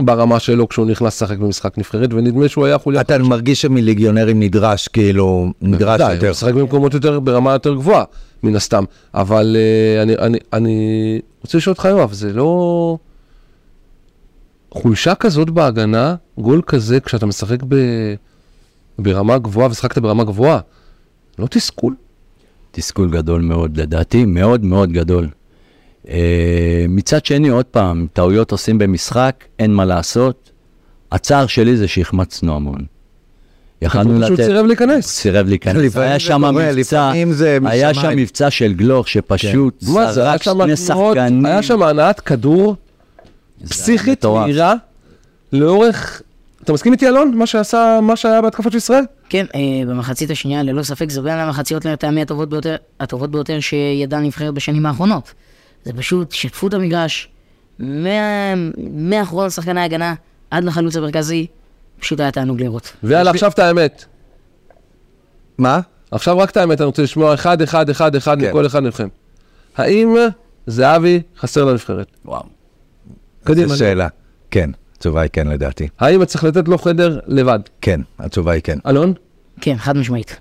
ברמה 0.01 0.41
שלו 0.41 0.69
כשהוא 0.69 0.87
נכנס 0.87 1.23
לשחק 1.23 1.39
במשחק 1.39 1.79
נבחרת, 1.79 2.13
ונדמה 2.13 2.49
שהוא 2.49 2.67
היה 2.67 2.79
חוליה... 2.79 3.01
אתה 3.01 3.19
מרגיש 3.19 3.63
שמליגיונרים 3.63 4.41
נדרש, 4.41 4.89
כאילו, 4.89 5.53
נדרש 5.63 6.01
יותר. 6.01 6.27
הוא 6.27 6.31
משחק 6.31 6.55
במקומות 6.55 6.95
יותר, 6.95 7.21
ברמה 7.21 7.53
יותר 7.53 7.75
גבוהה, 7.75 8.05
מן 8.43 8.57
הסתם. 8.57 8.85
אבל 9.15 9.57
uh, 9.57 10.03
אני, 10.03 10.15
אני, 10.17 10.39
אני 10.53 11.21
רוצה 11.41 11.59
לשאול 11.59 11.73
אותך, 11.73 11.85
יואב, 11.85 12.13
זה 12.13 12.33
לא... 12.33 12.97
חולשה 14.71 15.15
כזאת 15.15 15.51
בהגנה, 15.51 16.15
גול 16.39 16.63
כזה, 16.67 17.01
כשאתה 17.01 17.27
משחק 17.27 17.63
ב... 17.69 17.77
ברמה 18.99 19.39
גבוהה, 19.39 19.71
ושחקת 19.71 19.99
ברמה 19.99 20.25
גבוהה, 20.25 20.61
לא 21.39 21.47
תסכול? 21.47 21.95
תסכול 22.71 23.11
גדול 23.11 23.41
מאוד, 23.41 23.77
לדעתי, 23.77 24.25
מאוד 24.25 24.65
מאוד 24.65 24.93
גדול. 24.93 25.29
Uh, 26.05 26.09
מצד 26.89 27.27
שני, 27.27 27.49
עוד 27.49 27.65
פעם, 27.65 28.07
טעויות 28.13 28.53
עושים 28.53 28.79
במשחק, 28.79 29.45
אין 29.59 29.75
מה 29.75 29.85
לעשות. 29.85 30.51
הצער 31.13 31.47
שלי 31.47 31.77
זה 31.77 31.89
שהחמצנו 31.89 32.57
המון. 32.57 32.85
יכלנו 33.83 34.13
הוא 34.13 34.25
פשוט 34.25 34.39
לתת... 34.39 34.49
סירב 34.49 34.67
להיכנס. 34.67 35.07
סירב 35.07 35.47
להיכנס. 35.47 35.97
היה 35.97 36.13
זה 36.13 36.21
שם 36.21 36.43
מבצע, 36.55 37.11
היה 37.65 37.95
שם. 37.95 38.17
מבצע 38.17 38.51
של 38.51 38.73
גלוך 38.73 39.09
שפשוט 39.09 39.77
זרק 39.81 40.43
שני 40.43 40.77
שחקנים. 40.77 41.47
היה 41.47 41.63
שם 41.63 41.83
הנעת 41.83 42.21
כדור 42.21 42.77
פסיכית. 43.69 44.25
מהירה 44.25 44.75
לאורך... 45.53 46.23
אתה 46.65 46.73
מסכים 46.73 46.93
איתי, 46.93 47.09
אלון? 47.09 47.35
מה 47.35 47.47
שעשה, 47.47 47.99
מה 48.03 48.17
שהיה 48.17 48.43
בהתקפות 48.43 48.73
של 48.73 48.79
ישראל? 48.79 49.05
כן, 49.29 49.47
אה, 49.55 49.61
במחצית 49.87 50.31
השנייה, 50.31 50.63
ללא 50.63 50.83
ספק, 50.83 51.11
זו 51.11 51.23
בין 51.23 51.39
המחציות 51.39 51.85
לטעמי 51.85 52.23
הטובות 52.23 52.49
ביותר, 52.49 52.77
הטובות 53.01 53.31
ביותר 53.31 53.61
שידעה 53.61 54.21
הנבחרת 54.21 54.55
בשנים 54.55 54.87
האחרונות. 54.87 55.35
זה 55.85 55.93
פשוט, 55.93 56.33
שטפו 56.33 56.69
את 56.69 56.75
המגרש, 56.75 57.29
מה- 57.79 58.55
מאחרון 58.93 59.51
שחקני 59.51 59.81
ההגנה 59.81 60.15
עד 60.51 60.65
לחלוץ 60.65 60.97
המרכזי, 60.97 61.47
פשוט 62.01 62.21
היה 62.21 62.31
תענוג 62.31 62.61
לראות. 62.61 62.93
ויאללה, 63.03 63.31
עכשיו 63.31 63.51
את 63.51 63.59
האמת. 63.59 64.05
מה? 65.59 65.81
עכשיו 66.11 66.39
רק 66.39 66.51
את 66.51 66.57
האמת, 66.57 66.81
אני 66.81 66.87
רוצה 66.87 67.03
לשמוע 67.03 67.35
אחד, 67.35 67.63
אחד, 67.63 67.91
אחד, 67.91 68.17
אחד 68.17 68.41
כן. 68.41 68.49
מכל 68.49 68.67
אחד 68.67 68.83
מכם. 68.83 69.09
האם 69.77 70.15
זהבי 70.67 71.23
חסר 71.39 71.65
לנבחרת? 71.65 72.07
וואו. 72.25 72.43
קדימה. 73.45 73.69
זו 73.69 73.79
שאלה. 73.79 74.09
כן, 74.51 74.71
התשובה 74.97 75.21
היא 75.21 75.31
כן 75.33 75.47
לדעתי. 75.47 75.89
האם 76.01 76.25
צריך 76.25 76.45
לתת 76.45 76.69
לו 76.69 76.79
חדר 76.79 77.19
לבד? 77.27 77.61
כן, 77.81 78.01
התשובה 78.19 78.53
היא 78.53 78.63
כן. 78.63 78.79
אלון? 78.87 79.13
כן, 79.61 79.77
חד 79.77 79.97
משמעית. 79.97 80.41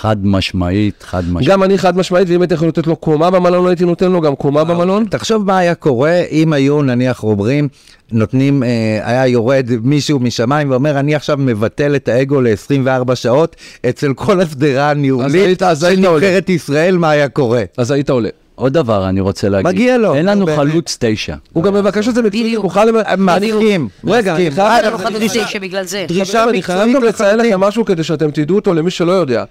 חד 0.00 0.26
משמעית, 0.26 1.02
חד 1.02 1.24
משמעית. 1.24 1.48
גם 1.48 1.62
אני 1.62 1.78
חד 1.78 1.96
משמעית, 1.96 2.28
ואם 2.28 2.40
הייתי 2.40 2.54
יכול 2.54 2.68
לתת 2.68 2.86
לו 2.86 2.96
קומה 2.96 3.30
במלון, 3.30 3.64
לא 3.64 3.68
הייתי 3.68 3.84
נותן 3.84 4.12
לו 4.12 4.20
גם 4.20 4.36
קומה 4.36 4.64
במלון. 4.64 5.04
תחשוב 5.04 5.46
מה 5.46 5.58
היה 5.58 5.74
קורה 5.74 6.22
אם 6.30 6.52
היו 6.52 6.82
נניח 6.82 7.24
אומרים, 7.24 7.68
נותנים, 8.12 8.62
אה, 8.62 9.00
היה 9.04 9.26
יורד 9.26 9.66
מישהו 9.82 10.18
משמיים 10.18 10.70
ואומר, 10.70 11.00
אני 11.00 11.14
עכשיו 11.14 11.36
מבטל 11.40 11.96
את 11.96 12.08
האגו 12.08 12.40
ל-24 12.40 13.14
שעות 13.14 13.56
אצל 13.88 14.14
כל 14.14 14.40
השדרה 14.40 14.90
הניהולית 14.90 15.62
של. 15.80 16.00
נבחרת 16.00 16.48
ישראל, 16.48 16.96
מה 16.98 17.10
היה 17.10 17.28
קורה? 17.28 17.62
אז 17.76 17.90
היית 17.90 18.10
עולה. 18.10 18.28
עוד 18.58 18.72
דבר 18.72 19.08
אני 19.08 19.20
רוצה 19.20 19.48
להגיד. 19.48 19.66
מגיע 19.66 19.98
לו, 19.98 20.14
אין 20.14 20.26
לנו. 20.26 20.46
חלוץ 20.56 20.96
תשע. 21.00 21.36
הוא 21.52 21.64
גם 21.64 21.74
מבקש 21.74 22.08
את 22.08 22.14
זה 22.14 22.22
מקצועי, 22.22 22.42
בדיוק. 22.42 22.62
הוא 22.62 22.70
חייב... 22.70 22.94
מסכים, 23.18 23.88
רגע, 24.04 24.36
אני. 24.36 24.50
חייב... 24.50 24.66
אגב, 24.66 24.80
היה 24.82 24.90
לו 24.90 24.98
חלוץ 24.98 25.22
תשע 25.36 25.58
בגלל 25.58 25.84
זה. 25.84 26.04
דרישה 26.08 26.44
אני 26.44 26.62
חייב 26.62 26.78
מקצועית 26.78 26.96
גם 26.96 27.04
לציין. 27.04 27.38
לכם 27.38 27.60
משהו 27.60 27.84
כדי 27.84 28.04
שאתם 28.04 28.30
תדעו 28.30 28.56
אותו 28.56 28.74
למי 28.74 28.90
שלא 28.90 29.12
יודע. 29.12 29.44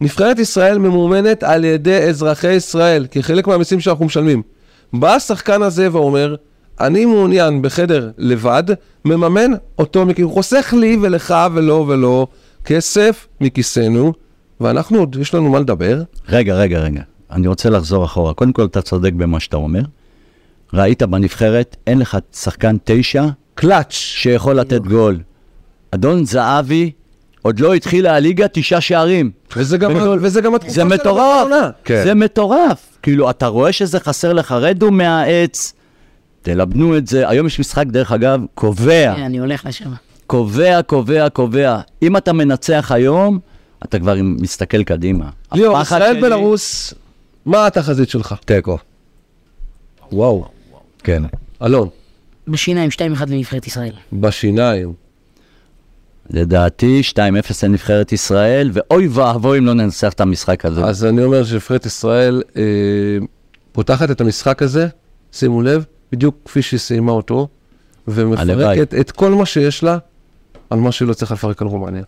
נבחרת 0.00 0.38
ישראל 0.38 0.78
ממומנת 0.78 1.42
על 1.42 1.64
ידי 1.64 1.98
אזרחי 1.98 2.52
ישראל, 2.52 3.06
כחלק 3.10 3.46
מהמיסים 3.46 3.80
שאנחנו 3.80 4.04
משלמים. 4.04 4.42
בא 4.92 5.14
השחקן 5.14 5.62
הזה 5.62 5.88
ואומר, 5.92 6.34
אני 6.80 7.06
מעוניין 7.06 7.62
בחדר 7.62 8.10
לבד, 8.18 8.64
מממן 9.04 9.50
אותו, 9.78 10.04
הוא 10.22 10.32
חוסך 10.32 10.74
לי 10.78 10.96
ולך 11.00 11.34
ולא 11.54 11.84
ולא 11.88 12.26
כסף 12.64 13.26
מכיסנו, 13.40 14.12
ואנחנו 14.60 14.98
עוד, 14.98 15.16
יש 15.20 15.34
לנו 15.34 15.48
מה 15.48 15.58
לדבר. 15.58 16.02
רגע, 16.28 16.54
רגע, 16.54 16.78
רגע. 16.78 17.02
אני 17.30 17.46
רוצה 17.48 17.70
לחזור 17.70 18.04
אחורה. 18.04 18.34
קודם 18.34 18.52
כל, 18.52 18.64
אתה 18.64 18.82
צודק 18.82 19.12
במה 19.12 19.40
שאתה 19.40 19.56
אומר. 19.56 19.80
ראית 20.74 21.02
בנבחרת, 21.02 21.76
אין 21.86 21.98
לך 21.98 22.18
שחקן 22.32 22.76
תשע 22.84 23.24
קלאץ'. 23.54 23.92
שיכול 23.92 24.56
לתת 24.56 24.80
גול. 24.82 25.18
אדון 25.90 26.24
זהבי, 26.24 26.90
עוד 27.42 27.60
לא 27.60 27.74
התחילה 27.74 28.14
הליגה, 28.16 28.46
תשעה 28.52 28.80
שערים. 28.80 29.30
וזה 29.56 29.78
גם, 29.78 29.94
בגדול. 29.94 30.18
וזה 30.22 30.40
גם 30.40 30.54
התקופה 30.54 30.74
זה 30.74 30.80
של 30.80 30.86
מטורף. 30.86 31.48
כן. 31.84 32.04
זה 32.04 32.14
מטורף. 32.14 32.98
כאילו, 33.02 33.30
אתה 33.30 33.46
רואה 33.46 33.72
שזה 33.72 34.00
חסר 34.00 34.32
לך, 34.32 34.52
רדו 34.52 34.90
מהעץ, 34.90 35.72
תלבנו 36.42 36.96
את 36.96 37.06
זה. 37.06 37.28
היום 37.28 37.46
יש 37.46 37.60
משחק, 37.60 37.86
דרך 37.86 38.12
אגב, 38.12 38.40
קובע, 38.54 39.14
כן, 39.16 39.22
אני 39.22 39.38
הולך 39.38 39.66
לשם. 39.66 39.90
קובע, 40.26 40.82
קובע, 40.82 41.28
קובע. 41.28 41.80
אם 42.02 42.16
אתה 42.16 42.32
מנצח 42.32 42.92
היום, 42.94 43.38
אתה 43.84 43.98
כבר 43.98 44.14
מסתכל 44.22 44.82
קדימה. 44.82 45.24
ליאור, 45.54 45.80
ישראל 45.80 46.12
שלי- 46.12 46.20
בלרוס, 46.20 46.94
מה 47.48 47.66
התחזית 47.66 48.08
שלך? 48.08 48.34
תיקו. 48.44 48.78
וואו. 50.12 50.48
כן. 50.98 51.22
אלון, 51.62 51.88
בשיניים 52.48 52.90
2-1 52.90 53.00
לנבחרת 53.28 53.66
ישראל. 53.66 53.92
בשיניים. 54.12 54.92
לדעתי 56.30 57.02
2-0 57.14 57.18
לנבחרת 57.62 58.12
ישראל, 58.12 58.70
ואוי 58.72 59.08
ואבוי 59.08 59.58
אם 59.58 59.66
לא 59.66 59.74
ננצח 59.74 60.12
את 60.12 60.20
המשחק 60.20 60.64
הזה. 60.64 60.84
אז 60.84 61.04
אני 61.04 61.24
אומר 61.24 61.44
שנבחרת 61.44 61.86
ישראל 61.86 62.42
אה, 62.56 62.62
פותחת 63.72 64.10
את 64.10 64.20
המשחק 64.20 64.62
הזה, 64.62 64.88
שימו 65.32 65.62
לב, 65.62 65.84
בדיוק 66.12 66.36
כפי 66.44 66.62
שהיא 66.62 66.80
סיימה 66.80 67.12
אותו, 67.12 67.48
ומפרקת 68.08 68.94
את 68.94 69.10
כל 69.10 69.30
מה 69.30 69.46
שיש 69.46 69.82
לה 69.82 69.98
על 70.70 70.78
מה 70.78 70.92
שהיא 70.92 71.08
לא 71.08 71.14
צריכה 71.14 71.34
לפרק 71.34 71.62
על 71.62 71.68
רומניה. 71.68 72.02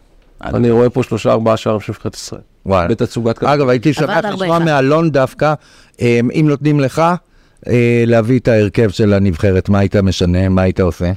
אני 0.45 0.71
רואה 0.71 0.91
פה 0.91 1.03
שלושה 1.03 1.33
ארבעה 1.33 1.57
שערים 1.57 1.81
של 1.81 1.93
נבחרת 1.93 2.15
ישראל. 2.15 2.50
וואי. 2.67 2.89
בתצוגת 2.89 3.39
כדור. 3.39 3.55
אגב, 3.55 3.69
הייתי 3.69 3.93
שמח 3.93 4.09
לשמוע 4.11 4.31
41. 4.31 4.65
מאלון 4.65 5.11
דווקא, 5.11 5.55
אה, 6.01 6.21
אם 6.35 6.45
נותנים 6.49 6.81
לך 6.81 7.03
אה, 7.67 8.05
להביא 8.07 8.39
את 8.39 8.49
ההרכב 8.49 8.91
של 8.91 9.13
הנבחרת, 9.13 9.69
מה 9.69 9.79
היית 9.79 9.97
משנה, 9.97 10.49
מה 10.49 10.63
היית 10.63 10.81
עושה? 10.81 11.13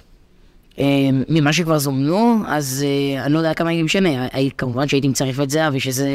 אה, 0.80 1.10
ממה 1.30 1.54
שכבר 1.54 1.80
זומנו, 1.80 2.44
אז 2.48 2.86
אה, 2.88 3.26
אני 3.26 3.34
לא 3.34 3.38
יודע 3.38 3.54
כמה 3.54 3.70
הייתי 3.70 3.84
משנה. 3.84 4.28
כמובן 4.58 4.88
שהייתי 4.88 5.08
מצרף 5.08 5.40
את 5.40 5.50
זהבי, 5.50 5.80
שזה 5.80 6.10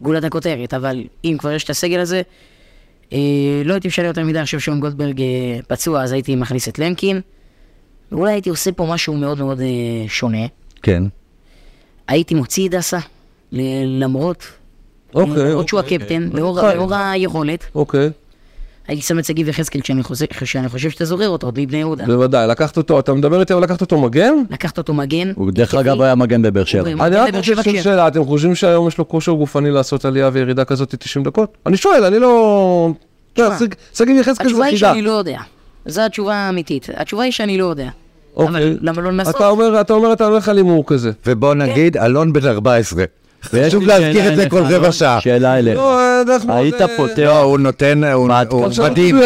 גולת 0.00 0.24
הכותרת, 0.24 0.74
אבל 0.74 1.04
אם 1.24 1.36
כבר 1.38 1.52
יש 1.52 1.64
את 1.64 1.70
הסגל 1.70 2.00
הזה, 2.00 2.22
אה, 3.12 3.18
לא 3.64 3.72
הייתי 3.72 3.88
משנה 3.88 4.06
יותר 4.06 4.24
מדי, 4.24 4.38
אני 4.38 4.44
חושב 4.44 4.60
שאון 4.60 4.80
גולדברג 4.80 5.20
פצוע, 5.68 6.02
אז 6.02 6.12
הייתי 6.12 6.36
מכניס 6.36 6.68
את 6.68 6.78
למקין. 6.78 7.20
ואולי 8.12 8.32
הייתי 8.32 8.50
עושה 8.50 8.72
פה 8.72 8.86
משהו 8.86 9.14
מאוד 9.14 9.38
מאוד 9.38 9.60
שונה. 10.08 10.46
כן. 10.82 11.02
הייתי 12.08 12.34
מוציא 12.34 12.66
את 12.66 12.70
דסה, 12.70 12.98
למרות, 13.52 14.42
אוקיי, 15.14 15.44
למרות 15.44 15.68
שהוא 15.68 15.80
אוקיי. 15.80 15.96
הקפטן, 15.96 16.28
לאור 16.32 16.58
אוקיי. 16.60 16.76
לאור 16.76 16.94
היכולת. 16.94 17.64
אוקיי, 17.74 18.10
הייתי 18.88 19.02
שם 19.02 19.18
את 19.18 19.24
שגיב 19.24 19.48
יחזקאל 19.48 19.80
כשאני 19.80 20.02
חושב- 20.02 20.26
כשאני 20.26 20.68
חושב 20.68 20.90
שאתה 20.90 21.04
זוכר 21.04 21.28
אותו, 21.28 21.46
עוד 21.46 21.60
מבני 21.60 21.78
יהודה. 21.78 22.04
בוודאי, 22.06 22.48
לקחת 22.48 22.76
אותו, 22.76 22.98
אתה 22.98 23.14
מדבר 23.14 23.40
איתי 23.40 23.52
על 23.52 23.60
לקחת 23.62 23.80
אותו 23.80 24.00
מגן? 24.00 24.32
לקחת 24.50 24.78
אותו 24.78 24.94
מגן. 24.94 25.32
הוא 25.36 25.50
דרך. 25.50 25.74
אגב 25.74 26.00
היה 26.02 26.14
מגן 26.14 26.42
בבאר 26.42 26.64
שבע. 26.64 26.90
אני 27.06 27.16
רק 27.16 27.34
לשאול 27.34 27.62
כן. 27.62 27.82
שאלה, 27.82 28.08
אתם 28.08 28.24
חושבים 28.24 28.54
שהיום 28.54 28.88
יש 28.88 28.98
לו 28.98 29.08
כושר 29.08 29.32
גופני 29.32 29.70
לעשות 29.70 30.04
עלייה 30.04 30.30
וירידה 30.32 30.64
כזאת 30.64 30.94
90 30.98 31.24
דקות? 31.24 31.56
אני 31.66 31.76
שואל, 31.76 32.04
אני 32.04 32.18
לא... 32.18 32.90
שגיב 33.94 34.16
יחזקאל 34.16 34.34
זה 34.34 34.42
התשובה 34.42 34.64
היא 34.64 34.76
חידה. 34.78 34.90
שאני 34.90 35.02
לא 35.02 35.10
יודע. 35.10 35.38
זו 35.86 36.00
התשובה 36.02 36.34
האמיתית. 36.34 36.86
התשובה 36.96 37.22
היא 37.22 37.32
שאני 37.32 37.58
לא 37.58 37.64
יודע. 37.64 37.88
אוקיי. 38.36 38.48
אבל 38.48 38.78
למה 38.82 39.02
לא 39.02 39.12
לנסות? 39.12 39.36
אתה 39.36 39.48
אומר, 39.48 39.80
אתה 39.80 39.92
אומר, 39.92 40.12
אתה 40.12 40.26
הולך 40.26 40.48
על 40.48 40.56
הימור 40.56 40.84
כזה. 40.86 41.10
ובוא 41.26 41.54
נגיד, 41.54 41.96
אלון 41.96 42.32
בן 42.32 42.46
14. 42.46 43.04
חשוב 43.44 43.82
להזכיר 43.86 44.32
את 44.32 44.36
זה 44.36 44.48
כל 44.48 44.62
רבע 44.62 44.76
אלון, 44.76 44.92
שעה. 44.92 45.20
שאלה 45.20 45.58
אליך. 45.58 45.76
לא. 45.78 45.98
היית 46.48 46.74
זה- 46.78 46.84
פותח, 46.96 47.18
לא, 47.18 47.38
הוא 47.42 47.58
נותן, 47.58 48.04
הוא 48.04 48.28
מה, 48.28 48.42
הוא 48.50 48.66
מדהים. 48.90 49.20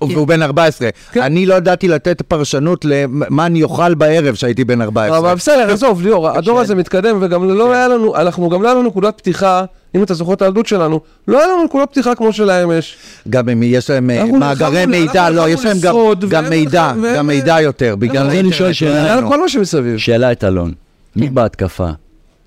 והוא 0.00 0.26
בן 0.26 0.42
14. 0.42 0.88
כן. 1.12 1.22
אני 1.22 1.46
לא 1.46 1.54
ידעתי 1.54 1.88
לתת 1.88 2.22
פרשנות 2.22 2.84
למה 2.84 3.46
אני 3.46 3.62
אוכל 3.62 3.94
בערב 3.94 4.34
שהייתי 4.34 4.64
בן 4.64 4.82
14. 4.82 5.18
אבל 5.18 5.34
בסדר, 5.34 5.70
עזוב, 5.72 6.02
ליאור, 6.02 6.28
הדור 6.28 6.60
הזה 6.60 6.74
מתקדם, 6.74 7.18
וגם 7.20 7.48
לא 7.50 7.72
היה 7.72 7.88
לנו, 7.88 8.16
אנחנו 8.16 8.48
גם 8.48 8.62
לא 8.62 8.68
היה 8.68 8.74
לנו 8.74 8.88
נקודת 8.88 9.18
פתיחה, 9.18 9.64
אם 9.94 10.02
אתה 10.02 10.14
זוכר 10.14 10.32
את 10.32 10.42
הילדות 10.42 10.66
שלנו, 10.66 11.00
לא 11.28 11.38
היה 11.38 11.46
לנו 11.46 11.64
נקודת 11.64 11.88
פתיחה 11.90 12.14
כמו 12.14 12.32
שלהם 12.32 12.70
יש. 12.78 12.96
גם 13.30 13.48
אם 13.48 13.62
יש 13.62 13.90
להם 13.90 14.10
אה, 14.10 14.24
מאגרי 14.24 14.86
מידע, 14.86 15.30
לא, 15.30 15.48
יש 15.48 15.64
להם 15.64 15.76
גם- 15.80 16.48
מידע, 16.50 16.92
גם 17.16 17.26
מידע 17.26 17.60
יותר, 17.60 17.96
בגלל 17.96 18.26
אני. 18.30 18.52
שואל 18.52 18.72
שאלה. 18.72 19.20
כל 19.28 19.40
מה 19.40 19.48
שמסביב. 19.48 19.98
שאלה 19.98 20.32
את 20.32 20.44
אלון, 20.44 20.72
מי 21.16 21.28
בהתקפה? 21.30 21.88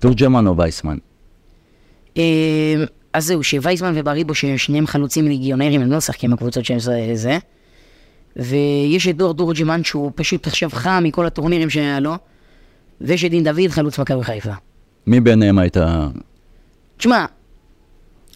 תורג'מן 0.04 0.46
או 0.46 0.56
וייסמן? 0.56 0.96
אה, 2.16 2.84
אז 3.12 3.26
זהו, 3.26 3.42
שווייזמן 3.42 3.92
ובריבו, 3.96 4.34
ששניהם 4.34 4.86
חלוצים 4.86 5.28
ליגיונרים, 5.28 5.80
הם 5.80 5.90
לא 5.90 5.96
משחקים 5.96 6.30
בקבוצות 6.30 6.64
שהם 6.64 6.78
זה-. 7.14 7.38
ויש 8.36 9.08
את 9.08 9.16
דור 9.16 9.34
דורג'מן, 9.34 9.84
שהוא 9.84 10.12
פשוט 10.14 10.46
עכשיו 10.46 10.70
חם 10.72 11.02
מכל 11.06 11.26
הטורנירים 11.26 11.70
שהיה 11.70 12.00
לו. 12.00 12.14
ויש 13.00 13.24
את 13.24 13.30
דין 13.30 13.44
דוד, 13.44 13.68
חלוץ 13.68 13.98
מכבי 13.98 14.24
חיפה. 14.24 14.52
מי 15.06 15.20
ביניהם 15.20 15.58
היית... 15.58 15.76
תשמע, 16.96 17.24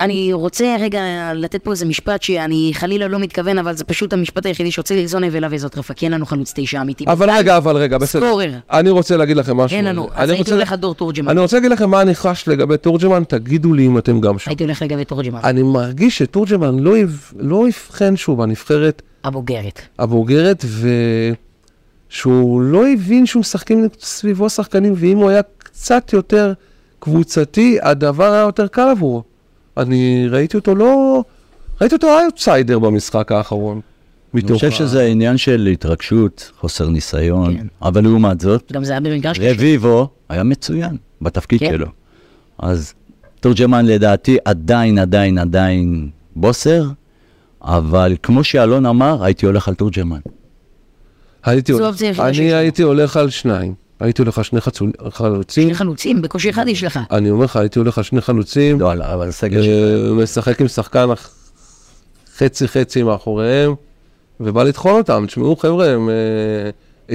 אני 0.01 0.33
רוצה 0.33 0.77
רגע 0.81 1.01
לתת 1.35 1.63
פה 1.65 1.71
איזה 1.71 1.87
משפט 1.87 2.23
שאני 2.23 2.71
חלילה 2.75 3.09
לא 3.09 3.19
מתכוון, 3.19 3.59
אבל 3.59 3.73
זה 3.77 3.85
פשוט 3.85 4.13
המשפט 4.13 4.47
היחידי 4.47 4.71
שרוצה 4.71 4.97
לגזון 4.97 5.25
אליו 5.25 5.51
וזאת 5.53 5.79
רפה, 5.79 5.95
כי 5.95 6.07
אין 6.07 6.13
לנו 6.13 6.27
חלוץ 6.27 6.53
תשע 6.57 6.81
אמיתי. 6.81 7.05
אבל 7.09 7.31
רגע, 7.31 7.57
אבל 7.57 7.77
רגע, 7.77 7.99
בסדר. 7.99 8.27
סקורר. 8.27 8.51
אני 8.71 8.91
רוצה 8.91 9.17
להגיד 9.17 9.37
לכם 9.37 9.57
משהו. 9.57 9.77
אין 9.77 9.85
לנו, 9.85 10.09
אז 10.15 10.31
הייתי 10.31 10.43
רוצה- 10.43 10.55
הולך 10.55 10.73
על 10.73 10.79
דור 10.79 10.95
תורג'מן. 10.95 11.29
אני 11.29 11.41
רוצה 11.41 11.57
להגיד 11.57 11.71
לכם 11.71 11.91
מה 11.91 12.03
אני 12.03 12.15
חש 12.15 12.49
לגבי 12.49 12.77
תורג'מן, 12.77 13.23
תגידו 13.29 13.73
לי 13.75 13.87
אם 13.87 13.99
אתם 13.99 14.21
גם 14.21 14.39
שם. 14.39 14.51
הייתי 14.51 14.65
הולך 14.65 14.83
לגבי 14.83 15.05
תורג'מן. 15.05 15.41
אני 15.45 15.63
מרגיש 15.63 16.19
שתורג'מן 16.19 16.79
לא 16.79 16.95
לא 17.39 17.69
יבחן 17.69 18.17
שהוא 18.17 18.39
בנבחרת 18.39 19.03
הבוגרת. 19.25 19.81
הבוגרת, 19.99 20.65
ושהוא 22.11 22.63
לא 22.63 22.89
הבין 22.89 23.27
שהוא 23.27 23.41
משחקים 23.41 23.89
סביבו 24.01 24.51
שחקנים, 24.51 24.93
ואם 24.97 25.17
הוא 25.17 25.31
היה 25.31 25.41
קצת 25.59 26.13
יותר 26.13 26.53
קבוצתי, 26.99 27.79
הדבר 27.83 28.33
היה 28.33 28.43
יותר 28.43 28.67
קל 28.67 28.89
עבורו. 28.91 29.23
אני 29.79 30.29
ראיתי 30.31 30.57
אותו 30.57 30.75
לא... 30.75 31.25
ראיתי 31.81 31.95
אותו 31.95 32.21
אאוטסיידר 32.21 32.79
במשחק 32.79 33.33
האחרון. 33.33 33.81
אני 34.35 34.43
חושב 34.53 34.71
שזה 34.71 35.05
עניין 35.07 35.37
של 35.37 35.69
התרגשות, 35.73 36.53
חוסר 36.61 36.89
ניסיון, 36.89 37.57
כן. 37.57 37.67
אבל 37.83 38.05
לעומת 38.05 38.41
זאת, 38.41 38.73
גם 38.73 38.85
זה 38.85 38.93
היה 38.93 39.01
במגרש 39.01 39.39
קשה. 39.39 39.51
רביבו 39.51 40.09
היה 40.29 40.43
מצוין 40.43 40.97
בתפקיד 41.23 41.61
כן. 41.61 41.71
שלו. 41.71 41.87
אז 42.59 42.95
תורג'מן 43.41 43.87
לדעתי 43.87 44.37
עדיין, 44.45 44.99
עדיין, 44.99 45.39
עדיין 45.39 46.11
בוסר, 46.37 46.85
אבל 47.63 48.17
כמו 48.23 48.45
שאלון 48.45 48.87
אמר, 48.87 49.25
הייתי 49.25 49.47
הולך 49.47 49.69
על 49.69 49.75
תורג'מן. 49.75 50.21
הייתי 51.45 51.73
אני. 51.73 52.55
הייתי 52.55 52.83
הולך 52.83 53.17
על 53.17 53.31
שניים. 53.31 53.75
הייתי 54.01 54.23
הולך 54.23 54.45
שני 54.45 54.61
חלוצים. 55.11 55.67
שני 55.67 55.75
חלוצים, 55.75 56.23
בקושי 56.23 56.51
אחד 56.51 56.69
יש 56.69 56.85
לך. 56.85 56.99
אני 57.11 57.31
אומר 57.31 57.45
לך, 57.45 57.57
הייתי 57.57 57.79
הולך 57.79 58.05
שני 58.05 58.21
חלוצים. 58.21 58.81
לא, 58.81 58.93
אבל 58.93 59.29
הסגל 59.29 59.63
שלך. 59.63 59.73
אה, 60.09 60.23
משחק 60.23 60.61
עם 60.61 60.69
שחקן 60.69 61.11
אח- 61.11 61.31
חצי 62.39 62.69
חצי 62.69 63.03
מאחוריהם, 63.03 63.75
ובא 64.41 64.63
לטחון 64.63 64.93
אותם. 64.93 65.25
תשמעו 65.27 65.57
חבר'ה, 65.57 65.89
הם, 65.91 66.09
אה, 66.09 66.15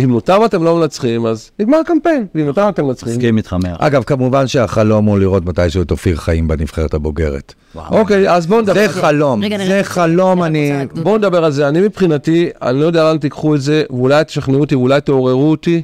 אם 0.04 0.16
אותם 0.16 0.40
אתם 0.46 0.64
לא 0.64 0.76
מנצחים, 0.78 1.26
אז 1.26 1.52
נגמר 1.60 1.78
הקמפיין, 1.78 2.26
ואם 2.36 2.48
אותם 2.48 2.66
אתם 2.70 2.86
מנצחים. 2.86 3.14
מסכים 3.14 3.38
איתך 3.38 3.54
מאה. 3.64 3.76
אגב, 3.80 4.04
כמובן 4.04 4.48
שהחלום 4.48 5.06
הוא 5.06 5.20
לראות 5.20 5.46
מתישהו 5.46 5.82
את 5.82 5.92
אופיר 5.92 6.16
חיים 6.18 6.48
בנבחרת 6.48 6.94
הבוגרת. 6.94 7.54
אוקיי, 7.76 8.30
אז 8.32 8.48
בואו 8.48 8.62
נדבר. 8.62 8.74
זה 8.74 8.90
חלום, 8.90 9.42
זה 9.68 9.80
חלום, 9.84 10.44
אני 10.44 10.72
בואו 11.04 11.18
נדבר 11.18 11.46
על 11.46 11.52
זה. 11.52 11.68
אני 11.68 11.82
מבחינתי, 11.82 12.50
אני 12.62 12.80
לא 12.80 12.86
יודע 12.86 13.04
לאן 13.04 13.18
תיקחו 13.18 13.56
את 13.56 13.62
זה, 13.62 13.84
ואולי 13.90 14.24
תשכנעו 14.24 14.60
אותי, 14.60 14.76
ואולי 14.76 15.02
תעוררו 15.02 15.52
אותי. 15.52 15.82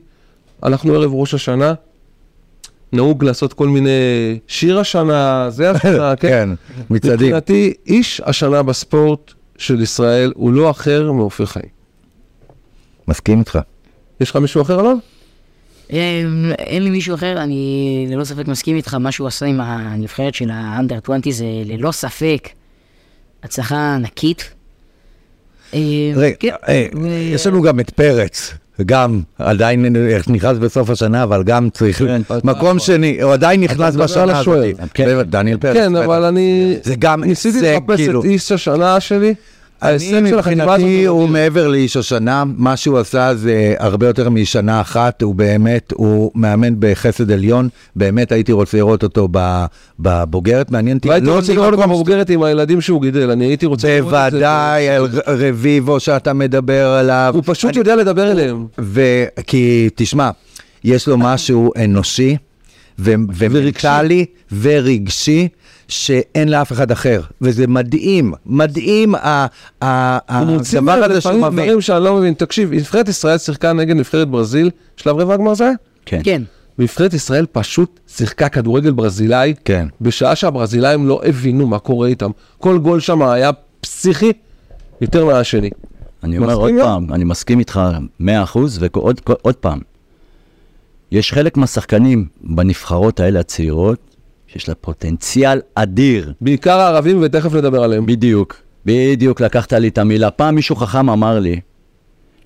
אנחנו 0.64 0.93
ערב 0.93 1.14
ראש 1.14 1.34
השנה, 1.34 1.74
נהוג 2.93 3.24
לעשות 3.24 3.53
כל 3.53 3.68
מיני 3.68 4.39
שיר 4.47 4.80
השנה, 4.80 5.49
זה 5.49 5.72
השנה, 5.72 6.16
כן? 6.22 6.28
כן, 6.30 6.49
מצעדים. 6.89 7.28
מבחינתי, 7.28 7.74
איש 7.88 8.22
השנה 8.26 8.64
בספורט 8.64 9.34
של 9.57 9.82
ישראל 9.82 10.32
הוא 10.36 10.53
לא 10.53 10.72
אחר 10.72 11.12
מאופיר 11.12 11.45
חיים. 11.45 11.70
מסכים 13.07 13.39
איתך. 13.39 13.60
יש 14.22 14.30
לך 14.30 14.36
מישהו 14.36 14.62
אחר, 14.62 14.80
אלון? 14.80 14.99
אה, 15.93 16.22
אין 16.60 16.84
לי 16.84 16.89
מישהו 16.89 17.16
אחר, 17.16 17.43
אני 17.43 18.07
ללא 18.10 18.24
ספק 18.24 18.47
מסכים 18.47 18.76
איתך, 18.76 18.93
מה 18.93 19.12
שהוא 19.12 19.28
עשה 19.28 19.45
עם 19.45 19.62
הנבחרת 19.62 20.36
של 20.36 20.49
האנדר 20.51 20.99
20 21.03 21.22
זה 21.32 21.45
ללא 21.66 21.91
ספק 21.91 22.49
הצלחה 23.43 23.95
ענקית. 23.95 24.53
אה, 25.74 25.80
רגע, 26.16 26.36
כן, 26.39 26.49
אה, 26.68 26.88
יש 27.34 27.47
לנו 27.47 27.62
גם 27.62 27.80
את 27.80 27.89
פרץ, 27.89 28.53
גם 28.86 29.21
עדיין 29.39 29.86
נכנס 30.27 30.57
בסוף 30.57 30.89
השנה, 30.89 31.23
אבל 31.23 31.43
גם 31.43 31.69
צריך... 31.69 31.97
כן. 31.97 32.21
מקום 32.43 32.80
שני, 32.80 33.21
הוא 33.21 33.34
עדיין 33.34 33.61
נכנס 33.61 33.95
בשנה. 33.95 34.39
הזאת. 34.39 34.57
כן. 34.93 35.21
דניאל 35.23 35.57
פרץ. 35.57 35.75
כן. 35.75 35.95
אבל 35.95 36.23
אני 36.23 36.77
זה 36.84 36.95
גם 36.99 37.23
ניסיתי 37.23 37.61
לחפש 37.61 37.95
כאילו. 37.95 38.19
את 38.19 38.25
איש 38.25 38.51
השנה 38.51 38.99
שלי. 38.99 39.34
ההישג 39.82 40.13
אני 40.13 40.30
של 40.30 40.39
החטיבה 40.39 40.63
הזאת 40.63 40.75
מבחינתי 40.80 41.05
הוא. 41.05 41.30
מעבר 41.30 41.67
לאיש 41.67 41.97
השנה, 41.97 42.43
מה 42.57 42.77
שהוא 42.77 42.97
עשה 42.97 43.36
זה 43.36 43.75
הרבה 43.80 44.07
יותר 44.07 44.30
משנה 44.30 44.82
אחת, 44.82 45.21
הוא 45.21 45.36
באמת, 45.36 45.93
הוא 45.95 46.32
מאמן 46.36 46.73
בחסד 46.80 47.32
עליון, 47.32 47.69
באמת 47.95 48.32
הייתי 48.32 48.51
רוצה 48.51 48.77
לראות 48.77 49.03
אותו 49.03 49.27
בבוגרת, 49.99 50.71
מעניין 50.71 50.97
אותי, 50.97 51.09
והייתי 51.09 51.25
לא 51.27 51.36
רוצה 51.36 51.53
לראות 51.53 51.73
אותו 51.73 51.88
בבוגרת 51.88 52.30
עם 52.30 52.43
הילדים 52.43 52.82
שהוא 52.82 53.01
גידל, 53.01 53.32
אני 53.32 53.45
הייתי 53.45 53.65
רוצה 53.65 53.88
לראות 53.88 54.13
את 54.13 54.32
זה. 54.32 54.38
בוודאי, 54.38 54.89
על 54.89 55.07
רביבו 55.27 55.99
שאתה 55.99 56.34
מדבר 56.34 56.88
עליו, 56.88 57.32
הוא 57.36 57.43
פשוט 57.45 57.75
יודע 57.75 57.95
לדבר 57.95 58.32
אליהם. 58.32 58.65
וכי, 58.80 59.89
תשמע, 59.95 60.30
יש 60.84 61.07
לו 61.07 61.17
משהו 61.17 61.71
אנושי 61.84 62.38
ו- 62.99 63.13
ומנטלי 63.38 64.25
ורגשי. 64.61 65.47
שאין 65.89 66.49
לאף 66.49 66.71
אחד 66.71 66.91
אחר, 66.91 67.21
וזה 67.41 67.67
מדהים, 67.67 68.33
מדהים 68.45 69.15
ה- 69.15 69.45
ה- 69.83 70.39
הוא 70.39 70.47
מוציא 70.47 70.77
הדבר 70.79 70.91
הזה 70.91 71.21
שהוא 71.21 71.31
לפעמים 71.33 71.53
מביא. 71.53 71.63
דברים 71.63 71.81
שאני 71.81 72.03
לא 72.03 72.15
מבין. 72.15 72.33
תקשיב, 72.33 72.73
נבחרת 72.73 73.07
ישראל 73.07 73.37
שיחקה 73.37 73.73
נגד 73.73 73.95
נבחרת 73.95 74.27
ברזיל, 74.27 74.69
שלב 74.97 75.15
רבע 75.17 75.33
הגמר 75.33 75.53
זה 75.53 75.63
היה? 75.63 75.73
כן. 76.05 76.21
כן, 76.23 76.41
נבחרת 76.79 77.13
ישראל 77.13 77.45
פשוט 77.51 77.99
שיחקה 78.07 78.49
כדורגל 78.49 78.91
ברזילאי, 78.91 79.53
כן. 79.65 79.87
בשעה 80.01 80.35
שהברזילאים 80.35 81.07
לא 81.07 81.21
הבינו 81.25 81.67
מה 81.67 81.79
קורה 81.79 82.07
איתם. 82.07 82.29
כל 82.57 82.77
גול 82.77 82.99
שם 82.99 83.21
היה 83.21 83.51
פסיכי 83.81 84.31
יותר 85.01 85.25
מהשני. 85.25 85.69
אני 86.23 86.37
אומר 86.37 86.53
עוד 86.53 86.71
לא? 86.71 86.83
פעם, 86.83 87.13
אני 87.13 87.23
מסכים 87.23 87.59
איתך 87.59 87.79
100% 88.21 88.23
ועוד 88.79 89.19
עוד 89.41 89.55
פעם. 89.55 89.79
יש 91.11 91.33
חלק 91.33 91.57
מהשחקנים 91.57 92.25
בנבחרות 92.41 93.19
האלה 93.19 93.39
הצעירות, 93.39 94.09
שיש 94.54 94.70
לה 94.70 94.76
פוטנציאל 94.76 95.62
אדיר. 95.76 96.34
בעיקר 96.41 96.80
הערבים, 96.80 97.20
ותכף 97.22 97.54
נדבר 97.54 97.84
עליהם. 97.84 98.06
בדיוק, 98.06 98.56
בדיוק 98.86 99.41
לקחת 99.41 99.74
לי 99.74 99.88
את 99.88 99.97
המילה. 99.97 100.32
פעם 100.32 100.56
מישהו 100.56 100.76
חכם 100.76 101.10
אמר 101.10 101.39
לי, 101.39 101.60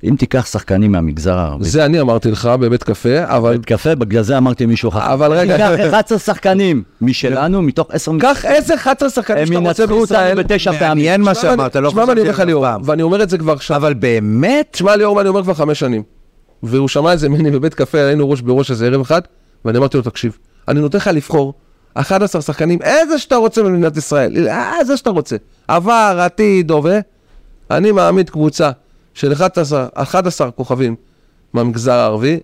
אם 0.04 0.16
תיקח 0.20 0.45
שחקנים 0.45 0.91
מהמגזר 0.91 1.38
הערבי, 1.38 1.66
זה 1.66 1.86
אני 1.86 2.01
אמרתי 2.01 2.32
לך 2.32 2.45
בבית 2.45 2.84
קפה, 2.84 3.24
אבל 3.26 3.58
בית 3.58 3.66
קפה, 3.66 3.95
בגלל 3.95 4.24
זה 4.24 4.38
אמרתי 4.38 4.66
מישהו 4.66 4.91
חכם. 4.91 5.12
אבל 5.12 5.34
רגע, 5.34 5.74
תיקח 5.74 5.88
11 5.89 6.20
שחקנים 6.20 6.84
משלנו, 7.01 7.62
מתוך 7.62 7.88
10 7.91 8.12
קח 8.20 8.45
איזה 8.45 8.76
11 8.76 9.10
שחקנים 9.10 9.39
הם 9.39 9.45
שאתה 9.45 9.58
רוצה 9.60 9.84
ינצחו 9.84 9.84
אותנו 9.84 9.99
בישראל. 9.99 10.43
בתשע 10.43 10.72
פעמים. 10.72 10.88
מעניין 10.88 11.22
מה 11.22 11.36
שאמרת, 11.36 11.76
לא 11.76 11.89
תשמע 11.89 12.06
מה 12.06 12.12
אני 12.12 12.22
אומר 12.22 12.30
לך 12.30 12.36
חשבתי 12.36 12.47
ליאור, 12.47 12.66
עליו 12.66 12.80
פעם. 12.80 12.89
ואני 12.89 13.01
אומר 13.01 13.24
את 13.24 13.30
זה 13.30 13.38
כבר 13.38 13.54
עכשיו. 13.54 13.78
אבל 13.78 13.93
באמת, 13.93 14.68
תשמע 14.72 14.95
ליאור, 14.95 15.16
מה 15.16 15.22
אני 15.22 15.30
אומר 15.30 15.43
כבר 15.43 15.54
חמש 15.54 15.80
שנים. 15.80 16.04
והוא 16.64 16.88
שמע 16.88 17.14
את 17.14 17.20
זה 17.20 17.30
ממני 17.30 17.51
בבית 17.51 17.74
קפה, 17.74 17.97
היינו 17.97 18.30
ראש 18.30 18.41
בראש 18.41 18.72
איזה 18.72 18.86
ערב 18.86 19.01
אחד, 19.01 19.22
ואני 19.66 19.78
אמרתי 19.78 19.97
לו, 19.97 20.04
תקשיב, 20.04 20.38
אני 20.68 20.80
נותן 20.80 20.97
לך 20.97 21.08
לבחור 21.08 21.54
11 21.93 22.41
שחקנים, 22.41 22.79
איזה 22.81 23.17
שאתה 23.17 23.35
רוצה 23.35 23.63
במדינת 23.63 23.97
ישראל, 23.97 24.47
אה, 24.47 24.79
איזה 24.79 24.97
שאתה 24.97 25.09
רוצה. 25.09 25.35
עבר, 25.67 26.19
עתיד, 26.19 26.71
הווה. 26.71 26.99
אני 27.71 27.91
מעמיד 27.91 28.29
קבוצה 28.29 28.71
של 29.13 29.33
11, 29.33 29.87
11 29.93 30.51
כוכבים 30.51 30.95
מהמגזר 31.53 31.93
הערבי, 31.93 32.39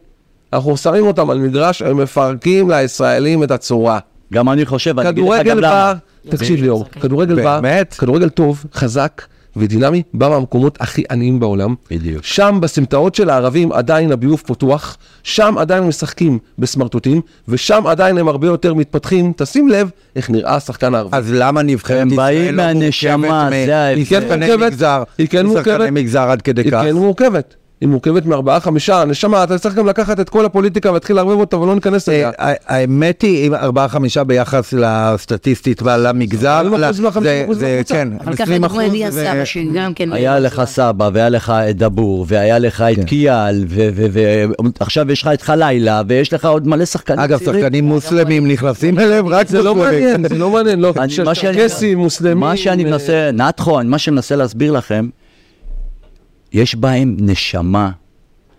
אנחנו 0.54 0.78
שמים 0.78 1.08
אותם 1.08 1.30
על 1.30 1.38
מגרש, 1.40 1.82
הם 1.82 1.98
מפרקים 1.98 2.72
לישראלים 2.72 3.44
את 3.44 3.52
הצורה. 3.52 4.00
גם 4.34 4.50
אני 4.50 4.66
חושב, 4.66 5.00
אני 5.00 5.10
אגיד 5.10 5.24
לך 5.24 5.30
גם 5.30 5.44
כדורגל 5.44 5.68
למה. 5.68 5.94
בא, 6.26 6.32
תקשיב 6.38 6.62
ליאור, 6.62 6.86
כדורגל 7.02 7.44
בא? 7.44 7.60
כדורגל 7.98 8.30
טוב, 8.30 8.66
חזק 8.74 9.22
ודינמי, 9.56 10.04
בא 10.14 10.30
מהמקומות 10.30 10.78
הכי 10.82 11.04
עניים 11.12 11.40
בעולם. 11.40 11.76
בדיוק. 11.92 12.24
שם 12.24 12.58
בסמטאות 12.62 13.16
של 13.16 13.30
הערבים 13.30 13.72
עדיין 13.72 14.12
הביוב 14.12 14.44
פתוח, 14.46 14.98
שם 15.24 15.56
עדיין 15.58 15.84
משחקים 15.84 16.40
בסמרטוטים, 16.60 17.22
ושם 17.48 17.84
עדיין 17.88 18.18
הם 18.18 18.28
הרבה 18.28 18.48
יותר 18.48 18.74
מתפתחים. 18.74 19.34
תשים 19.38 19.68
לב 19.68 19.90
איך 20.16 20.30
נראה 20.30 20.56
השחקן 20.56 20.96
הערבי. 20.96 21.18
אז 21.18 21.32
למה 21.34 21.62
נבחרת 21.62 22.02
הם 22.02 22.08
ישראל 22.08 22.18
באים 22.18 22.56
לא 22.56 22.64
מהנשמה, 22.64 23.18
מורכבת 23.18 23.68
זה 23.68 23.78
ההבדל. 23.78 23.98
היא 23.98 24.06
כן 24.06 24.26
מורכבת, 24.26 25.10
היא 25.18 25.28
כן 25.28 25.46
מורכבת. 25.46 25.90
מגזר 25.90 26.30
עד 26.30 26.42
כדי 26.42 26.64
היא. 26.64 26.84
כן 26.92 26.96
מורכבת. 26.96 27.56
היא 27.82 27.90
מורכבת 27.90 28.26
מארבעה, 28.26 28.60
חמישה, 28.60 29.04
נשמה, 29.08 29.44
אתה 29.44 29.58
צריך 29.58 29.76
גם 29.76 29.88
לקחת 29.88 30.20
את 30.20 30.30
כל 30.30 30.46
הפוליטיקה 30.46 30.90
ולהתחיל 30.92 31.16
לערבב 31.16 31.40
אותה 31.40 31.58
ולא 31.58 31.76
ניכנס 31.76 32.10
אליה. 32.10 32.32
אה, 32.40 32.54
האמת 32.68 33.22
היא, 33.22 33.48
אם 33.48 33.54
ארבעה 33.56 33.88
חמישה 33.88 34.24
ביחס 34.24 34.74
לסטטיסטית 34.74 35.82
ולמגזר, 35.82 36.62
40% 36.62 36.66
ל- 36.66 36.70
מה- 37.02 37.10
50% 37.12 37.14
זה- 37.14 37.20
זה, 37.22 37.38
מהקבוצה. 37.78 37.94
כן, 37.96 38.08
אבל 38.26 38.34
ככה 38.36 38.44
20 38.44 38.64
לדוגמה 38.64 38.84
אלי 38.86 39.12
זה- 39.12 39.32
הסבא, 39.32 39.46
שגם 39.46 39.94
כן... 39.94 40.14
היה 40.14 40.40
לך 40.40 40.62
סבא, 40.66 41.10
והיה 41.14 41.30
לך 41.30 41.50
את 41.70 41.78
דבור, 41.78 42.26
והיה 42.30 42.60
לך 42.60 42.82
את 42.92 42.96
כן. 42.96 43.04
קיאל, 43.04 43.66
ועכשיו 44.80 45.12
יש 45.12 45.22
לך 45.22 45.30
את 45.34 45.42
חלילה, 45.42 46.02
ויש 46.08 46.34
לך 46.34 46.46
עוד 46.46 46.68
מלא 46.68 46.86
שחקנים 46.86 47.20
אגב. 47.20 47.40
שחקנים 47.40 47.86
מוסלמים 47.86 48.48
נכנסים 48.48 49.00
אליהם 49.00 49.28
רק 49.28 49.48
זה 49.48 49.62
לא. 49.62 49.76
מעניין, 49.76 50.28
זה 50.30 50.36
לא 50.38 50.50
מעניין, 50.50 50.80
לא. 50.80 50.94
מה 51.26 51.36
שאני- 51.36 51.58
צ'רקסים, 51.58 51.98
מוסלמים. 51.98 52.38
מה 52.40 52.58
שאני 52.58 52.86
אה, 52.86 52.90
מנסה, 52.90 53.30
נתחו, 53.34 53.80
מה 53.86 53.98
שאני 53.98 54.16
מנסה 54.16 54.36
להסביר 54.36 54.72
לכם, 54.72 55.08
יש 56.54 56.76
בהם 56.76 57.18
נשמה, 57.20 57.92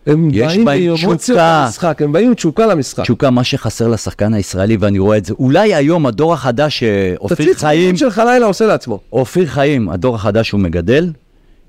הם 0.06 0.28
יש 0.32 0.58
באים 0.58 0.64
בהם 0.64 1.16
תשוקה. 1.16 1.64
למשחק, 1.66 2.02
הם 2.02 2.12
באים 2.12 2.28
עם 2.28 2.34
תשוקה 2.34 2.66
למשחק. 2.66 3.02
תשוקה, 3.02 3.30
מה 3.30 3.44
שחסר 3.44 3.88
לשחקן 3.88 4.34
הישראלי, 4.34 4.76
ואני 4.80 4.98
רואה 4.98 5.16
את 5.16 5.24
זה. 5.24 5.34
אולי 5.38 5.74
היום 5.74 6.06
הדור 6.06 6.32
החדש, 6.34 6.78
שאופיר 6.78 7.36
תציץ 7.36 7.60
חיים, 7.60 7.96
שלך 7.96 8.22
לילה 8.26 8.46
עושה 8.46 8.66
לעצמו. 8.66 9.00
אופיר 9.12 9.46
חיים, 9.46 9.88
הדור 9.88 10.14
החדש 10.14 10.48
שהוא 10.48 10.60
מגדל, 10.60 11.12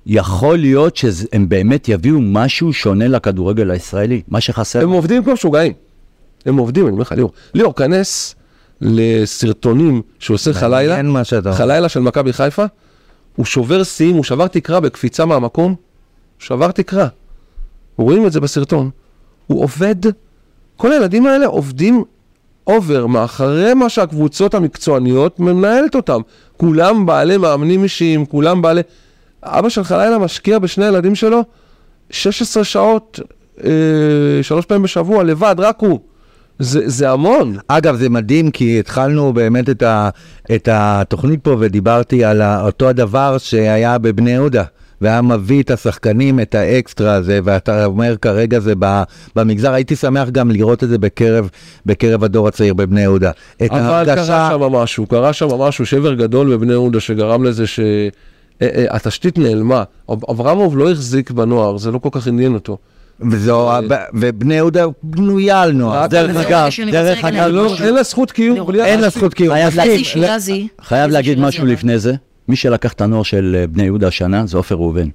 יכול 0.06 0.58
להיות 0.58 0.98
שהם 0.98 1.50
באמת 1.50 1.90
יביאו 1.90 2.22
משהו 2.22 2.74
שונה 2.74 3.08
לכדורגל 3.08 3.72
הישראלי, 3.72 4.22
מה 4.28 4.42
שחסר. 4.42 4.82
הם 4.82 4.90
עובדים 4.90 5.24
כמו 5.24 5.34
משוגעים. 5.34 5.74
הם 6.46 6.58
עובדים, 6.58 6.84
אני 6.86 6.92
אומר 6.92 7.02
לך, 7.02 7.12
ליאור. 7.12 7.32
ליאור, 7.54 7.76
כנס 7.76 8.36
לסרטונים 8.82 10.02
שהוא 10.20 10.36
עושה 10.36 10.52
לך 10.52 10.64
לילה, 10.64 10.96
מעניין 10.96 11.10
מה 11.10 11.24
שאתה 11.24 11.50
אומר. 11.50 11.58
חלילה 11.58 11.90
של 11.90 12.00
מכבי 12.00 12.34
חיפה, 12.34 12.66
הוא 13.36 13.46
שובר 13.46 13.84
שיאים, 13.84 14.16
הוא 14.16 14.24
שבר 14.24 14.48
תקרה 14.48 14.80
בקפיצה 14.80 15.26
מהמקום, 15.26 15.76
שבר 16.42 16.72
תקרה. 16.72 17.08
רואים 17.98 18.28
את 18.28 18.32
זה 18.32 18.40
בסרטון. 18.40 18.90
הוא 19.48 19.64
עובד, 19.64 19.96
כל 20.78 20.92
הילדים 20.92 21.26
האלה 21.26 21.46
עובדים 21.46 22.04
אובר, 22.68 23.08
מאחרי 23.08 23.74
מה 23.74 23.90
שהקבוצות 23.90 24.54
המקצועניות 24.54 25.40
מנהלת 25.40 25.96
אותם. 25.96 26.22
כולם 26.58 27.06
בעלי 27.06 27.38
מאמנים 27.38 27.84
אישיים, 27.84 28.26
כולם 28.26 28.62
בעלי... 28.62 28.82
אבא 29.44 29.70
של 29.70 29.84
חלילה 29.84 30.18
משקיע 30.18 30.60
בשני 30.60 30.86
הילדים 30.86 31.16
שלו 31.16 31.44
16 32.10 32.64
שעות, 32.64 33.20
אה, 33.64 33.72
שלוש 34.42 34.66
פעמים 34.66 34.84
בשבוע, 34.84 35.24
לבד, 35.24 35.56
רק 35.58 35.80
הוא. 35.80 36.00
זה, 36.60 36.90
זה 36.90 37.10
המון. 37.10 37.58
אגב, 37.68 37.96
זה 37.96 38.10
מדהים, 38.10 38.52
כי 38.52 38.80
התחלנו 38.80 39.34
באמת 39.34 39.70
את, 39.70 39.84
ה, 39.84 40.10
את 40.56 40.70
התוכנית 40.72 41.44
פה 41.44 41.56
ודיברתי 41.60 42.24
על 42.24 42.42
אותו 42.42 42.90
הדבר 42.90 43.38
שהיה 43.38 43.98
בבני 43.98 44.32
יהודה. 44.32 44.64
והיה 45.02 45.22
מביא 45.22 45.62
את 45.64 45.72
השחקנים, 45.72 46.40
את 46.40 46.56
האקסטרה 46.56 47.14
הזה, 47.14 47.40
ואתה 47.44 47.86
אומר 47.86 48.16
כרגע 48.22 48.60
זה 48.60 48.74
ב- 48.80 49.04
במגזר, 49.36 49.74
הייתי 49.74 49.96
שמח 49.96 50.30
גם 50.30 50.52
לראות 50.52 50.84
את 50.84 50.90
זה 50.90 50.98
בקרב, 50.98 51.50
בקרב 51.86 52.24
הדור 52.24 52.48
הצעיר 52.48 52.74
בבני 52.74 53.02
יהודה. 53.02 53.32
את 53.64 53.72
אבל 53.72 54.06
קרה 54.16 54.50
שם 54.52 54.62
משהו, 54.62 55.06
קרה 55.06 55.34
שם 55.34 55.48
משהו, 55.48 55.86
שבר 55.86 56.14
גדול 56.14 56.56
בבני 56.56 56.72
יהודה 56.72 57.00
שגרם 57.00 57.44
לזה 57.44 57.64
שהתשתית 57.68 59.38
נעלמה. 59.38 59.84
אב- 60.12 60.30
אברמוב 60.30 60.78
לא 60.78 60.92
החזיק 60.92 61.32
בנוער, 61.32 61.78
זה 61.78 61.92
לא 61.92 61.98
כל 61.98 62.10
כך 62.12 62.28
עניין 62.28 62.54
אותו. 62.54 62.78
וזו, 63.32 63.70
ובני 64.14 64.54
יהודה 64.56 64.86
בנויה 65.04 65.62
על 65.62 65.72
נוער. 65.72 66.08
דרך 66.08 66.32
זה 66.32 66.48
אגב, 66.48 66.68
דרך 66.92 67.26
אגב, 67.26 67.48
לא. 67.48 67.76
אין 67.86 67.94
לה 67.94 68.04
זכות 68.04 68.32
קיום 68.32 68.56
אין 68.86 69.00
לה 69.00 69.08
התשתית. 69.08 69.14
זכות 69.14 69.34
קיום. 69.34 69.46
חייב 70.82 71.12
להגיד 71.12 71.40
משהו. 71.40 71.66
לפני 71.66 72.00
זה. 72.00 72.14
מי 72.48 72.56
שלקח 72.56 72.94
את 72.94 73.02
הנוער 73.02 73.24
של 73.24 73.56
אה, 73.60 73.68
בני 73.68 73.84
יהודה 73.84 74.08
השנה 74.08 74.46
זה 74.46 74.58
עופר 74.58 74.76
ראובן. 74.76 75.08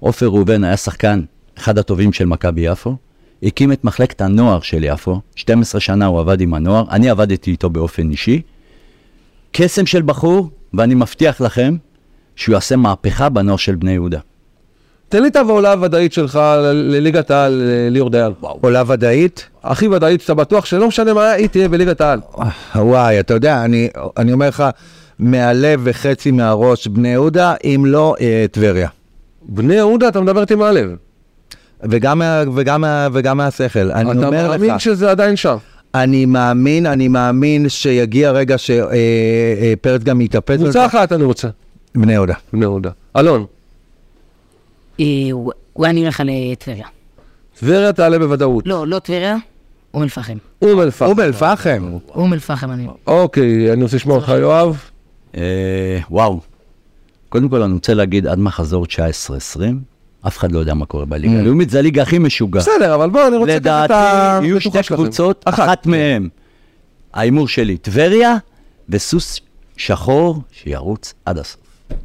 עופר 0.00 0.26
ראובן 0.26 0.64
היה 0.64 0.76
שחקן, 0.76 1.20
אחד 1.58 1.78
הטובים 1.78 2.12
של 2.12 2.26
מכבי 2.26 2.60
יפו, 2.60 2.96
הקים 3.42 3.72
את 3.72 3.84
מחלקת 3.84 4.20
הנוער 4.20 4.60
של 4.60 4.84
יפו, 4.84 5.20
12 5.36 5.80
שנה 5.80 6.06
הוא 6.06 6.20
עבד 6.20 6.40
עם 6.40 6.54
הנוער, 6.54 6.84
אני 6.90 7.10
עבדתי 7.10 7.50
איתו 7.50 7.70
באופן 7.70 8.10
אישי. 8.10 8.42
קסם 9.52 9.86
של 9.86 10.02
בחור, 10.02 10.50
ואני 10.74 10.94
מבטיח 10.94 11.40
לכם 11.40 11.76
שהוא 12.36 12.52
יעשה 12.52 12.76
מהפכה 12.76 13.28
בנוער 13.28 13.56
של 13.56 13.74
בני 13.74 13.92
יהודה. 13.92 14.18
תן 15.08 15.22
לי 15.22 15.28
את 15.28 15.36
העולה 15.36 15.72
הוודאית 15.72 16.12
שלך 16.12 16.40
לליגת 16.72 17.30
העל, 17.30 17.62
אה, 17.68 17.90
ליאור 17.90 18.10
דיין. 18.10 18.32
עולה 18.40 18.82
ודאית? 18.86 19.48
הכי 19.64 19.88
ודאית, 19.88 20.20
שאתה 20.20 20.34
בטוח 20.34 20.64
שלא 20.64 20.88
משנה 20.88 21.14
מה 21.14 21.30
היא 21.30 21.48
תהיה 21.48 21.68
בליגת 21.68 22.00
העל. 22.00 22.20
וואי, 22.74 23.20
אתה 23.20 23.34
יודע, 23.34 23.64
אני, 23.64 23.88
אני 24.16 24.32
אומר 24.32 24.48
לך, 24.48 24.64
מהלב 25.18 25.80
וחצי 25.84 26.30
מהראש 26.30 26.86
בני 26.86 27.08
יהודה, 27.08 27.54
אם 27.64 27.82
לא 27.86 28.14
אה, 28.20 28.46
טבריה. 28.52 28.88
בני 29.42 29.74
יהודה, 29.74 30.08
אתה 30.08 30.20
מדבר 30.20 30.40
איתי 30.40 30.54
מהלב. 30.54 30.90
וגם, 31.82 32.22
וגם, 32.54 32.84
וגם 33.12 33.36
מהשכל. 33.36 33.90
אני 33.92 34.10
אתה 34.12 34.26
אומר 34.26 34.48
מאמין 34.50 34.70
לך, 34.74 34.80
שזה 34.80 35.10
עדיין 35.10 35.36
שם. 35.36 35.56
אני 35.94 36.26
מאמין, 36.26 36.86
אני 36.86 37.08
מאמין 37.08 37.68
שיגיע 37.68 38.30
רגע 38.30 38.56
שפרץ 38.58 40.02
גם 40.02 40.20
יתאפס 40.20 40.50
על 40.50 40.56
קבוצה. 40.64 40.86
אחת 40.86 41.12
אני 41.12 41.24
רוצה, 41.24 41.48
בני 41.94 42.12
יהודה. 42.12 42.34
בני 42.52 42.64
יהודה. 42.64 42.90
אלון, 43.16 43.44
אה, 45.00 45.04
הוא- 45.32 45.52
אולי 45.76 45.90
אני 45.90 46.00
הולך 46.00 46.22
לטבריה. 46.24 46.86
טבריה 47.60 47.92
תעלה 47.92 48.18
בוודאות. 48.18 48.66
לא, 48.66 48.86
לא 48.86 48.98
טבריה, 48.98 49.36
אום 49.94 50.02
אל-פחם. 50.02 50.36
אום 50.62 50.80
אל-פחם. 50.80 51.04
אום 51.06 51.20
אל-פחם. 51.20 51.92
אום 52.14 52.32
אל-פחם 52.32 52.70
אני... 52.70 52.86
אוקיי, 53.06 53.72
אני 53.72 53.82
רוצה 53.82 53.96
לשמוע 53.96 54.16
אותך, 54.16 54.28
יואב. 54.28 54.82
אה, 55.36 56.00
וואו. 56.10 56.40
קודם 57.28 57.48
כל 57.48 57.62
אני 57.62 57.72
רוצה 57.72 57.94
להגיד, 57.94 58.26
עד 58.26 58.38
מחזור 58.38 58.84
19-20, 58.84 59.60
אף 60.26 60.38
אחד 60.38 60.52
לא 60.52 60.58
יודע 60.58 60.74
מה 60.74 60.86
קורה 60.86 61.04
בליגה 61.04 61.38
הלאומית, 61.38 61.70
זה 61.70 61.78
הליגה 61.78 62.02
הכי 62.02 62.18
משוגעת. 62.18 62.62
בסדר, 62.62 62.94
אבל 62.94 63.10
בוא, 63.10 63.26
אני 63.26 63.36
רוצה 63.36 63.56
לדעתי 63.56 63.94
יהיו 64.44 64.60
שתי 64.60 64.78
קבוצות, 64.86 65.42
אחת 65.44 65.86
מהן, 65.86 66.28
ההימור 67.14 67.48
שלי, 67.48 67.78
טבריה 67.78 68.36
וסוס 68.88 69.40
שחור 69.76 70.42
שירוץ 70.52 71.14
עד 71.24 71.38
הסוף. 71.38 71.60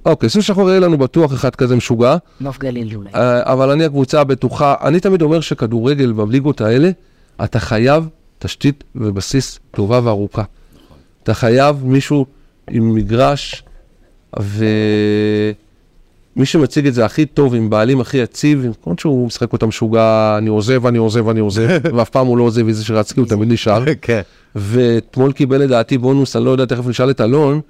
אוקיי, 0.06 0.30
סוס 0.30 0.46
שחור 0.46 0.70
יהיה 0.70 0.80
לנו 0.80 0.98
בטוח 0.98 1.34
אחד 1.34 1.56
כזה 1.56 1.76
משוגע, 1.76 2.16
נוף 2.42 2.60
גליל 2.60 2.96
אולי. 2.96 3.10
אה, 3.16 3.54
אבל 3.54 3.70
אני 3.70 3.86
הקבוצה 3.86 4.22
הבטוחה, 4.22 4.76
אני 4.84 5.00
תמיד 5.00 5.22
אומר 5.22 5.40
שכדורגל 5.42 6.12
בליגות 6.12 6.62
האלה, 6.62 6.92
אתה 7.44 7.60
חייב 7.60 8.08
תשתית 8.40 8.84
ובסיס 8.96 9.60
טובה 9.72 10.00
וארוכה. 10.04 10.44
אתה 11.24 11.34
חייב 11.34 11.86
מישהו 11.86 12.26
עם 12.70 12.96
מגרש, 12.96 13.64
ומי 14.38 15.56
שמציג 16.46 16.88
את 16.88 16.94
זה 16.94 17.06
הכי 17.06 17.26
טוב, 17.26 17.56
עם 17.56 17.70
בעלים 17.70 18.02
הכי 18.02 18.18
יציב, 18.18 18.66
עם 18.66 18.72
כל 18.82 18.94
שהוא 18.98 19.28
משחק 19.28 19.54
אותה 19.54 19.66
משוגע, 19.66 20.36
אני 20.38 20.50
עוזב, 20.50 20.86
אני 20.86 20.98
עוזב, 20.98 21.30
אני 21.30 21.40
עוזב, 21.40 21.80
ואף 21.96 22.10
פעם 22.10 22.28
הוא 22.28 22.38
לא 22.38 22.44
עוזב, 22.44 22.68
איזה 22.68 22.86
שרצקי 22.86 23.20
הוא 23.20 23.28
תמיד 23.28 23.52
נשאר. 23.52 23.84
כן. 24.02 24.22
ואתמול 24.56 25.32
קיבל 25.32 25.58
לדעתי 25.58 25.98
בונוס, 25.98 26.36
אני 26.36 26.46
לא 26.46 26.50
יודע, 26.52 26.66
תכף 26.66 26.88
נשאל 26.88 27.10
את 27.10 27.22
אלון. 27.22 27.62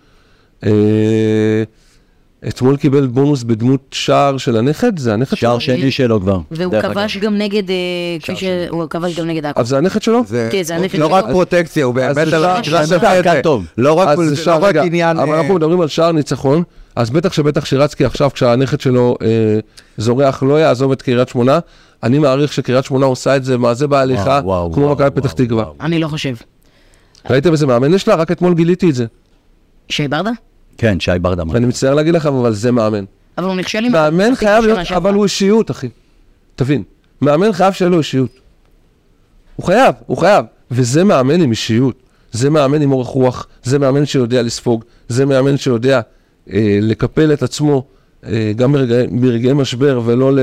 אה, 2.43 2.49
אתמול 2.49 2.77
קיבל 2.77 3.07
בונוס 3.07 3.43
בדמות 3.43 3.81
שער 3.91 4.37
של 4.37 4.57
הנכד, 4.57 4.99
זה 4.99 5.13
הנכד 5.13 5.37
שער 5.37 5.59
שלו? 5.59 5.77
שני 5.77 5.91
שלו 5.91 6.21
כבר. 6.21 6.39
והוא 6.51 6.71
דרך 6.71 6.85
כבש. 6.85 7.17
גם 7.17 7.37
נגד, 7.37 7.69
אה, 7.69 7.75
כפי 8.21 8.35
שהוא 8.35 8.85
כבש 8.89 9.19
גם 9.19 9.27
נגד 9.27 9.45
עכו. 9.45 9.59
אז 9.59 9.67
זה 9.67 9.77
הנכד 9.77 10.01
שלו? 10.01 10.23
כן, 10.51 10.63
זה 10.63 10.75
הנכד 10.75 10.99
לא 10.99 11.07
שלו. 11.07 11.15
רק 11.15 11.25
פרוטקציה, 11.25 11.85
הוא 11.85 11.93
באמת 11.93 12.15
שער-. 12.15 12.29
לא 13.77 13.93
רק 13.93 14.17
שער, 14.35 14.59
לא 14.71 14.81
עניין... 14.81 15.19
אבל 15.19 15.33
אה, 15.33 15.39
אנחנו 15.39 15.55
מדברים 15.55 15.81
על 15.81 15.87
שער 15.87 16.11
ניצחון, 16.11 16.63
אז 16.95 17.09
בטח 17.09 17.33
שבטח 17.33 17.65
שירצקי 17.65 18.05
עכשיו, 18.05 18.29
כשהנכד 18.33 18.81
שלו 18.81 19.17
אה, 19.21 19.27
זורח, 19.97 20.43
לא 20.43 20.59
יעזוב 20.59 20.91
את 20.91 21.01
קריית 21.01 21.29
שמונה. 21.29 21.59
אני 22.03 22.19
מעריך 22.19 22.53
שקריית 22.53 22.85
שמונה 22.85 23.05
עושה 23.05 23.35
את 23.35 23.43
זה, 23.43 23.57
מה 23.57 23.73
זה 23.73 23.87
בהליכה, 23.87 24.41
כמו 24.73 24.91
מכבי 24.91 25.09
פתח 25.09 25.31
תקווה. 25.31 25.65
אני 25.81 25.99
לא 25.99 26.07
חושב. 26.07 26.35
ראיתם 27.29 27.51
איזה 27.51 27.67
מאמן 27.67 27.93
יש 27.93 28.07
לה? 28.07 28.15
רק 28.15 28.31
אתמול 28.31 28.53
גיליתי 28.53 28.89
את 28.89 28.95
זה. 28.95 29.05
שי 29.89 30.07
ברדה? 30.07 30.31
כן, 30.78 30.99
שי 30.99 31.11
ברדה. 31.21 31.43
ואני 31.49 31.65
מצטער 31.65 31.93
להגיד 31.93 32.13
לכם, 32.13 32.34
אבל 32.34 32.53
זה 32.53 32.71
מאמן. 32.71 33.03
אבל 33.38 33.47
הוא 33.47 33.55
נכשל 33.55 33.86
עם... 33.86 33.91
מאמן 33.91 34.36
חייב 34.36 34.65
להיות. 34.65 34.91
אבל 34.91 35.13
הוא 35.13 35.24
אישיות, 35.24 35.71
אחי. 35.71 35.89
תבין, 36.55 36.84
מאמן 37.21 37.53
חייב 37.53 37.74
שיהיה 37.74 37.89
לו 37.89 37.97
אישיות. 37.97 38.39
הוא 39.55 39.65
חייב, 39.65 39.95
הוא 40.05 40.17
חייב. 40.17 40.45
וזה 40.71 41.03
מאמן 41.03 41.41
עם 41.41 41.51
אישיות. 41.51 41.95
זה 42.32 42.49
מאמן 42.49 42.82
עם 42.82 42.91
אורך 42.91 43.07
רוח, 43.07 43.47
זה 43.63 43.80
מאמן 43.80 44.05
שיודע 44.05 44.41
לספוג, 44.41 44.84
זה 45.07 45.26
מאמן 45.26 45.57
שיודע 45.57 46.01
אה, 46.53 46.80
לקפל 46.82 47.34
את 47.34 47.43
עצמו 47.43 47.84
אה, 48.26 48.51
גם 48.55 48.71
ברגעי, 48.71 49.07
ברגעי 49.07 49.53
משבר 49.53 50.01
ולא 50.05 50.34
ל, 50.34 50.39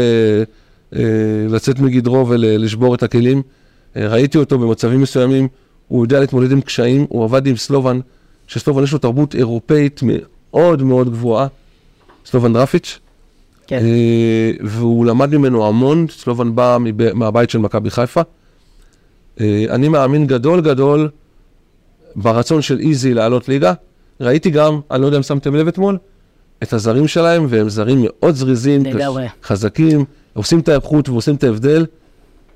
אה, 0.96 1.00
לצאת 1.48 1.78
מגדרו 1.78 2.28
ולשבור 2.28 2.94
את 2.94 3.02
הכלים. 3.02 3.42
אה, 3.96 4.08
ראיתי 4.08 4.38
אותו 4.38 4.58
במצבים 4.58 5.00
מסוימים, 5.00 5.48
הוא 5.88 6.04
יודע 6.04 6.20
להתמודד 6.20 6.52
עם 6.52 6.60
קשיים, 6.60 7.06
הוא 7.08 7.24
עבד 7.24 7.46
עם 7.46 7.56
סלובן, 7.56 8.00
שסלובן 8.50 8.82
יש 8.82 8.92
לו 8.92 8.98
תרבות 8.98 9.34
אירופאית 9.34 10.00
מאוד 10.02 10.82
מאוד 10.82 11.10
גבוהה, 11.10 11.46
סלובן 12.26 12.52
דרפיץ'. 12.52 12.98
כן. 13.66 13.78
אה, 13.82 14.50
והוא 14.64 15.06
למד 15.06 15.36
ממנו 15.36 15.66
המון, 15.66 16.06
סלובן 16.10 16.54
בא 16.54 16.76
מב- 16.80 17.12
מהבית 17.12 17.50
של 17.50 17.58
מכבי 17.58 17.90
חיפה. 17.90 18.20
אה, 19.40 19.64
אני 19.68 19.88
מאמין 19.88 20.26
גדול 20.26 20.60
גדול 20.60 21.08
ברצון 22.16 22.62
של 22.62 22.78
איזי 22.80 23.14
לעלות 23.14 23.48
ליגה. 23.48 23.72
ראיתי 24.20 24.50
גם, 24.50 24.80
אני 24.90 25.00
לא 25.00 25.06
יודע 25.06 25.18
אם 25.18 25.22
שמתם 25.22 25.54
לב 25.54 25.68
אתמול, 25.68 25.98
את 26.62 26.72
הזרים 26.72 27.08
שלהם, 27.08 27.46
והם 27.48 27.68
זרים 27.68 27.98
מאוד 28.02 28.34
זריזים, 28.34 28.84
לגמרי. 28.84 29.26
חזקים, 29.42 30.04
עושים 30.34 30.60
את 30.60 30.68
האיכות 30.68 31.08
ועושים 31.08 31.34
את 31.34 31.44
ההבדל. 31.44 31.86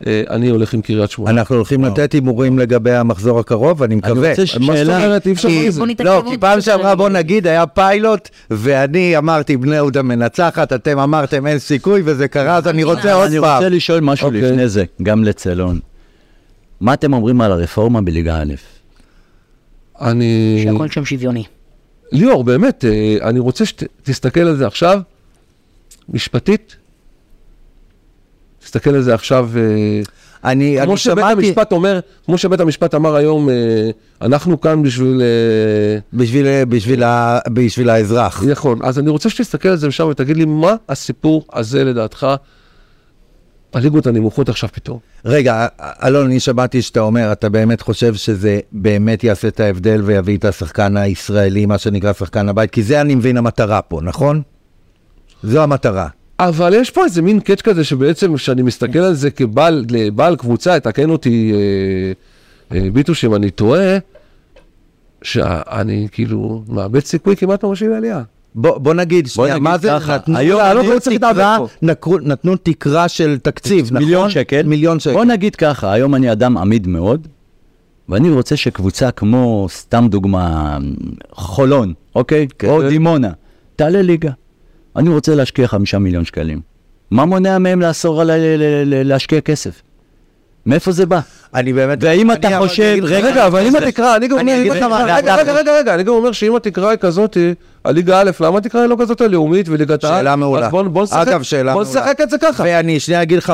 אה, 0.06 0.22
אני 0.30 0.48
הולך 0.48 0.74
עם 0.74 0.82
קריית 0.82 1.10
שמונה. 1.10 1.30
אנחנו 1.30 1.56
הולכים 1.56 1.84
לתת 1.84 2.12
הימורים 2.12 2.58
לגבי 2.58 2.92
המחזור 2.92 3.40
הקרוב, 3.40 3.82
אני 3.82 3.94
מקווה. 3.94 4.30
רוצה 4.30 4.46
ש- 4.46 4.56
מה 4.56 4.66
זאת 4.66 4.76
שאלה- 4.76 4.96
אומרת? 4.96 5.26
אי 5.26 5.32
אפשר 5.32 5.48
כי- 5.48 5.58
בלי 5.58 5.70
זה. 5.70 5.80
בוא 5.80 5.86
נתעכב 5.86 6.08
לא, 6.10 6.22
כי 6.30 6.38
פעם 6.38 6.60
שעברה, 6.60 6.94
בוא. 6.94 7.08
נגיד, 7.08 7.46
היה 7.46 7.66
פיילוט, 7.66 8.28
ואני 8.50 9.18
אמרתי 9.18 9.56
בני 9.56 9.74
יהודה 9.76 10.02
מנצחת, 10.02 10.72
אתם 10.72 10.98
אמרתם 10.98 11.46
אין 11.46 11.58
סיכוי, 11.58 12.02
וזה 12.04 12.28
קרה, 12.28 12.56
אז 12.56 12.68
אני 12.68 12.84
רוצה 12.84 13.12
עוד 13.12 13.26
אני 13.30 13.40
פעם. 13.40 13.56
רוצה 13.56 13.68
לשאול 13.68 14.00
משהו 14.00 14.26
אוקיי. 14.26 14.42
לפני 14.42 14.68
זה, 14.68 14.84
גם 15.02 15.24
לצלון. 15.24 15.80
מה 16.80 16.94
אתם 16.94 17.12
אומרים 17.12 17.40
על 17.40 17.52
הרפורמה 17.52 18.00
בליגה 18.00 18.36
א'? 18.42 18.54
אני... 20.00 20.60
שהכל 20.64 20.88
שם 20.88 21.04
שוויוני. 21.04 21.44
ליאור, 22.12 22.44
באמת, 22.44 22.84
אה, 22.84 23.28
אני 23.28 23.38
רוצה 23.38 23.64
שתסתכל 23.66 24.40
על 24.40 24.56
זה 24.56 24.66
עכשיו, 24.66 25.00
משפטית. 26.08 26.76
תסתכל 28.74 28.94
על 28.94 29.02
זה 29.02 29.14
עכשיו, 29.14 29.50
אה, 29.56 30.00
אני 30.50 30.76
כמו 30.82 30.92
אני 30.92 30.96
שבית 30.96 31.18
שמעתי, 31.18 31.46
המשפט 31.46 31.72
אומר, 31.72 32.00
כמו 32.26 32.38
שבית 32.38 32.60
המשפט 32.60 32.94
אמר 32.94 33.14
היום, 33.14 33.48
אה, 33.50 33.54
אנחנו 34.22 34.60
כאן 34.60 34.82
בשביל... 34.82 35.22
אה, 35.22 35.98
בשביל- 36.12 36.64
בשביל 36.68 37.02
ה- 37.02 37.38
בשביל 37.52 37.90
האזרח. 37.90 38.42
נכון, 38.44 38.78
אז 38.82 38.98
אני 38.98 39.10
רוצה 39.10 39.30
שתסתכל 39.30 39.68
על 39.68 39.76
זה 39.76 39.86
עכשיו 39.86 40.06
ותגיד 40.06 40.36
לי, 40.36 40.44
מה 40.44 40.74
הסיפור 40.88 41.44
הזה 41.52 41.84
לדעתך, 41.84 42.26
הליגות 43.74 44.06
הנמוכות 44.06 44.48
עכשיו 44.48 44.68
פתאום? 44.72 44.98
רגע, 45.24 45.66
אלון, 46.04 46.26
אני 46.26 46.40
שמעתי 46.40 46.82
שאתה 46.82 47.00
אומר, 47.00 47.32
אתה 47.32 47.48
באמת 47.48 47.80
חושב 47.80 48.14
שזה 48.14 48.60
באמת 48.72 49.24
יעשה 49.24 49.48
את 49.48 49.60
ההבדל 49.60 50.02
ויביא 50.04 50.36
את 50.38 50.44
השחקן 50.44 50.96
הישראלי, 50.96 51.66
מה 51.66 51.78
שנקרא 51.78 52.12
שחקן 52.12 52.48
הבית? 52.48 52.70
כי 52.70 52.82
זה 52.82 53.00
אני 53.00 53.14
מבין 53.14 53.36
המטרה 53.36 53.82
פה, 53.82 54.00
נכון? 54.02 54.42
זו 55.42 55.62
המטרה. 55.62 56.08
אבל 56.38 56.74
יש 56.74 56.90
פה 56.90 57.04
איזה 57.04 57.22
מין 57.22 57.40
קאץ' 57.40 57.60
כזה 57.62 57.84
שבעצם, 57.84 58.36
כשאני 58.36 58.62
מסתכל 58.62 58.98
על 58.98 59.14
זה 59.14 59.30
כבעל 59.30 59.84
לבעל 59.90 60.36
קבוצה, 60.36 60.80
תקן 60.80 61.10
אותי 61.10 61.52
אה, 61.54 62.78
אה, 62.78 62.90
ביטוש 62.90 63.24
אם 63.24 63.34
אני 63.34 63.50
טועה, 63.50 63.98
שאני 65.22 66.08
כאילו 66.12 66.62
מאבד 66.68 67.00
סיכוי 67.04 67.36
כמעט 67.36 67.64
ממשי 67.64 67.88
לעלייה. 67.88 68.22
בוא, 68.54 68.78
בוא 68.78 68.94
נגיד, 68.94 69.26
שנייה, 69.26 69.50
נגיד 69.54 69.62
מה 69.62 69.78
זה? 69.78 69.88
ככה, 69.88 70.16
היום 70.34 70.60
לעלות 70.60 70.82
נתנו 70.84 70.94
לא 70.94 71.00
צריך 71.00 71.16
תקרה. 71.18 71.58
נקרו- 71.82 72.18
נתנו 72.22 72.56
תקרה 72.62 73.08
של 73.08 73.38
תקציב, 73.42 73.86
נכון? 73.86 73.98
מיליון 73.98 74.30
שקל. 74.30 74.62
מיליון 74.62 75.00
שקל. 75.00 75.12
בוא 75.12 75.24
נגיד 75.24 75.56
ככה, 75.56 75.92
היום 75.92 76.14
אני 76.14 76.32
אדם 76.32 76.56
עמיד 76.58 76.86
מאוד, 76.86 77.28
ואני 78.08 78.30
רוצה 78.30 78.56
שקבוצה 78.56 79.10
כמו, 79.10 79.66
סתם 79.70 80.06
דוגמה, 80.10 80.78
חולון, 81.32 81.92
אוקיי? 82.14 82.46
כן. 82.58 82.68
או 82.68 82.88
דימונה, 82.88 83.30
תעלה 83.76 84.02
ליגה. 84.02 84.30
אני 84.96 85.10
רוצה 85.10 85.34
להשקיע 85.34 85.66
חמישה 85.66 85.98
מיליון 85.98 86.24
שקלים. 86.24 86.60
מה 87.10 87.24
מונע 87.24 87.58
מהם 87.58 87.80
לאסור 87.80 88.22
להשקיע 88.86 89.40
כסף? 89.40 89.82
מאיפה 90.66 90.92
זה 90.92 91.06
בא? 91.06 91.20
אני 91.54 91.72
באמת... 91.72 91.98
ואם 92.00 92.32
אתה 92.32 92.58
חושב- 92.58 92.96
רגע, 93.02 93.28
רגע, 93.28 93.46
אבל 93.46 93.66
אם 93.66 93.76
התקרה, 93.76 94.16
אני 94.16 94.28
גם 94.28 94.38
אומר, 94.38 94.52
רגע, 95.16 95.34
רגע, 95.52 95.78
רגע, 95.78 95.94
אני 95.94 96.02
גם 96.02 96.12
אומר 96.12 96.32
שאם 96.32 96.56
התקרה 96.56 96.90
היא 96.90 96.98
כזאת, 96.98 97.36
הליגה 97.84 98.20
א', 98.20 98.30
למה 98.40 98.58
התקרה 98.58 98.80
היא 98.80 98.90
לא 98.90 98.96
כזאת 99.00 99.20
הלאומית 99.20 99.68
וליגת 99.68 100.04
העל? 100.04 100.18
שאלה 100.18 100.36
מעולה. 100.36 100.68
בוא 100.68 100.82
בוא 100.82 101.02
נשחק, 101.02 101.28
אגב, 101.28 101.42
שאלה 101.42 101.72
בוא 101.72 101.82
מעולה. 101.84 102.00
נשחק 102.00 102.20
את 102.22 102.30
זה 102.30 102.38
ככה. 102.38 102.62
ואני 102.66 103.00
שנייה 103.00 103.22
אגיד 103.22 103.38
לך 103.38 103.50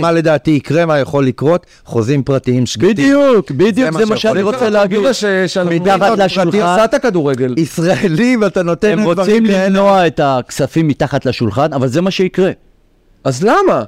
מה 0.00 0.12
לדעתי, 0.12 0.50
יקרה, 0.50 0.86
מה 0.86 0.98
יכול 0.98 1.26
לקרות, 1.26 1.66
חוזים 1.84 2.22
פרטיים 2.22 2.66
שקטים. 2.66 2.90
בדיוק, 2.90 3.50
בדיוק, 3.50 3.92
זה 3.98 4.06
מה 4.06 4.16
שאני. 4.16 4.42
רוצה 4.42 4.70
להגיד. 4.70 4.98
מתחת 5.64 6.18
לשולחן. 6.18 6.86
ישראלים, 7.56 8.44
אתה 8.44 8.62
נותן 8.62 8.98
הם 8.98 9.04
רוצים. 9.04 9.44
למנוע 9.46 10.06
את 10.06 10.20
הכספים 10.22 10.88
מתחת 10.88 11.26
לשולחן, 11.26 11.72
אבל 11.72 11.88
זה 11.88 12.00
מה 12.00 12.10
שיקרה. 12.10 12.50
אז 13.24 13.42
למה? 13.42 13.82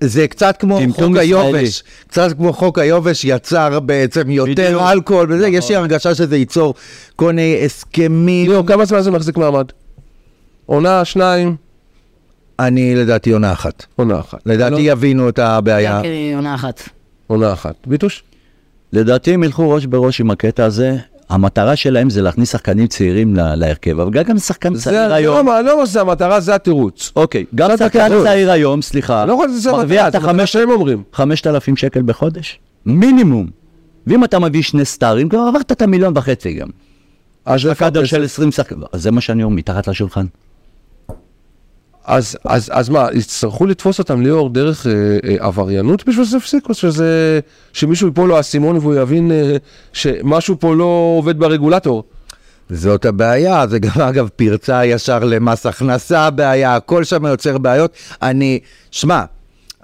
זה 0.00 0.28
קצת 0.28 0.56
כמו 0.58 0.78
חוק 0.90 0.98
ישראלי. 0.98 1.20
היובש, 1.20 1.82
קצת 2.08 2.32
כמו 2.36 2.52
חוק 2.52 2.78
היובש 2.78 3.24
יצר 3.24 3.80
בעצם 3.80 4.30
יותר 4.30 4.66
בדיוק. 4.66 4.82
אלכוהול 4.82 5.32
וזה, 5.32 5.48
יש 5.48 5.68
לי 5.68 5.76
הרגשה 5.76 6.14
שזה 6.14 6.36
ייצור 6.36 6.74
כל 7.16 7.26
מיני 7.26 7.60
הסכמים, 7.64 8.50
ליאור, 8.50 8.66
כמה 8.66 8.84
זמן 8.84 9.00
זה 9.00 9.10
מחזיק 9.10 9.36
מעמד? 9.36 9.66
עונה, 10.66 11.04
שניים, 11.04 11.56
אני 12.58 12.94
לדעתי 12.94 13.30
עונה 13.30 13.52
אחת. 13.52 13.86
עונה 13.96 14.20
אחת. 14.20 14.38
לדעתי 14.46 14.86
לא, 14.86 14.92
יבינו 14.92 15.28
את 15.28 15.38
הבעיה. 15.38 16.00
אה, 16.04 16.32
עונה 16.34 16.54
אחת. 16.54 16.88
עונה 17.26 17.52
אחת. 17.52 17.74
ביטוש? 17.86 18.22
לדעתי 18.92 19.34
הם 19.34 19.42
ילכו 19.42 19.70
ראש 19.70 19.86
בראש 19.86 20.20
עם 20.20 20.30
הקטע 20.30 20.64
הזה. 20.64 20.96
המטרה 21.30 21.76
שלהם 21.76 22.10
זה 22.10 22.22
להכניס 22.22 22.52
שחקנים 22.52 22.86
צעירים 22.86 23.36
ל- 23.36 23.54
להרכב, 23.54 24.00
אבל 24.00 24.10
גם 24.24 24.38
שחקן 24.38 24.74
זה 24.74 24.82
צעיר 24.84 25.08
זה 25.08 25.14
היום, 25.14 25.46
לא 25.46 25.60
לא 25.60 25.78
מה 25.78 25.86
שזה 25.86 26.00
המטרה, 26.00 26.40
זה 26.40 26.54
התירוץ. 26.54 27.12
אוקיי, 27.16 27.44
גם 27.54 27.70
זה 27.76 27.84
שחקן. 27.84 28.08
צעיר 28.22 28.50
היום, 28.50 28.82
סליחה, 28.82 29.24
לא 29.24 29.38
מרוויח 29.72 30.06
את 30.06 30.12
זה 30.12 30.18
החמש- 30.18 30.52
שהם 30.52 30.70
אומרים. 30.70 31.02
5,000 31.12 31.76
שקל 31.76 32.02
בחודש, 32.02 32.58
מינימום. 32.86 33.46
ואם 34.06 34.24
אתה 34.24 34.38
מביא 34.38 34.62
שני 34.62 34.84
סטארים, 34.84 35.28
כבר 35.28 35.38
עברת 35.40 35.72
את 35.72 35.82
המיליון 35.82 36.12
וחצי 36.16 36.52
גם. 36.52 36.68
אז 37.44 37.66
איפה 37.66 37.74
קאדר? 37.84 38.04
של 38.04 38.24
20 38.24 38.52
שחקנים, 38.52 38.82
זה 38.92 39.10
מה 39.10 39.20
שאני 39.20 39.42
אומר, 39.42 39.56
מתחת 39.56 39.88
לשולחן. 39.88 40.26
אז, 42.04 42.36
אז, 42.44 42.70
אז 42.72 42.88
מה, 42.88 43.06
יצטרכו 43.12 43.66
לתפוס 43.66 43.98
אותם 43.98 44.22
ליאור 44.22 44.50
דרך 44.50 44.86
אה, 44.86 44.92
אה, 45.24 45.46
עבריינות 45.46 46.08
בשביל 46.08 46.24
שזה 46.24 46.36
יפסיק, 46.36 46.68
או 46.68 46.74
שזה, 46.74 47.40
שמישהו 47.72 48.08
ייפול 48.08 48.28
לו 48.28 48.36
האסימון 48.36 48.76
והוא 48.76 48.94
יבין 48.94 49.32
אה, 49.32 49.56
שמשהו 49.92 50.56
פה 50.60 50.74
לא 50.74 51.14
עובד 51.18 51.38
ברגולטור? 51.38 52.04
זאת 52.70 53.04
הבעיה, 53.04 53.66
זה 53.66 53.78
גם 53.78 54.00
אגב 54.10 54.28
פרצה 54.36 54.86
ישר 54.86 55.18
למס 55.24 55.66
הכנסה 55.66 56.20
הבעיה, 56.20 56.76
הכל 56.76 57.04
שם 57.04 57.26
יוצר 57.26 57.58
בעיות. 57.58 57.92
אני, 58.22 58.58
שמע, 58.90 59.24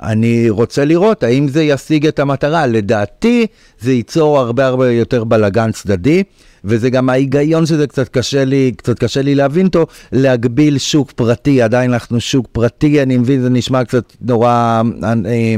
אני 0.02 0.50
רוצה 0.50 0.84
לראות 0.84 1.22
האם 1.22 1.48
זה 1.48 1.62
ישיג 1.62 2.06
את 2.06 2.18
המטרה. 2.18 2.66
לדעתי 2.66 3.46
זה 3.80 3.92
ייצור 3.92 4.38
הרבה 4.38 4.66
הרבה 4.66 4.92
יותר 4.92 5.24
בלאגן 5.24 5.72
צדדי, 5.72 6.22
וזה 6.64 6.90
גם 6.90 7.08
ההיגיון 7.08 7.66
שזה 7.66 7.86
קצת 7.86 8.08
קשה 8.08 8.44
לי, 8.44 8.72
קצת 8.76 8.98
קשה 8.98 9.22
לי 9.22 9.34
להבין 9.34 9.66
אותו, 9.66 9.86
להגביל 10.12 10.78
שוק 10.78 11.12
פרטי, 11.12 11.62
עדיין 11.62 11.92
אנחנו 11.92 12.20
שוק 12.20 12.46
פרטי, 12.52 13.02
אני 13.02 13.16
מבין, 13.16 13.42
זה 13.42 13.50
נשמע 13.50 13.84
קצת 13.84 14.12
נורא... 14.20 14.82
אה, 15.04 15.54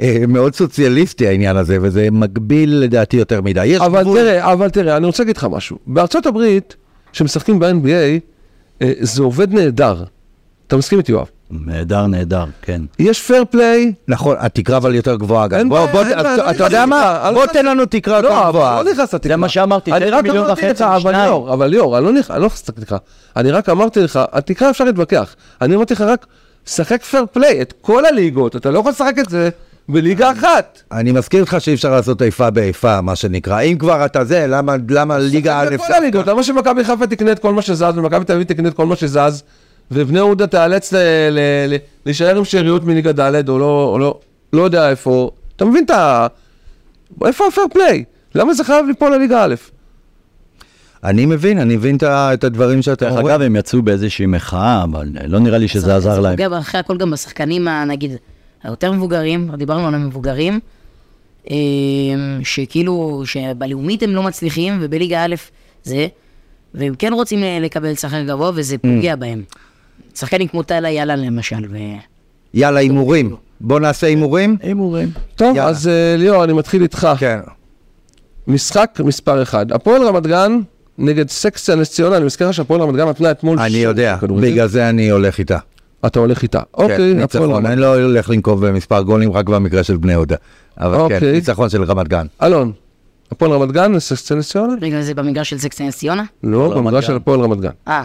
אה, 0.00 0.24
מאוד 0.28 0.54
סוציאליסטי 0.54 1.26
העניין 1.26 1.56
הזה, 1.56 1.78
וזה 1.82 2.08
מגביל 2.10 2.74
לדעתי 2.74 3.16
יותר 3.16 3.40
מדי. 3.40 3.66
יש 3.66 3.80
אבל 3.80 4.02
גבול. 4.02 4.18
תראה, 4.18 4.52
אבל 4.52 4.70
תראה, 4.70 4.96
אני 4.96 5.06
רוצה 5.06 5.22
להגיד 5.22 5.36
לך 5.36 5.46
משהו. 5.50 5.78
בארצות 5.86 6.26
הברית, 6.26 6.76
כשמשחקים 7.12 7.58
ב-NBA, 7.58 8.20
אה, 8.82 8.92
זה 9.00 9.22
עובד 9.22 9.54
נהדר. 9.54 10.04
אתה 10.66 10.76
מסכים 10.76 10.98
איתי, 10.98 11.12
יואב? 11.12 11.26
נהדר, 11.50 12.06
נהדר, 12.06 12.44
כן. 12.62 12.82
יש 12.98 13.22
fair 13.22 13.44
play, 13.50 13.92
נכון, 14.08 14.36
התקרה 14.38 14.76
אבל 14.76 14.94
יותר 14.94 15.16
גבוהה 15.16 15.46
גם. 15.48 15.68
בוא, 15.68 15.86
בוא, 15.86 16.02
אתה- 16.02 16.36
לא 16.36 16.50
אתה 16.50 16.64
יודע 16.64 16.78
נכנס 16.86 16.88
מה? 16.88 17.12
לתקרה, 17.14 17.32
בוא 17.32 17.42
לא 17.46 17.52
תן 17.52 17.66
לנו 17.66 17.86
תקרה 17.86 18.16
יותר 18.16 18.28
לא, 18.28 18.48
גבוהה. 18.48 18.82
לא 18.82 18.90
נכנס 18.92 19.14
לתקרה. 19.14 19.32
זה 19.32 19.36
מה 19.36 19.48
שאמרתי, 19.48 19.92
אני 19.92 20.10
רק 20.10 20.22
מיליון 20.24 20.44
אמרתי 20.44 20.66
וחצי, 20.66 20.82
לך, 20.82 20.88
אבל 20.90 21.00
שניים. 21.00 21.24
ליאור, 21.24 21.52
אבל 21.54 21.66
ליאור, 21.66 21.98
אני 21.98 22.04
לא 22.04 22.12
נכנס, 22.12 22.30
אני 22.30 22.40
לא 22.40 22.46
נכנס 22.46 22.68
לתקרה. 22.68 22.98
אני 23.36 23.50
רק 23.50 23.68
אמרתי 23.68 24.00
לך, 24.00 24.20
התקרה 24.32 24.70
אפשר 24.70 24.84
להתווכח. 24.84 25.34
אני 25.62 25.74
אמרתי 25.74 25.94
לך 25.94 26.00
רק, 26.00 26.26
שחק 26.66 27.02
fair 27.02 27.24
play, 27.32 27.62
את 27.62 27.74
כל 27.80 28.04
הליגות, 28.06 28.56
אתה 28.56 28.70
לא 28.70 28.78
יכול 28.78 28.90
לשחק 28.92 29.14
את 29.18 29.30
זה 29.30 29.48
בליגה 29.88 30.32
אחת. 30.32 30.82
אני 30.92 31.12
מזכיר 31.12 31.42
לך 31.42 31.60
שאי 31.60 31.74
אפשר 31.74 31.90
לעשות 31.90 32.22
איפה 32.22 32.50
באיפה, 32.50 33.00
מה 33.00 33.16
שנקרא. 33.16 33.60
אם 33.60 33.76
כבר 33.78 34.04
אתה 34.04 34.24
זה, 34.24 34.46
למה, 34.48 34.74
למה 34.90 35.18
ליגה 35.18 35.60
א'... 35.60 35.76
כל 35.76 35.92
הליגות, 35.92 36.26
למה 36.26 36.42
שמכבי 36.42 36.84
חיפה 36.84 37.06
תקנה 37.06 37.32
את 37.32 37.38
כל 37.38 37.52
מה 37.54 37.62
שזז, 37.62 37.82
ומכבי 37.96 38.24
תל 38.24 38.32
אביב 38.32 38.46
תקנה 38.46 38.68
את 38.68 38.74
כל 38.74 38.86
מה 38.86 38.96
שזז, 38.96 39.42
ובני 39.90 40.18
יהודה 40.18 40.46
תיאלץ 40.46 40.92
ל- 40.92 40.96
ל- 41.30 41.38
ל- 41.68 41.76
להישאר 42.06 42.36
עם 42.38 42.44
שאריות 42.44 42.84
מליגה 42.84 43.12
ד' 43.12 43.48
או 43.48 43.58
לא, 43.58 43.84
או 43.92 43.98
לא, 43.98 44.18
לא 44.52 44.62
יודע 44.62 44.90
איפה, 44.90 45.30
אתה 45.56 45.64
מבין 45.64 45.84
את 45.84 45.90
ה... 45.90 46.26
איפה 47.26 47.44
הפייר 47.46 47.66
פליי? 47.72 48.04
למה 48.34 48.54
זה 48.54 48.64
חייב 48.64 48.86
ליפול 48.86 49.14
לליגה 49.14 49.44
א'? 49.44 49.54
אני 51.04 51.26
מבין, 51.26 51.58
אני 51.58 51.76
מבין 51.76 51.96
את 52.06 52.44
הדברים 52.44 52.82
שאתם 52.82 53.06
דרך 53.06 53.16
אומרים. 53.16 53.26
אגב, 53.34 53.42
הם 53.42 53.56
יצאו 53.56 53.82
באיזושהי 53.82 54.26
מחאה, 54.26 54.84
אבל 54.84 55.08
לא 55.28 55.38
נראה 55.38 55.58
לי 55.58 55.68
שזה 55.68 55.96
עזר 55.96 56.20
להם. 56.20 56.36
זה 56.36 56.44
פוגע 56.44 56.58
אחרי 56.58 56.80
הכל 56.80 56.96
גם 56.96 57.10
בשחקנים, 57.10 57.68
נגיד, 57.86 58.10
היותר 58.62 58.92
מבוגרים, 58.92 59.50
דיברנו 59.56 59.88
על 59.88 59.94
המבוגרים, 59.94 60.60
אה, 61.50 61.56
שכאילו, 62.44 63.22
שבלאומית 63.26 64.02
הם 64.02 64.10
לא 64.10 64.22
מצליחים, 64.22 64.78
ובליגה 64.80 65.24
א' 65.24 65.34
זה, 65.84 66.06
והם 66.74 66.94
כן 66.94 67.12
רוצים 67.12 67.40
ל- 67.42 67.58
לקבל 67.64 67.94
שחקן 67.94 68.26
גבוה, 68.26 68.50
וזה 68.54 68.76
פוגע 68.78 69.16
בהם. 69.16 69.42
שחקנים 70.14 70.48
כמו 70.48 70.62
טלה 70.62 70.90
יאללה 70.90 71.16
למשל, 71.16 71.64
ו... 71.70 71.76
יאללה, 72.54 72.80
הימורים. 72.80 73.36
בוא 73.60 73.80
נעשה 73.80 74.06
הימורים. 74.06 74.56
הימורים. 74.62 75.10
טוב, 75.36 75.56
יאללה. 75.56 75.70
אז 75.70 75.88
אה, 75.88 76.16
ליאור, 76.18 76.44
אני 76.44 76.52
מתחיל 76.52 76.82
איתך. 76.82 77.08
כן. 77.18 77.38
משחק 78.46 79.00
מספר 79.04 79.42
אחד. 79.42 79.72
הפועל 79.72 80.02
רמת 80.02 80.26
גן 80.26 80.60
נגד 80.98 81.28
סקסיה 81.28 81.74
נס 81.74 81.90
ציונה, 81.90 82.16
אני 82.16 82.24
מזכיר 82.24 82.48
לך 82.48 82.54
שהפועל 82.54 82.80
רמת 82.80 82.94
גן 82.96 83.08
נתנה 83.08 83.30
אתמול... 83.30 83.58
אני 83.58 83.76
יודע, 83.78 84.16
כדורגל. 84.20 84.50
בגלל 84.50 84.68
זה 84.68 84.88
אני 84.88 85.10
הולך 85.10 85.38
איתה. 85.38 85.58
אתה 86.06 86.18
הולך 86.18 86.42
איתה. 86.42 86.58
כן, 86.58 86.82
אוקיי, 86.82 86.94
הפועל 86.94 87.12
ניצחון. 87.14 87.50
רמת 87.50 87.66
אני 87.66 87.80
לא 87.80 87.94
הולך 87.94 88.30
לנקוב 88.30 88.66
במספר 88.66 89.02
גולים 89.02 89.32
רק 89.32 89.48
במקרה 89.48 89.82
של 89.82 89.96
בני 89.96 90.12
יהודה. 90.12 90.36
אבל 90.78 90.96
כן, 90.96 91.00
אוקיי. 91.00 91.32
ניצחון 91.32 91.70
של 91.70 91.84
רמת 91.84 92.08
גן. 92.08 92.26
אלון, 92.42 92.72
הפועל 93.32 93.52
רמת 93.52 93.72
גן, 93.72 93.98
סקסיה 93.98 94.36
נס 94.36 94.50
ציונה? 94.50 94.74
רגע, 94.80 95.02
זה 95.02 95.14
במגרש 95.14 95.50
של 95.50 95.58
סקסטי 95.58 95.86
נס 95.86 95.96
ציונה? 95.96 96.24
לא, 96.42 96.74
במגרש. 96.76 97.06
של 97.06 97.16
הפועל 97.16 97.40
רמת 97.40 97.60
גן. 97.60 97.70
אה. 97.88 98.04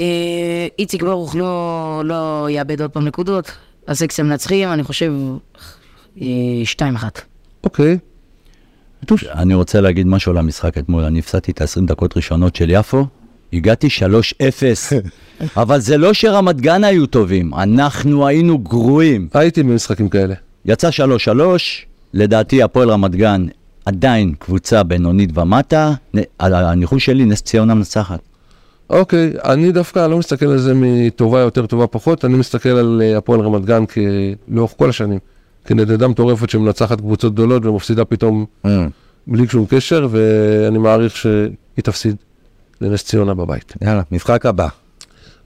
אה, 0.00 0.66
איציק 0.78 1.02
ברוך 1.02 1.36
לא, 1.36 2.02
לא 2.04 2.46
יאבד 2.50 2.80
עוד 2.80 2.90
פעם 2.90 3.04
נקודות, 3.04 3.52
הסקסיה 3.88 4.24
מנצחים, 4.24 4.72
אני 4.72 4.82
חושב, 4.82 5.12
אה, 6.20 6.26
שתיים 6.64 6.94
אחת. 6.94 7.20
אוקיי. 7.64 7.98
אני 9.34 9.54
רוצה 9.54 9.80
להגיד 9.80 10.06
משהו 10.06 10.32
על 10.32 10.38
המשחק 10.38 10.78
אתמול, 10.78 11.04
אני 11.04 11.18
הפסדתי 11.18 11.52
את 11.52 11.60
ה-20 11.60 11.86
דקות 11.86 12.16
ראשונות 12.16 12.56
של 12.56 12.70
יפו, 12.70 13.06
הגעתי 13.52 13.86
3-0, 13.86 13.90
אבל 15.62 15.80
זה 15.80 15.96
לא 15.96 16.12
שרמת 16.12 16.60
גן 16.60 16.84
היו 16.84 17.06
טובים, 17.06 17.54
אנחנו 17.54 18.26
היינו 18.26 18.58
גרועים. 18.58 19.28
הייתי 19.34 19.62
במשחקים 19.62 20.08
כאלה. 20.08 20.34
יצא 20.64 20.90
3-3, 20.90 21.30
לדעתי 22.14 22.62
הפועל 22.62 22.90
רמת 22.90 23.14
גן 23.14 23.46
עדיין 23.84 24.34
קבוצה 24.38 24.82
בינונית 24.82 25.38
ומטה, 25.38 25.92
הניחוש 26.40 27.04
שלי 27.04 27.24
נס 27.24 27.42
ציונה 27.42 27.74
מנצחת. 27.74 28.20
אוקיי, 28.90 29.32
אני 29.44 29.72
דווקא 29.72 30.06
לא 30.06 30.18
מסתכל 30.18 30.46
על 30.46 30.58
זה 30.58 30.72
מטובה 30.76 31.40
יותר, 31.40 31.66
טובה 31.66 31.86
פחות, 31.86 32.24
אני 32.24 32.34
מסתכל 32.34 32.68
על 32.68 33.02
אה, 33.04 33.18
הפועל 33.18 33.40
רמת 33.40 33.64
גן 33.64 33.84
לאורך 34.48 34.74
כל 34.76 34.90
השנים. 34.90 35.18
כנדדה 35.64 36.08
מטורפת 36.08 36.50
שמנצחת 36.50 37.00
קבוצות 37.00 37.32
גדולות 37.32 37.66
ומפסידה 37.66 38.04
פתאום 38.04 38.46
Mm. 38.64 38.68
בלי 39.26 39.48
שום 39.48 39.66
קשר, 39.68 40.08
ואני 40.10 40.78
מעריך 40.78 41.16
שהיא 41.16 41.50
תפסיד 41.84 42.16
לנס 42.80 43.04
ציונה 43.04 43.34
בבית. 43.34 43.74
יאללה, 43.82 44.02
משחק 44.10 44.46
הבא. 44.46 44.68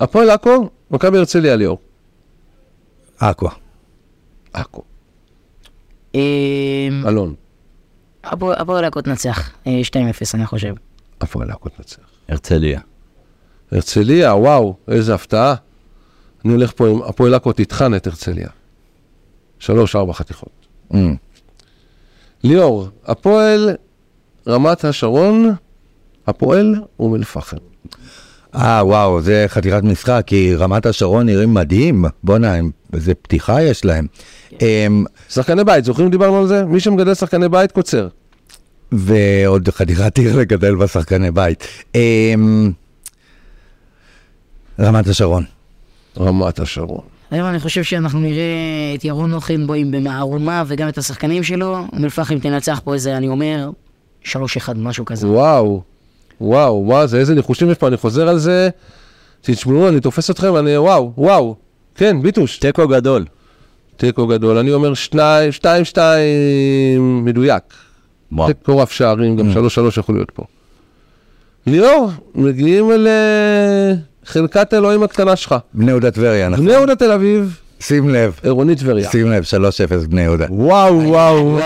הפועל 0.01 0.31
עכו, 0.31 0.71
מכבי 0.91 1.19
הרצליה 1.19 1.57
ליאור. 1.57 1.79
עכו. 3.19 3.49
עכו. 4.53 4.83
אה, 6.15 6.89
אלון. 7.09 7.35
הפועל 8.25 8.85
עכו 8.85 9.01
תנצח, 9.01 9.51
אה, 9.67 9.81
2-0 9.85 10.35
אני 10.35 10.47
חושב. 10.47 10.75
הפועל 11.21 11.51
עכו 11.51 11.69
תנצח. 11.69 12.03
הרצליה. 12.29 12.81
הרצליה, 13.73 14.35
וואו, 14.35 14.75
איזה 14.89 15.15
הפתעה. 15.15 15.55
אני 16.45 16.53
הולך 16.53 16.73
פה 16.77 16.89
עם 16.89 17.03
הפועל 17.03 17.35
עכו 17.35 17.53
תטחן 17.53 17.95
את 17.95 18.07
הרצליה. 18.07 18.49
שלוש, 19.59 19.97
ארבע 19.97 20.13
חתיכות. 20.13 20.67
Mm. 20.93 20.97
ליאור, 22.45 22.89
הפועל 23.07 23.71
רמת 24.49 24.85
השרון, 24.85 25.55
הפועל 26.27 26.75
אום 27.01 27.15
אל-פחם. 27.15 27.57
אה, 28.55 28.81
וואו, 28.85 29.21
זה 29.21 29.45
חתיכת 29.49 29.83
משחק, 29.83 30.23
כי 30.27 30.55
רמת 30.55 30.87
השרון 30.87 31.27
נראים 31.27 31.55
מדהים. 31.55 32.05
בואנה, 32.23 32.55
הם- 32.55 32.71
איזה 32.93 33.15
פתיחה 33.15 33.63
יש 33.63 33.85
להם. 33.85 34.07
אמ, 34.63 35.05
שחקני 35.29 35.65
בית, 35.65 35.85
זוכרים 35.85 36.11
דיברנו 36.11 36.39
על 36.39 36.47
זה? 36.47 36.65
מי 36.65 36.81
שמגדל 36.81 37.15
שחקני 37.15 37.49
בית 37.49 37.73
קוצר. 37.73 38.09
ועוד 38.93 39.69
חתיכת 39.69 40.19
עיר 40.19 40.37
לגדל 40.37 40.75
בשחקני 40.75 41.31
בית. 41.31 41.65
רמת 44.81 45.07
השרון. 45.07 45.45
רמת 46.21 46.61
השרון. 46.61 47.01
היום 47.31 47.49
אני 47.49 47.61
חושב 47.61 47.83
שאנחנו 47.83 48.21
נראה 48.21 48.45
את 48.95 49.05
ירון 49.05 49.35
אוכנבוים 49.35 49.91
במערומה 49.91 50.65
וגם 50.67 50.89
את 50.89 50.99
השחקנים 50.99 51.43
שלו. 51.43 51.79
אום 51.93 52.05
אל-פחם 52.05 52.39
תנצח 52.39 52.81
פה 52.85 52.95
איזה, 52.95 53.17
אני 53.17 53.29
אומר, 53.29 53.71
3-1, 54.25 54.29
משהו 54.77 55.05
כזה. 55.05 55.29
וואו, 55.29 55.83
וואו, 56.41 56.83
וואו, 56.87 57.07
זה 57.07 57.19
איזה 57.19 57.35
ניחושים 57.35 57.71
יש 57.71 57.79
פה, 57.79 57.89
אני 57.89 57.97
חוזר 57.97 58.29
על 58.29 58.39
זה. 58.39 58.69
תשמעו, 59.41 59.89
אני 59.89 60.01
תופס 60.01 60.31
אתכם, 60.31 60.57
אני, 60.57 60.79
וואו, 60.79 61.13
וואו. 61.19 61.57
כן, 61.95 62.23
ביטוש, 62.23 62.59
תיקו 62.59 62.89
גדול. 62.89 63.25
תיקו 63.97 64.27
גדול. 64.27 64.59
אני 64.59 64.73
אומר 64.73 64.95
שניים, 64.95 65.53
שתיים, 65.53 65.85
שתיים, 65.85 67.25
מדויק. 67.25 67.63
וואו. 68.33 68.53
תיקו 68.53 68.79
רף 68.79 68.93
שערים, 68.93 69.37
גם 69.37 69.53
שלוש 69.53 69.75
שלוש 69.75 69.99
יכול 69.99 70.15
להיות 70.15 70.31
פה. 70.31 70.45
ליאור, 71.67 72.11
מגיעים 72.35 72.93
אל 72.93 73.07
אה, 73.07 73.95
חלקת 74.29 74.75
אלוהים 74.75 75.03
הקטנה 75.03 75.37
שלך. 75.37 75.55
בני 75.75 75.91
יהודה 75.91 76.11
טבריה, 76.11 76.49
נכון? 76.49 76.65
בני 76.65 76.75
יהודה 76.75 76.95
תל 76.95 77.13
אביב, 77.13 77.61
שים 77.81 78.09
לב, 78.09 78.41
עירונית 78.43 78.79
טבריה. 78.79 79.11
שים 79.11 79.31
לב, 79.31 79.45
3-0 80.05 80.09
בני 80.09 80.23
יהודה. 80.23 80.47
וואו, 80.51 81.03
וואו, 81.09 81.59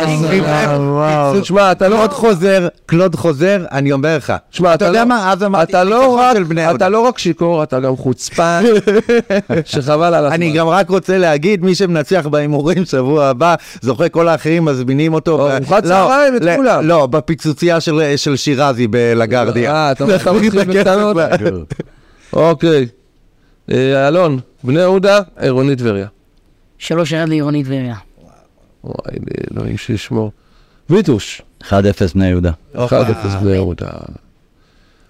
וואו. 0.70 1.40
תשמע, 1.40 1.72
אתה 1.72 1.88
לא... 1.88 1.96
קלוד 1.96 2.12
חוזר, 2.12 2.68
קלוד 2.86 3.14
חוזר, 3.14 3.64
אני 3.72 3.92
אומר 3.92 4.16
לך. 4.16 4.32
תשמע, 4.50 4.74
אתה 4.74 4.84
יודע 4.84 5.04
מה, 5.04 5.32
אז 5.32 5.42
אמרתי, 5.42 5.70
אתה 5.70 5.84
לא 5.84 6.18
רק. 6.18 6.36
אתה 6.74 6.88
לא 6.88 7.00
רק 7.00 7.18
שיכור, 7.18 7.62
אתה 7.62 7.80
גם 7.80 7.96
חוצפן, 7.96 8.64
שחבל 9.64 10.14
על 10.14 10.14
הזמן. 10.14 10.32
אני 10.32 10.52
גם 10.52 10.68
רק 10.68 10.90
רוצה 10.90 11.18
להגיד, 11.18 11.64
מי 11.64 11.74
שמנצח 11.74 12.26
בהימורים 12.30 12.84
שבוע 12.84 13.26
הבא, 13.26 13.54
זוכה 13.80 14.08
כל 14.08 14.28
האחרים 14.28 14.64
מזמינים 14.64 15.14
אותו. 15.14 15.50
ארוחת 15.50 15.84
לא, 15.84 15.88
צהריים, 15.88 16.36
את 16.36 16.42
כולם. 16.56 16.86
לא, 16.86 17.06
בפיצוצייה 17.06 17.80
של 17.80 18.12
של 18.16 18.36
שירזי 18.36 18.86
בלגרדיה. 18.86 19.72
אה, 19.72 19.92
אתה 19.92 20.16
אתה 20.16 20.32
מתחיל 20.32 20.64
בקטנות? 20.64 21.16
אוקיי. 22.33 22.87
אה, 23.70 24.09
אלון, 24.09 24.41
בני 24.64 24.80
יהודה, 24.80 25.20
עירונית 25.37 25.78
טבריה. 25.78 26.07
3-1 26.80 26.91
לעירונית 27.26 27.66
טבריה. 27.66 27.97
וואי, 28.85 29.16
אלוהים 29.53 29.76
שישמור. 29.76 30.33
ויטוש, 30.91 31.43
1-0 31.62 31.72
בני 32.14 32.28
יהודה. 32.28 32.51
1-0 32.74 32.78
בני 33.41 33.53
יהודה. 33.53 33.89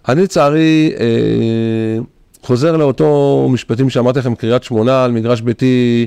אני 0.08 0.22
לצערי 0.22 0.92
אה, 1.00 1.98
חוזר 2.42 2.76
לאותו 2.76 3.48
משפטים 3.50 3.90
שאמרתי 3.90 4.18
לכם, 4.18 4.34
קריית 4.34 4.62
שמונה, 4.62 5.04
על 5.04 5.12
מגרש 5.12 5.40
ביתי, 5.40 6.06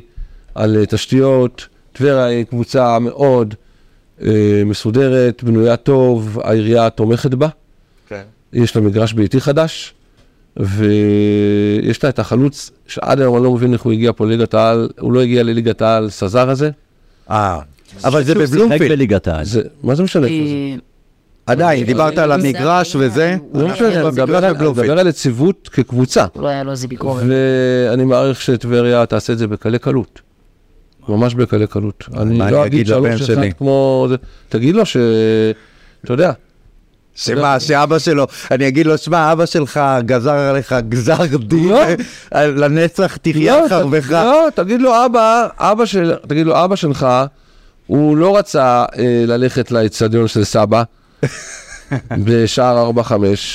על 0.55 0.77
אה, 0.77 0.85
תשתיות. 0.85 1.67
טבריה 1.93 2.25
היא 2.25 2.43
קבוצה 2.43 2.99
מאוד 2.99 3.53
אה, 4.21 4.61
מסודרת, 4.65 5.43
בנויה 5.43 5.77
טוב, 5.77 6.39
העירייה 6.43 6.89
תומכת 6.89 7.33
בה. 7.33 7.47
כן. 8.07 8.21
יש 8.53 8.75
לה 8.75 8.81
מגרש 8.81 9.13
ביתי 9.13 9.41
חדש, 9.41 9.93
ויש 10.57 12.03
לה 12.03 12.09
את 12.09 12.19
החלוץ, 12.19 12.71
שעד 12.87 13.19
היום 13.19 13.35
אני 13.35 13.43
לא 13.43 13.51
מבין 13.51 13.73
איך 13.73 13.81
הוא 13.81 13.93
הגיע 13.93 14.11
פה 14.15 14.25
לליגת 14.25 14.53
העל, 14.53 14.89
הוא 14.99 15.13
לא 15.13 15.21
הגיע 15.21 15.43
לליגת 15.43 15.81
העל, 15.81 16.09
סזר 16.09 16.49
הזה. 16.49 16.69
אה, 17.29 17.59
אבל 18.03 18.23
זה 18.23 18.35
בבלומפילד. 18.35 18.91
בליגת 18.91 19.27
העל. 19.27 19.45
זה, 19.45 19.61
מה 19.83 19.95
זה 19.95 20.03
משנה? 20.03 20.27
אה, 20.27 20.75
עדיין, 21.45 21.85
דיברת 21.85 22.17
על 22.17 22.31
המגרש 22.31 22.95
וזה. 22.99 23.37
לא 23.53 23.67
משנה, 23.67 23.87
אני 24.01 24.07
מדבר 24.07 24.99
על- 24.99 25.07
יציבות 25.07 25.69
כקבוצה, 25.73 26.25
לא 26.35 26.47
היה 26.47 26.63
לו 26.63 26.71
איזה 26.71 26.87
ביקורת. 26.87 27.23
ואני 27.27 28.05
מעריך 28.05 28.41
שטבריה 28.41 29.05
תעשה 29.05 29.33
את 29.33 29.37
זה 29.37 29.47
בקלי 29.47 29.79
קלות. 29.79 30.21
ממש 31.09 31.33
בקלי 31.33 31.67
קלות. 31.67 32.03
אני 32.17 32.39
לא 32.51 32.65
אגיד 32.65 32.87
שלוש? 32.87 33.29
אחד 33.29 33.41
כמו... 33.57 34.07
תגיד 34.49 34.75
לו 34.75 34.85
ש... 34.85 34.97
אתה 36.03 36.13
יודע, 36.13 36.31
שמה, 37.15 37.59
שאבא 37.59 37.99
שלו, 37.99 38.27
אני 38.51 38.67
אגיד 38.67 38.85
לו, 38.85 38.97
שמע, 38.97 39.31
אבא 39.31 39.45
שלך 39.45 39.79
גזר 40.05 40.31
עליך 40.31 40.75
גזר 40.89 41.25
דין, 41.37 41.69
לא. 41.69 41.81
לנצח 42.35 43.17
תחיה 43.21 43.61
לא, 43.61 43.69
חרבך. 43.69 44.11
לא, 44.11 44.47
תגיד 44.55 44.81
לו 44.81 45.05
אבא, 45.05 45.47
אבא 45.57 45.85
של, 45.85 46.13
תגיד 46.27 46.45
לו 46.45 46.63
אבא 46.63 46.75
שלך, 46.75 47.07
הוא 47.87 48.17
לא 48.17 48.37
רצה 48.37 48.85
אה, 48.97 49.23
ללכת 49.27 49.71
לאצטדיון 49.71 50.27
של 50.27 50.43
סבא 50.43 50.83
בשער 52.25 52.91
4-5, 52.91 53.11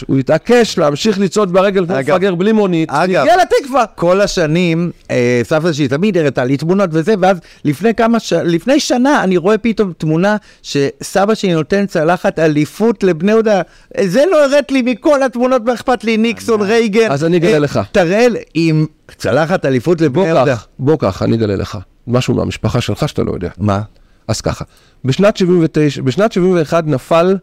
הוא 0.07 0.19
התעקש 0.19 0.79
להמשיך 0.79 1.19
לצעוד 1.19 1.53
ברגל 1.53 1.87
כמו 1.87 1.97
מפגר 1.99 2.35
בלי 2.35 2.53
מונית, 2.53 2.91
אגב- 2.91 3.21
הגיע 3.23 3.35
לתקווה. 3.37 3.85
כל 3.95 4.21
השנים, 4.21 4.91
אה, 5.11 5.41
סבתא 5.45 5.73
שלי 5.73 5.89
תמיד 5.89 6.19
הראתה 6.19 6.45
לי 6.45 6.57
תמונות 6.57 6.91
וזה, 6.93 7.15
ואז 7.21 7.37
לפני 7.65 7.95
כמה 7.95 8.21
ש... 8.21 8.33
לפני 8.33 8.81
שנה 8.81 9.25
אני 9.25 9.37
רואה 9.37 9.59
פתאום 9.59 9.93
תמונה 9.99 10.37
שסבא 10.63 11.35
שלי 11.35 11.53
נותן 11.55 11.87
צלחת 11.87 12.39
אליפות 12.39 13.03
לבני 13.03 13.31
יהודה. 13.33 13.63
זה 14.05 14.25
לא 14.31 14.45
הראת 14.45 14.73
לי 14.73 14.83
מכל 14.83 15.23
התמונות, 15.23 15.63
מה 15.65 15.75
אכפת 15.75 16.05
לי, 16.05 16.17
ניקסון, 16.17 16.61
רייגן. 16.61 17.11
אז 17.11 17.25
אני 17.25 17.37
אגלה 17.37 17.53
אה, 17.53 17.59
לך. 17.59 17.81
תראה 17.93 18.27
עם 18.55 18.87
צלחת 19.17 19.65
אליפות 19.65 20.01
לבני 20.01 20.27
יהודה. 20.27 20.55
בוא 20.79 20.97
קח, 20.99 21.23
אני 21.23 21.37
אגלה 21.37 21.57
לך. 21.57 21.79
משהו 22.07 22.35
מהמשפחה 22.35 22.81
שלך 22.81 23.09
שאתה 23.09 23.23
לא 23.23 23.33
יודע. 23.33 23.49
מה? 23.59 23.81
אז 24.29 24.41
ככה, 24.41 24.65
בשנת 25.05 25.37
79, 25.37 26.03
בשנת 26.03 26.33
71 26.33 26.85
נפל 26.87 27.37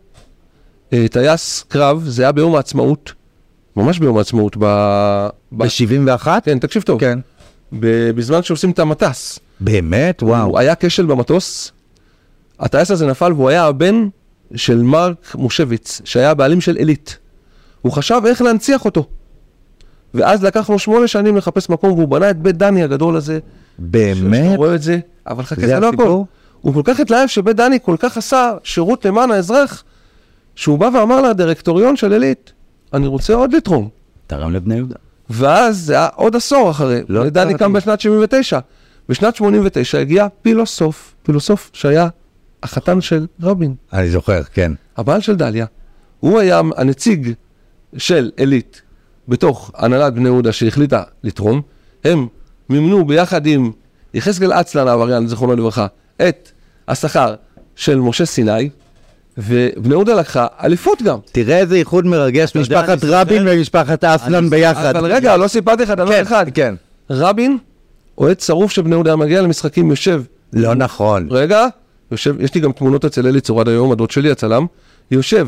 טייס 1.11 1.65
קרב, 1.67 2.03
זה 2.07 2.23
היה 2.23 2.31
ביום 2.31 2.55
העצמאות, 2.55 3.13
ממש 3.75 3.99
ביום 3.99 4.17
העצמאות, 4.17 4.57
ב... 4.57 4.65
ב... 5.51 5.63
ב-71? 5.63 6.27
כן, 6.43 6.59
תקשיב 6.59 6.81
טוב, 6.81 6.99
כן. 6.99 7.19
בזמן 8.15 8.43
שעושים 8.43 8.71
את 8.71 8.79
המטס, 8.79 9.39
באמת? 9.59 10.23
וואו. 10.23 10.59
היה 10.59 10.73
כשל 10.79 11.05
במטוס, 11.05 11.71
הטייס 12.59 12.91
הזה 12.91 13.07
נפל 13.07 13.33
והוא 13.33 13.49
היה 13.49 13.65
הבן 13.65 14.07
של 14.55 14.77
מרק 14.77 15.35
מושביץ, 15.35 16.01
שהיה 16.05 16.31
הבעלים 16.31 16.61
של 16.61 16.75
עילית. 16.75 17.17
הוא 17.81 17.91
חשב 17.91 18.21
איך 18.25 18.41
להנציח 18.41 18.85
אותו. 18.85 19.05
ואז 20.13 20.43
לקח 20.43 20.69
לו 20.69 20.79
שמונה 20.79 21.07
שנים 21.07 21.37
לחפש 21.37 21.69
מקום, 21.69 21.91
והוא 21.91 22.07
בנה 22.07 22.29
את 22.29 22.37
בית 22.37 22.57
דני 22.57 22.83
הגדול 22.83 23.15
הזה. 23.15 23.33
שאתה 23.33 23.43
באמת? 23.77 24.57
רואה 24.57 24.75
את 24.75 24.81
זה, 24.81 24.99
אבל 25.27 25.43
חכה, 25.43 25.61
זה 25.61 25.67
זה 25.67 25.79
לא 25.79 25.89
הכל. 25.89 26.21
הוא 26.61 26.73
כל 26.73 26.81
כך 26.83 26.99
התלהב 26.99 27.27
שבית 27.27 27.55
דני 27.55 27.77
כל 27.83 27.95
כך 27.99 28.17
עשה 28.17 28.53
שירות 28.63 29.05
למען 29.05 29.31
האזרח, 29.31 29.83
שהוא 30.57 30.79
בא 30.79 30.89
ואמר 30.93 31.21
לדירקטוריון 31.21 31.95
של 31.95 32.13
עילית, 32.13 32.53
אני 32.93 33.07
רוצה 33.07 33.33
עוד 33.33 33.53
לתרום. 33.53 33.89
תרם 34.27 34.53
לבני 34.53 34.75
יהודה. 34.75 34.95
ואז 35.29 35.77
זה 35.77 35.93
היה 35.93 36.07
עוד 36.15 36.35
עשור 36.35 36.71
אחרי, 36.71 37.01
לא 37.09 37.23
בית 37.23 37.33
דני 37.33 37.43
ידעתי. 37.43 37.63
קם 37.63 37.73
בשנת 37.73 37.99
79. 38.01 38.59
בשנת 39.09 39.35
89 39.35 39.99
הגיע 39.99 40.27
פילוסוף, 40.41 41.15
פילוסוף 41.23 41.69
שהיה 41.73 42.07
החתן 42.63 43.01
של 43.01 43.27
רבין, 43.41 43.75
אני 43.93 44.09
זוכר, 44.09 44.43
כן. 44.43 44.71
הבעל 44.97 45.21
של 45.21 45.35
דליה. 45.35 45.65
הוא 46.19 46.39
היה 46.39 46.61
הנציג 46.77 47.33
של 47.97 48.31
עילית 48.37 48.81
בתוך 49.27 49.71
הנהלת 49.75 50.13
בני 50.13 50.29
יהודה 50.29 50.51
שהחליטה 50.51 51.03
לתרום. 51.23 51.61
הם 52.03 52.27
מימנו 52.69 53.05
ביחד 53.05 53.45
עם 53.45 53.71
יחזקאל 54.13 54.51
אצלן 54.53 54.87
העבריין, 54.87 55.27
זיכרונו 55.27 55.55
לברכה, 55.55 55.87
את 56.27 56.51
השכר 56.87 57.35
של 57.75 57.99
משה 57.99 58.25
סיני, 58.25 58.69
ובני 59.37 59.93
יהודה 59.93 60.13
לקחה 60.15 60.47
אליפות 60.63 61.01
גם. 61.01 61.17
תראה 61.31 61.57
איזה 61.57 61.75
איחוד 61.75 62.05
מרגש, 62.05 62.55
משפחת 62.55 62.97
רבין 63.03 63.47
ומשפחת 63.47 64.03
אסלן 64.03 64.49
ביחד. 64.49 64.95
אבל 64.95 65.13
רגע, 65.13 65.37
לא 65.37 65.47
סיפרתי 65.47 65.83
לך 65.83 65.89
דבר 65.89 66.11
כן, 66.11 66.21
אחד. 66.21 66.45
כן. 66.53 66.75
רבין, 67.09 67.57
אוהד 68.17 68.39
שרוף 68.39 68.71
של 68.71 68.81
בני 68.81 68.95
יהודה, 68.95 69.15
מגיע 69.15 69.41
למשחקים, 69.41 69.89
יושב, 69.89 70.21
לא 70.53 70.75
נכון. 70.75 71.27
רגע, 71.31 71.67
יושב, 72.11 72.35
יש 72.41 72.55
לי 72.55 72.61
גם 72.61 72.71
תמונות 72.71 73.05
אצל 73.05 73.27
אלי 73.27 73.41
צור 73.41 73.61
עד 73.61 73.67
היום, 73.67 73.91
הדוד 73.91 74.11
שלי, 74.11 74.31
הצלם, 74.31 74.65
יושב 75.11 75.47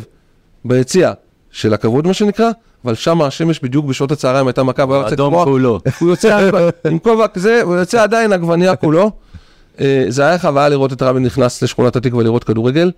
ביציע 0.66 1.12
של 1.52 1.74
הכבוד, 1.74 2.08
מה 2.08 2.14
שנקרא, 2.14 2.52
אבל 2.86 2.96
שם 2.96 3.22
השמש 3.22 3.60
בדיוק 3.64 3.86
בשעות 3.86 4.12
הצהריים 4.12 4.48
הייתה 4.48 4.64
מכה, 4.64 4.84
והוא 4.84 4.96
היה 4.96 5.02
יוצא 5.04 5.16
אדום 5.16 5.34
כמו- 5.34 5.44
כולו. 5.44 5.80
הוא 6.00 6.10
יוצא 6.10 6.50
עם 6.86 7.00
כובע 7.00 7.28
כזה, 7.28 7.62
הוא 7.64 7.76
יוצא 7.76 8.04
עדיין 8.04 8.34
עגבנייה 8.34 8.76
כולו. 8.76 9.12
אה, 9.82 10.06
זה 10.08 10.28
היה 10.28 10.40
חוויה 10.40 10.70
לראות 10.70 10.94
את 10.94 11.02
רבין 11.02 11.24
נכנס 11.26 11.62
לשכונת 11.64 11.96
התקווה 11.96 12.24
לראות 12.24 12.44
כדורגל. 12.44 12.92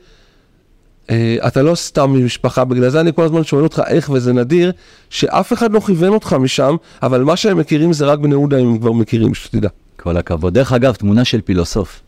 אה, 1.09 1.35
אתה 1.47 1.61
לא 1.61 1.75
סתם 1.75 2.09
ממשפחה, 2.09 2.65
בגלל 2.65 2.89
זה 2.89 2.99
אני 3.01 3.13
כל 3.15 3.23
הזמן 3.23 3.43
שואל 3.43 3.63
אותך 3.63 3.81
איך, 3.87 4.09
וזה 4.13 4.33
נדיר, 4.33 4.71
שאף 5.09 5.53
אחד 5.53 5.71
לא 5.73 5.79
כיוון 5.79 6.09
אותך 6.13 6.33
משם, 6.33 6.75
אבל 7.03 7.23
מה 7.23 7.35
שהם 7.35 7.57
מכירים 7.57 7.93
זה 7.93 8.05
רק 8.05 8.19
בני 8.19 8.31
יהודה, 8.31 8.57
אם 8.57 8.67
הם 8.67 8.77
כבר 8.77 8.91
מכירים, 8.91 9.33
שתדע. 9.33 9.69
כל 9.97 10.17
הכבוד. 10.17 10.53
דרך 10.53 10.73
אגב, 10.73 10.93
תמונה 10.95 11.25
של 11.25 11.41
פילוסוף. 11.41 11.99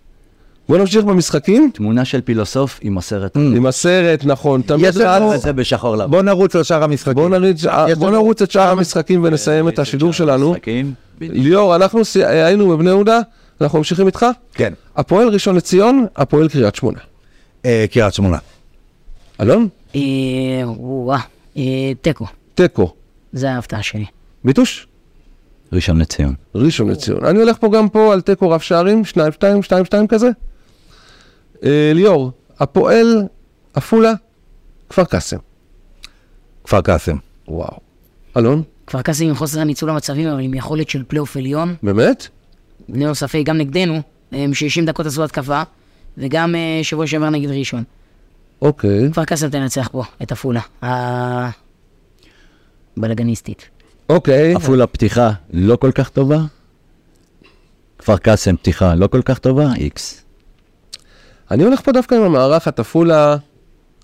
בוא 0.69 0.77
נמשיך 0.77 1.05
במשחקים, 1.05 1.69
תמונה 1.73 2.05
של 2.05 2.21
פילוסוף 2.21 2.79
עם 2.81 2.97
הסרט. 2.97 3.35
עם 3.37 3.65
הסרט, 3.65 4.25
נכון, 4.25 4.61
תמיד 4.61 4.85
רץ. 4.97 5.41
זה 5.43 5.53
בשחור 5.53 5.95
לבן. 5.95 6.11
בוא 6.11 6.21
נרוץ 6.21 6.55
לשאר 6.55 6.83
המשחקים. 6.83 7.13
בוא 7.99 8.11
נרוץ 8.11 8.41
את 8.41 8.51
שאר 8.51 8.69
המשחקים 8.69 9.23
ונסיים 9.23 9.67
את 9.67 9.79
השידור 9.79 10.13
שלנו. 10.13 10.55
ליאור, 11.21 11.75
אנחנו 11.75 12.05
סי- 12.05 12.25
היינו 12.25 12.69
בבני 12.69 12.89
יהודה, 12.89 13.19
אנחנו 13.61 13.77
ממשיכים 13.77 14.07
איתך. 14.07 14.25
כן. 14.53 14.73
הפועל 14.95 15.27
ראשון 15.27 15.55
לציון, 15.55 16.05
הפועל 16.15 16.49
קריית 16.49 16.75
שמונה. 16.75 16.99
אה, 17.65 17.85
קריית 17.91 18.13
שמונה. 18.13 18.37
אלון? 19.41 19.67
אה, 19.95 20.01
וואה, 20.65 21.19
אה, 21.57 21.91
תיקו, 22.01 22.25
תיקו. 22.55 22.93
זה 23.33 23.51
ההפתעה 23.51 23.83
שלי. 23.83 24.05
ביטוש? 24.43 24.87
ראשון 25.73 25.97
לציון. 25.97 26.33
ראשון 26.55 26.89
לציון. 26.89 27.25
אני 27.25 27.39
הולך 27.39 27.57
פה 27.57 27.69
גם 27.73 27.89
פה 27.89 28.13
על 28.13 28.21
תיקו 28.21 28.49
רב 28.49 28.59
שערים, 28.59 29.05
שניים, 29.05 29.31
שתיים, 29.31 29.63
שתיים, 29.63 29.85
שתיים 29.85 30.07
כזה. 30.07 30.29
אה, 31.63 31.91
ליאור, 31.93 32.31
הפועל, 32.59 33.23
עפולה, 33.73 34.13
כפר 34.89 35.03
קאסם. 35.03 35.37
כפר 36.63 36.81
קאסם. 36.81 37.17
וואו. 37.47 37.77
אלון? 38.37 38.63
כפר 38.87 39.01
קאסם 39.01 39.25
עם 39.25 39.35
חוסר 39.35 39.59
הניצול 39.59 39.89
המצבים, 39.89 40.27
אבל 40.27 40.39
עם 40.39 40.53
יכולת 40.53 40.89
של 40.89 41.03
פלייאוף 41.07 41.37
עליון. 41.37 41.75
באמת? 41.83 42.27
ללא 42.89 43.13
ספק, 43.13 43.41
גם 43.45 43.57
נגדנו, 43.57 44.01
הם 44.31 44.53
60 44.53 44.85
דקות 44.85 45.05
עשו 45.05 45.23
התקפה, 45.23 45.61
וגם 46.17 46.55
שבוע 46.83 47.07
שעבר 47.07 47.29
נגד 47.29 47.49
ראשון. 47.49 47.83
אוקיי. 48.63 49.11
כפר 49.11 49.25
קאסם 49.25 49.49
תנצח 49.49 49.89
פה, 49.91 50.03
את 50.23 50.31
עפולה. 50.31 50.61
הבלאגניסטית. 52.97 53.69
אוקיי. 54.09 54.55
עפולה 54.55 54.87
פתיחה 54.87 55.31
לא 55.53 55.75
כל 55.75 55.91
כך 55.91 56.09
טובה. 56.09 56.37
כפר 57.97 58.17
קאסם 58.17 58.55
פתיחה 58.57 58.95
לא 58.95 59.07
כל 59.07 59.21
כך 59.21 59.39
טובה, 59.39 59.73
איקס. 59.75 60.23
אני 61.51 61.63
הולך 61.63 61.81
פה 61.81 61.91
דווקא 61.91 62.15
עם 62.15 62.21
המארחת 62.21 62.79
עפולה, 62.79 63.37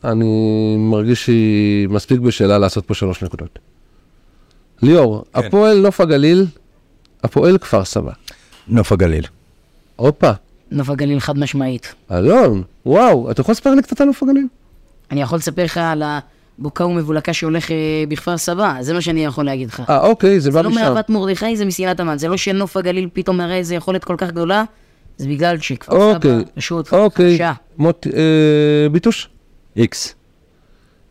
אני 0.04 0.76
מרגיש 0.78 1.26
שהיא 1.26 1.90
מספיק 1.90 2.20
בשלה 2.20 2.58
לעשות 2.58 2.86
פה 2.86 2.94
שלוש 2.94 3.24
נקודות. 3.24 3.60
ליאור, 4.82 5.24
כן. 5.34 5.40
הפועל 5.40 5.80
נוף 5.80 6.02
הגליל, 6.02 6.46
הפועל 7.24 7.58
כפר 7.58 7.86
סבא. 7.86 8.12
נוף 8.68 8.92
הגליל. 8.92 9.26
הופה, 9.96 10.32
נוף 10.72 10.90
הגליל 10.90 11.20
חד 11.20 11.38
משמעית. 11.40 11.94
אלון, 12.12 12.64
וואו, 12.86 13.32
אתה 13.32 13.42
יכול 13.42 13.52
לספר 13.52 13.76
לי 13.76 13.82
קצת 13.82 14.02
על 14.02 14.08
נוף 14.08 14.24
הגליל? 14.24 14.48
אני 15.12 15.22
יכול 15.22 15.38
לספר 15.38 15.64
לך 15.64 15.78
על 15.78 16.04
הבוקה 16.60 16.86
ומבולקה 16.86 17.34
שהולך 17.34 17.72
אה, 17.72 17.76
בכפר 18.08 18.38
סבא, 18.38 18.78
זה 18.82 18.94
מה 18.94 19.02
שאני 19.02 19.26
יכול 19.26 19.46
להגיד 19.46 19.70
לך. 19.70 19.84
אה, 19.90 20.00
אוקיי, 20.00 20.40
זה 20.40 20.52
בא 20.52 20.58
זה 20.58 20.64
לא 20.64 20.70
משם. 20.70 20.80
מאהבת 20.80 21.10
מרדכי, 21.10 21.58
זה 21.58 21.66
מסילת 21.66 22.00
המן. 22.00 22.18
זה 22.18 22.28
לא 22.28 22.38
שנוף 22.38 22.78
הגליל 22.78 23.10
פתאום 23.14 23.38
מראה 23.38 23.56
איזה 23.56 23.76
יכולת 23.76 24.04
כל 24.04 24.16
כך 24.18 24.28
גדולה, 24.28 24.64
זה 25.18 25.28
בגלל 25.28 25.58
שכפר 25.58 25.96
אוקיי, 25.96 26.32
סבא 26.32 26.44
פשוט 26.56 26.94
אוקיי. 26.94 27.32
חדשה. 27.32 27.54
מוט, 27.78 28.08
אה, 28.08 28.90
ביטוש? 28.92 29.30
איקס. 29.76 30.16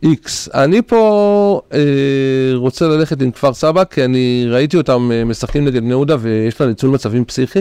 איקס. 0.03 0.49
אני 0.53 0.81
פה 0.81 1.61
אה, 1.73 1.79
רוצה 2.53 2.87
ללכת 2.87 3.21
עם 3.21 3.31
כפר 3.31 3.53
סבא, 3.53 3.83
כי 3.83 4.05
אני 4.05 4.45
ראיתי 4.49 4.77
אותם 4.77 5.09
אה, 5.13 5.25
משחקים 5.25 5.65
נגד 5.65 5.81
בני 5.81 5.89
יהודה 5.89 6.15
ויש 6.19 6.61
לה 6.61 6.67
ניצול 6.67 6.89
מצבים 6.89 7.25
פסיכי. 7.25 7.59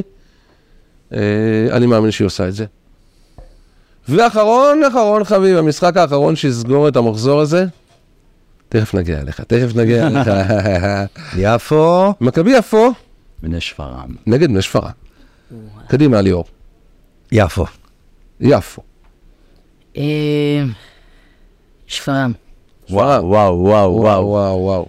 אה, 1.13 1.19
אני 1.71 1.87
מאמין 1.87 2.11
שהיא 2.11 2.27
עושה 2.27 2.49
את 2.49 2.55
זה. 2.55 2.65
ואחרון, 4.09 4.85
אחרון 4.85 5.25
חביב, 5.25 5.57
המשחק 5.57 5.97
האחרון 5.97 6.37
שיסגור 6.37 6.89
את 6.89 6.97
המחזור 6.97 7.41
הזה, 7.41 7.65
תכף 8.69 8.95
נגיע 8.95 9.21
אליך, 9.21 9.41
תכף 9.41 9.77
נגיע 9.77 10.07
אליך. 10.07 10.31
יפו. 11.39 12.15
מכבי 12.21 12.51
יפו 12.51 12.93
בני 13.43 13.61
שפרעם. 13.61 14.15
נגד 14.27 14.49
בני 14.49 14.63
שפרעם. 14.63 14.93
קדימה 15.89 16.21
ליאור, 16.21 16.45
יפו. 17.33 17.65
יפו. 18.41 18.83
אה, 19.97 20.65
שפרעם. 21.87 22.33
וואו, 22.91 23.25
וואו, 23.25 23.59
וואו, 23.59 23.63
וואו, 23.63 23.97
וואו. 23.97 24.27
וואו, 24.27 24.59
וואו. 24.61 24.89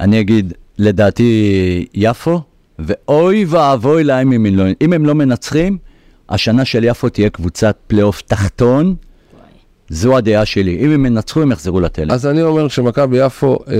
אני 0.00 0.20
אגיד, 0.20 0.52
לדעתי 0.78 1.86
יפו, 1.94 2.40
ואוי 2.78 3.44
ואבוי 3.48 4.04
להם 4.04 4.32
אם 4.32 4.46
הם 4.46 4.56
לא, 4.56 4.64
אם 4.80 4.92
הם 4.92 5.06
לא 5.06 5.14
מנצחים, 5.14 5.78
השנה 6.28 6.64
של 6.64 6.84
יפו 6.84 7.08
תהיה 7.08 7.30
קבוצת 7.30 7.76
פלייאוף 7.86 8.22
תחתון. 8.22 8.94
זו 9.88 10.16
הדעה 10.16 10.44
שלי. 10.44 10.78
אם 10.80 10.90
הם 10.90 11.06
ינצחו, 11.06 11.42
הם 11.42 11.52
יחזרו 11.52 11.80
לתלם. 11.80 12.10
אז 12.10 12.26
אני 12.26 12.42
אומר 12.42 12.68
שמכבי 12.68 13.16
יפו 13.18 13.58
אה, 13.68 13.74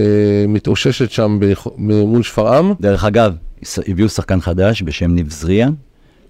מתאוששת 0.49 1.11
שם 1.11 1.41
מול 1.79 2.23
שפרעם. 2.23 2.75
דרך 2.81 3.05
אגב, 3.05 3.35
הביאו 3.89 4.09
שחקן 4.09 4.41
חדש 4.41 4.83
בשם 4.83 5.15
ניב 5.15 5.31
זריאן, 5.31 5.73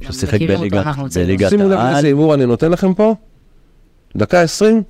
שהוא 0.00 0.12
שיחק 0.12 0.34
מכירים 0.34 0.50
אותו, 0.56 0.70
בליגת-. 0.70 1.16
בליגת 1.16 1.50
שימו 1.50 1.64
לב 1.64 1.72
העל. 1.72 1.96
איזה 1.96 2.06
הימור 2.06 2.34
אני 2.34 2.46
נותן 2.46 2.70
לכם 2.70 2.94
פה. 2.94 3.14
דקה 4.16 4.40
20, 4.40 4.82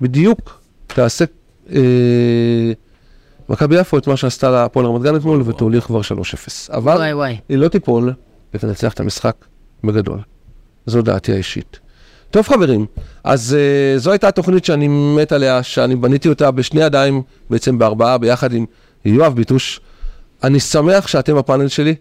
בדיוק 0.00 0.60
תעשה 0.86 1.24
אה, 1.72 1.80
מכבי 3.48 3.80
יפו 3.80 3.98
את 3.98 4.06
מה 4.06 4.16
שעשתה 4.16 4.50
להפועל 4.50 4.86
רמת 4.86 5.02
גן 5.02 5.16
אתמול, 5.16 5.42
ותוליך 5.44 5.84
כבר 5.84 6.00
3-0. 6.00 6.04
אבל 6.72 6.96
וואי 6.96 7.14
וואי. 7.14 7.36
היא 7.48 7.58
לא 7.58 7.68
תיפול 7.68 8.12
ותנצח 8.54 8.92
את 8.92 9.00
המשחק 9.00 9.34
בגדול. 9.84 10.18
זו 10.86 11.02
דעתי 11.02 11.32
האישית. 11.32 11.78
טוב 12.30 12.46
חברים, 12.48 12.86
אז 13.24 13.56
uh, 13.56 13.98
זו 13.98 14.10
הייתה 14.10 14.28
התוכנית 14.28 14.64
שאני 14.64 14.88
מת 14.88 15.32
עליה, 15.32 15.62
שאני 15.62 15.96
בניתי 15.96 16.28
אותה 16.28 16.50
בשני 16.50 16.80
ידיים, 16.80 17.22
בעצם 17.50 17.78
בארבעה, 17.78 18.18
ביחד 18.18 18.52
עם 18.52 18.66
יואב 19.04 19.34
ביטוש. 19.34 19.80
אני 20.44 20.60
שמח 20.60 21.06
שאתם 21.06 21.36
בפאנל 21.36 21.68
שלי. 21.68 21.94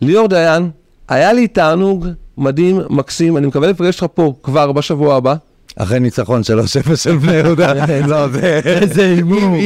ליאור 0.00 0.28
דיין, 0.28 0.70
היה 1.08 1.32
לי 1.32 1.48
תענוג 1.48 2.06
מדהים, 2.36 2.80
מקסים, 2.90 3.36
אני 3.36 3.46
מקווה 3.46 3.68
לפגש 3.68 4.02
אותך 4.02 4.12
פה 4.14 4.34
כבר 4.42 4.72
בשבוע 4.72 5.16
הבא. 5.16 5.34
אחרי 5.76 6.00
ניצחון 6.00 6.42
3-0 6.92 6.96
של 6.96 7.16
בני 7.16 7.32
יהודה, 7.34 7.72
לא, 8.08 8.28
זה... 8.28 8.60
איזה 8.64 9.02
הימור. 9.06 9.56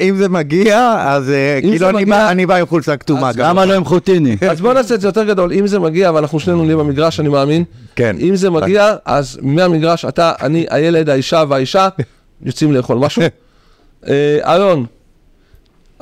אם 0.00 0.16
זה 0.16 0.28
מגיע, 0.28 0.94
אז 0.98 1.30
אה, 1.30 1.58
כאילו 1.62 1.88
אני 2.28 2.46
בא- 2.46 2.56
עם 2.56 2.66
חולצה 2.66 2.96
כתומה. 2.96 3.32
גם. 3.32 3.48
למה 3.50 3.64
לא 3.64 3.74
עם 3.74 3.84
חוטיני? 3.84 4.36
אז 4.50 4.60
בוא 4.60 4.72
נעשה 4.74 4.94
את 4.94 5.00
זה 5.00 5.08
יותר 5.08 5.24
גדול, 5.24 5.52
אם 5.52 5.66
זה 5.66 5.78
מגיע, 5.78 6.12
ואנחנו 6.14 6.40
שנינו 6.40 6.64
נהיה 6.64 6.76
במגרש, 6.76 7.20
אני 7.20 7.28
מאמין. 7.28 7.64
כן. 7.96 8.16
אם 8.20 8.36
זה 8.36 8.50
מגיע, 8.50 8.94
אז 9.04 9.38
מהמגרש, 9.42 10.04
אתה, 10.04 10.32
אני, 10.42 10.66
הילד, 10.70 11.08
האישה 11.08 11.44
והאישה, 11.48 11.88
יוצאים 12.46 12.72
לאכול 12.72 12.98
משהו. 12.98 13.22
אה, 14.08 14.38
אלון, 14.54 14.86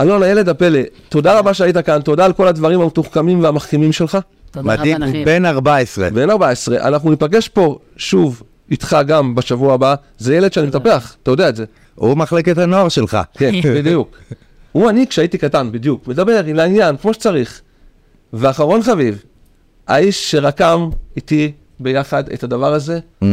אלון, 0.01 0.23
הילד 0.23 0.49
הפלא, 0.49 0.81
תודה 1.09 1.39
רבה 1.39 1.55
שהיית 1.55 1.79
כאן, 1.79 2.01
תודה 2.01 2.25
על 2.25 2.33
כל 2.33 2.49
הדברים 2.49 2.81
המתוחכמים 2.81 3.43
והמחכימים 3.43 3.93
שלך. 3.93 4.19
תודה 4.51 4.73
רבה, 4.73 4.81
מדהים, 4.81 4.97
נחים. 4.97 5.25
בן 5.25 5.45
14. 5.47 6.11
בן 6.11 6.31
14, 6.31 6.89
אנחנו 6.89 7.11
ניפגש 7.11 7.49
פה 7.49 7.79
שוב 7.97 8.43
איתך 8.71 8.97
גם 9.07 9.35
בשבוע 9.35 9.75
הבא, 9.75 9.95
זה 10.19 10.35
ילד 10.37 10.53
שאני 10.53 10.67
מטפח, 10.67 11.17
אתה 11.23 11.31
יודע 11.31 11.49
את 11.49 11.57
זה. 11.57 11.65
הוא 11.95 12.17
מחלקת 12.17 12.59
הנוער 12.59 12.89
שלך. 12.89 13.19
כן, 13.35 13.53
בדיוק. 13.77 14.17
הוא 14.73 14.91
אני 14.91 15.07
כשהייתי 15.07 15.39
קטן, 15.39 15.73
בדיוק, 15.73 16.07
מדבר 16.09 16.45
עם 16.45 16.57
לעניין, 16.57 16.97
כמו 16.97 17.15
שצריך. 17.15 17.61
ואחרון 18.33 18.83
חביב, 18.83 19.23
האיש 19.89 20.31
שרקם 20.31 20.89
איתי 21.17 21.53
ביחד 21.81 22.29
את 22.29 22.43
הדבר 22.45 22.75
הזה, 22.75 22.99
Mm. 23.25 23.27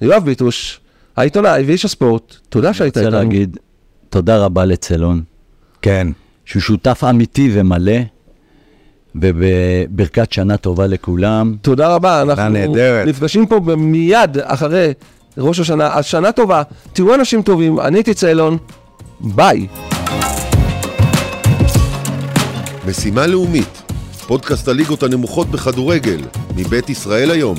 יואב 0.00 0.24
ביטוש, 0.24 0.80
העיתונאי 1.16 1.62
ואיש 1.66 1.84
הספורט, 1.84 2.36
תודה 2.48 2.74
שהיית 2.74 2.96
רוצה 2.96 3.06
איתנו. 3.08 3.22
להגיד 3.22 3.56
תודה 4.08 4.38
רבה 4.44 4.64
לצלון, 4.64 5.22
כן. 5.82 6.06
שהוא 6.44 6.62
שותף 6.62 7.02
אמיתי 7.10 7.50
ומלא, 7.54 7.92
ובברכת 9.14 10.32
שנה 10.32 10.56
טובה 10.56 10.86
לכולם. 10.86 11.56
תודה 11.62 11.94
רבה, 11.94 12.22
אנחנו 12.22 12.48
נהדרת. 12.48 13.08
נפגשים 13.08 13.46
פה 13.46 13.60
מיד 13.76 14.38
אחרי 14.42 14.92
ראש 15.38 15.60
השנה, 15.60 15.94
אז 15.94 16.04
שנה 16.04 16.32
טובה, 16.32 16.62
תהיו 16.92 17.14
אנשים 17.14 17.42
טובים, 17.42 17.80
אני 17.80 17.98
הייתי 17.98 18.14
צלון, 18.14 18.56
ביי. 19.20 19.66
משימה 22.88 23.26
לאומית, 23.26 23.82
פודקאסט 24.26 24.68
הליגות 24.68 25.02
הנמוכות 25.02 25.50
בכדורגל, 25.50 26.20
מבית 26.56 26.90
ישראל 26.90 27.30
היום. 27.30 27.56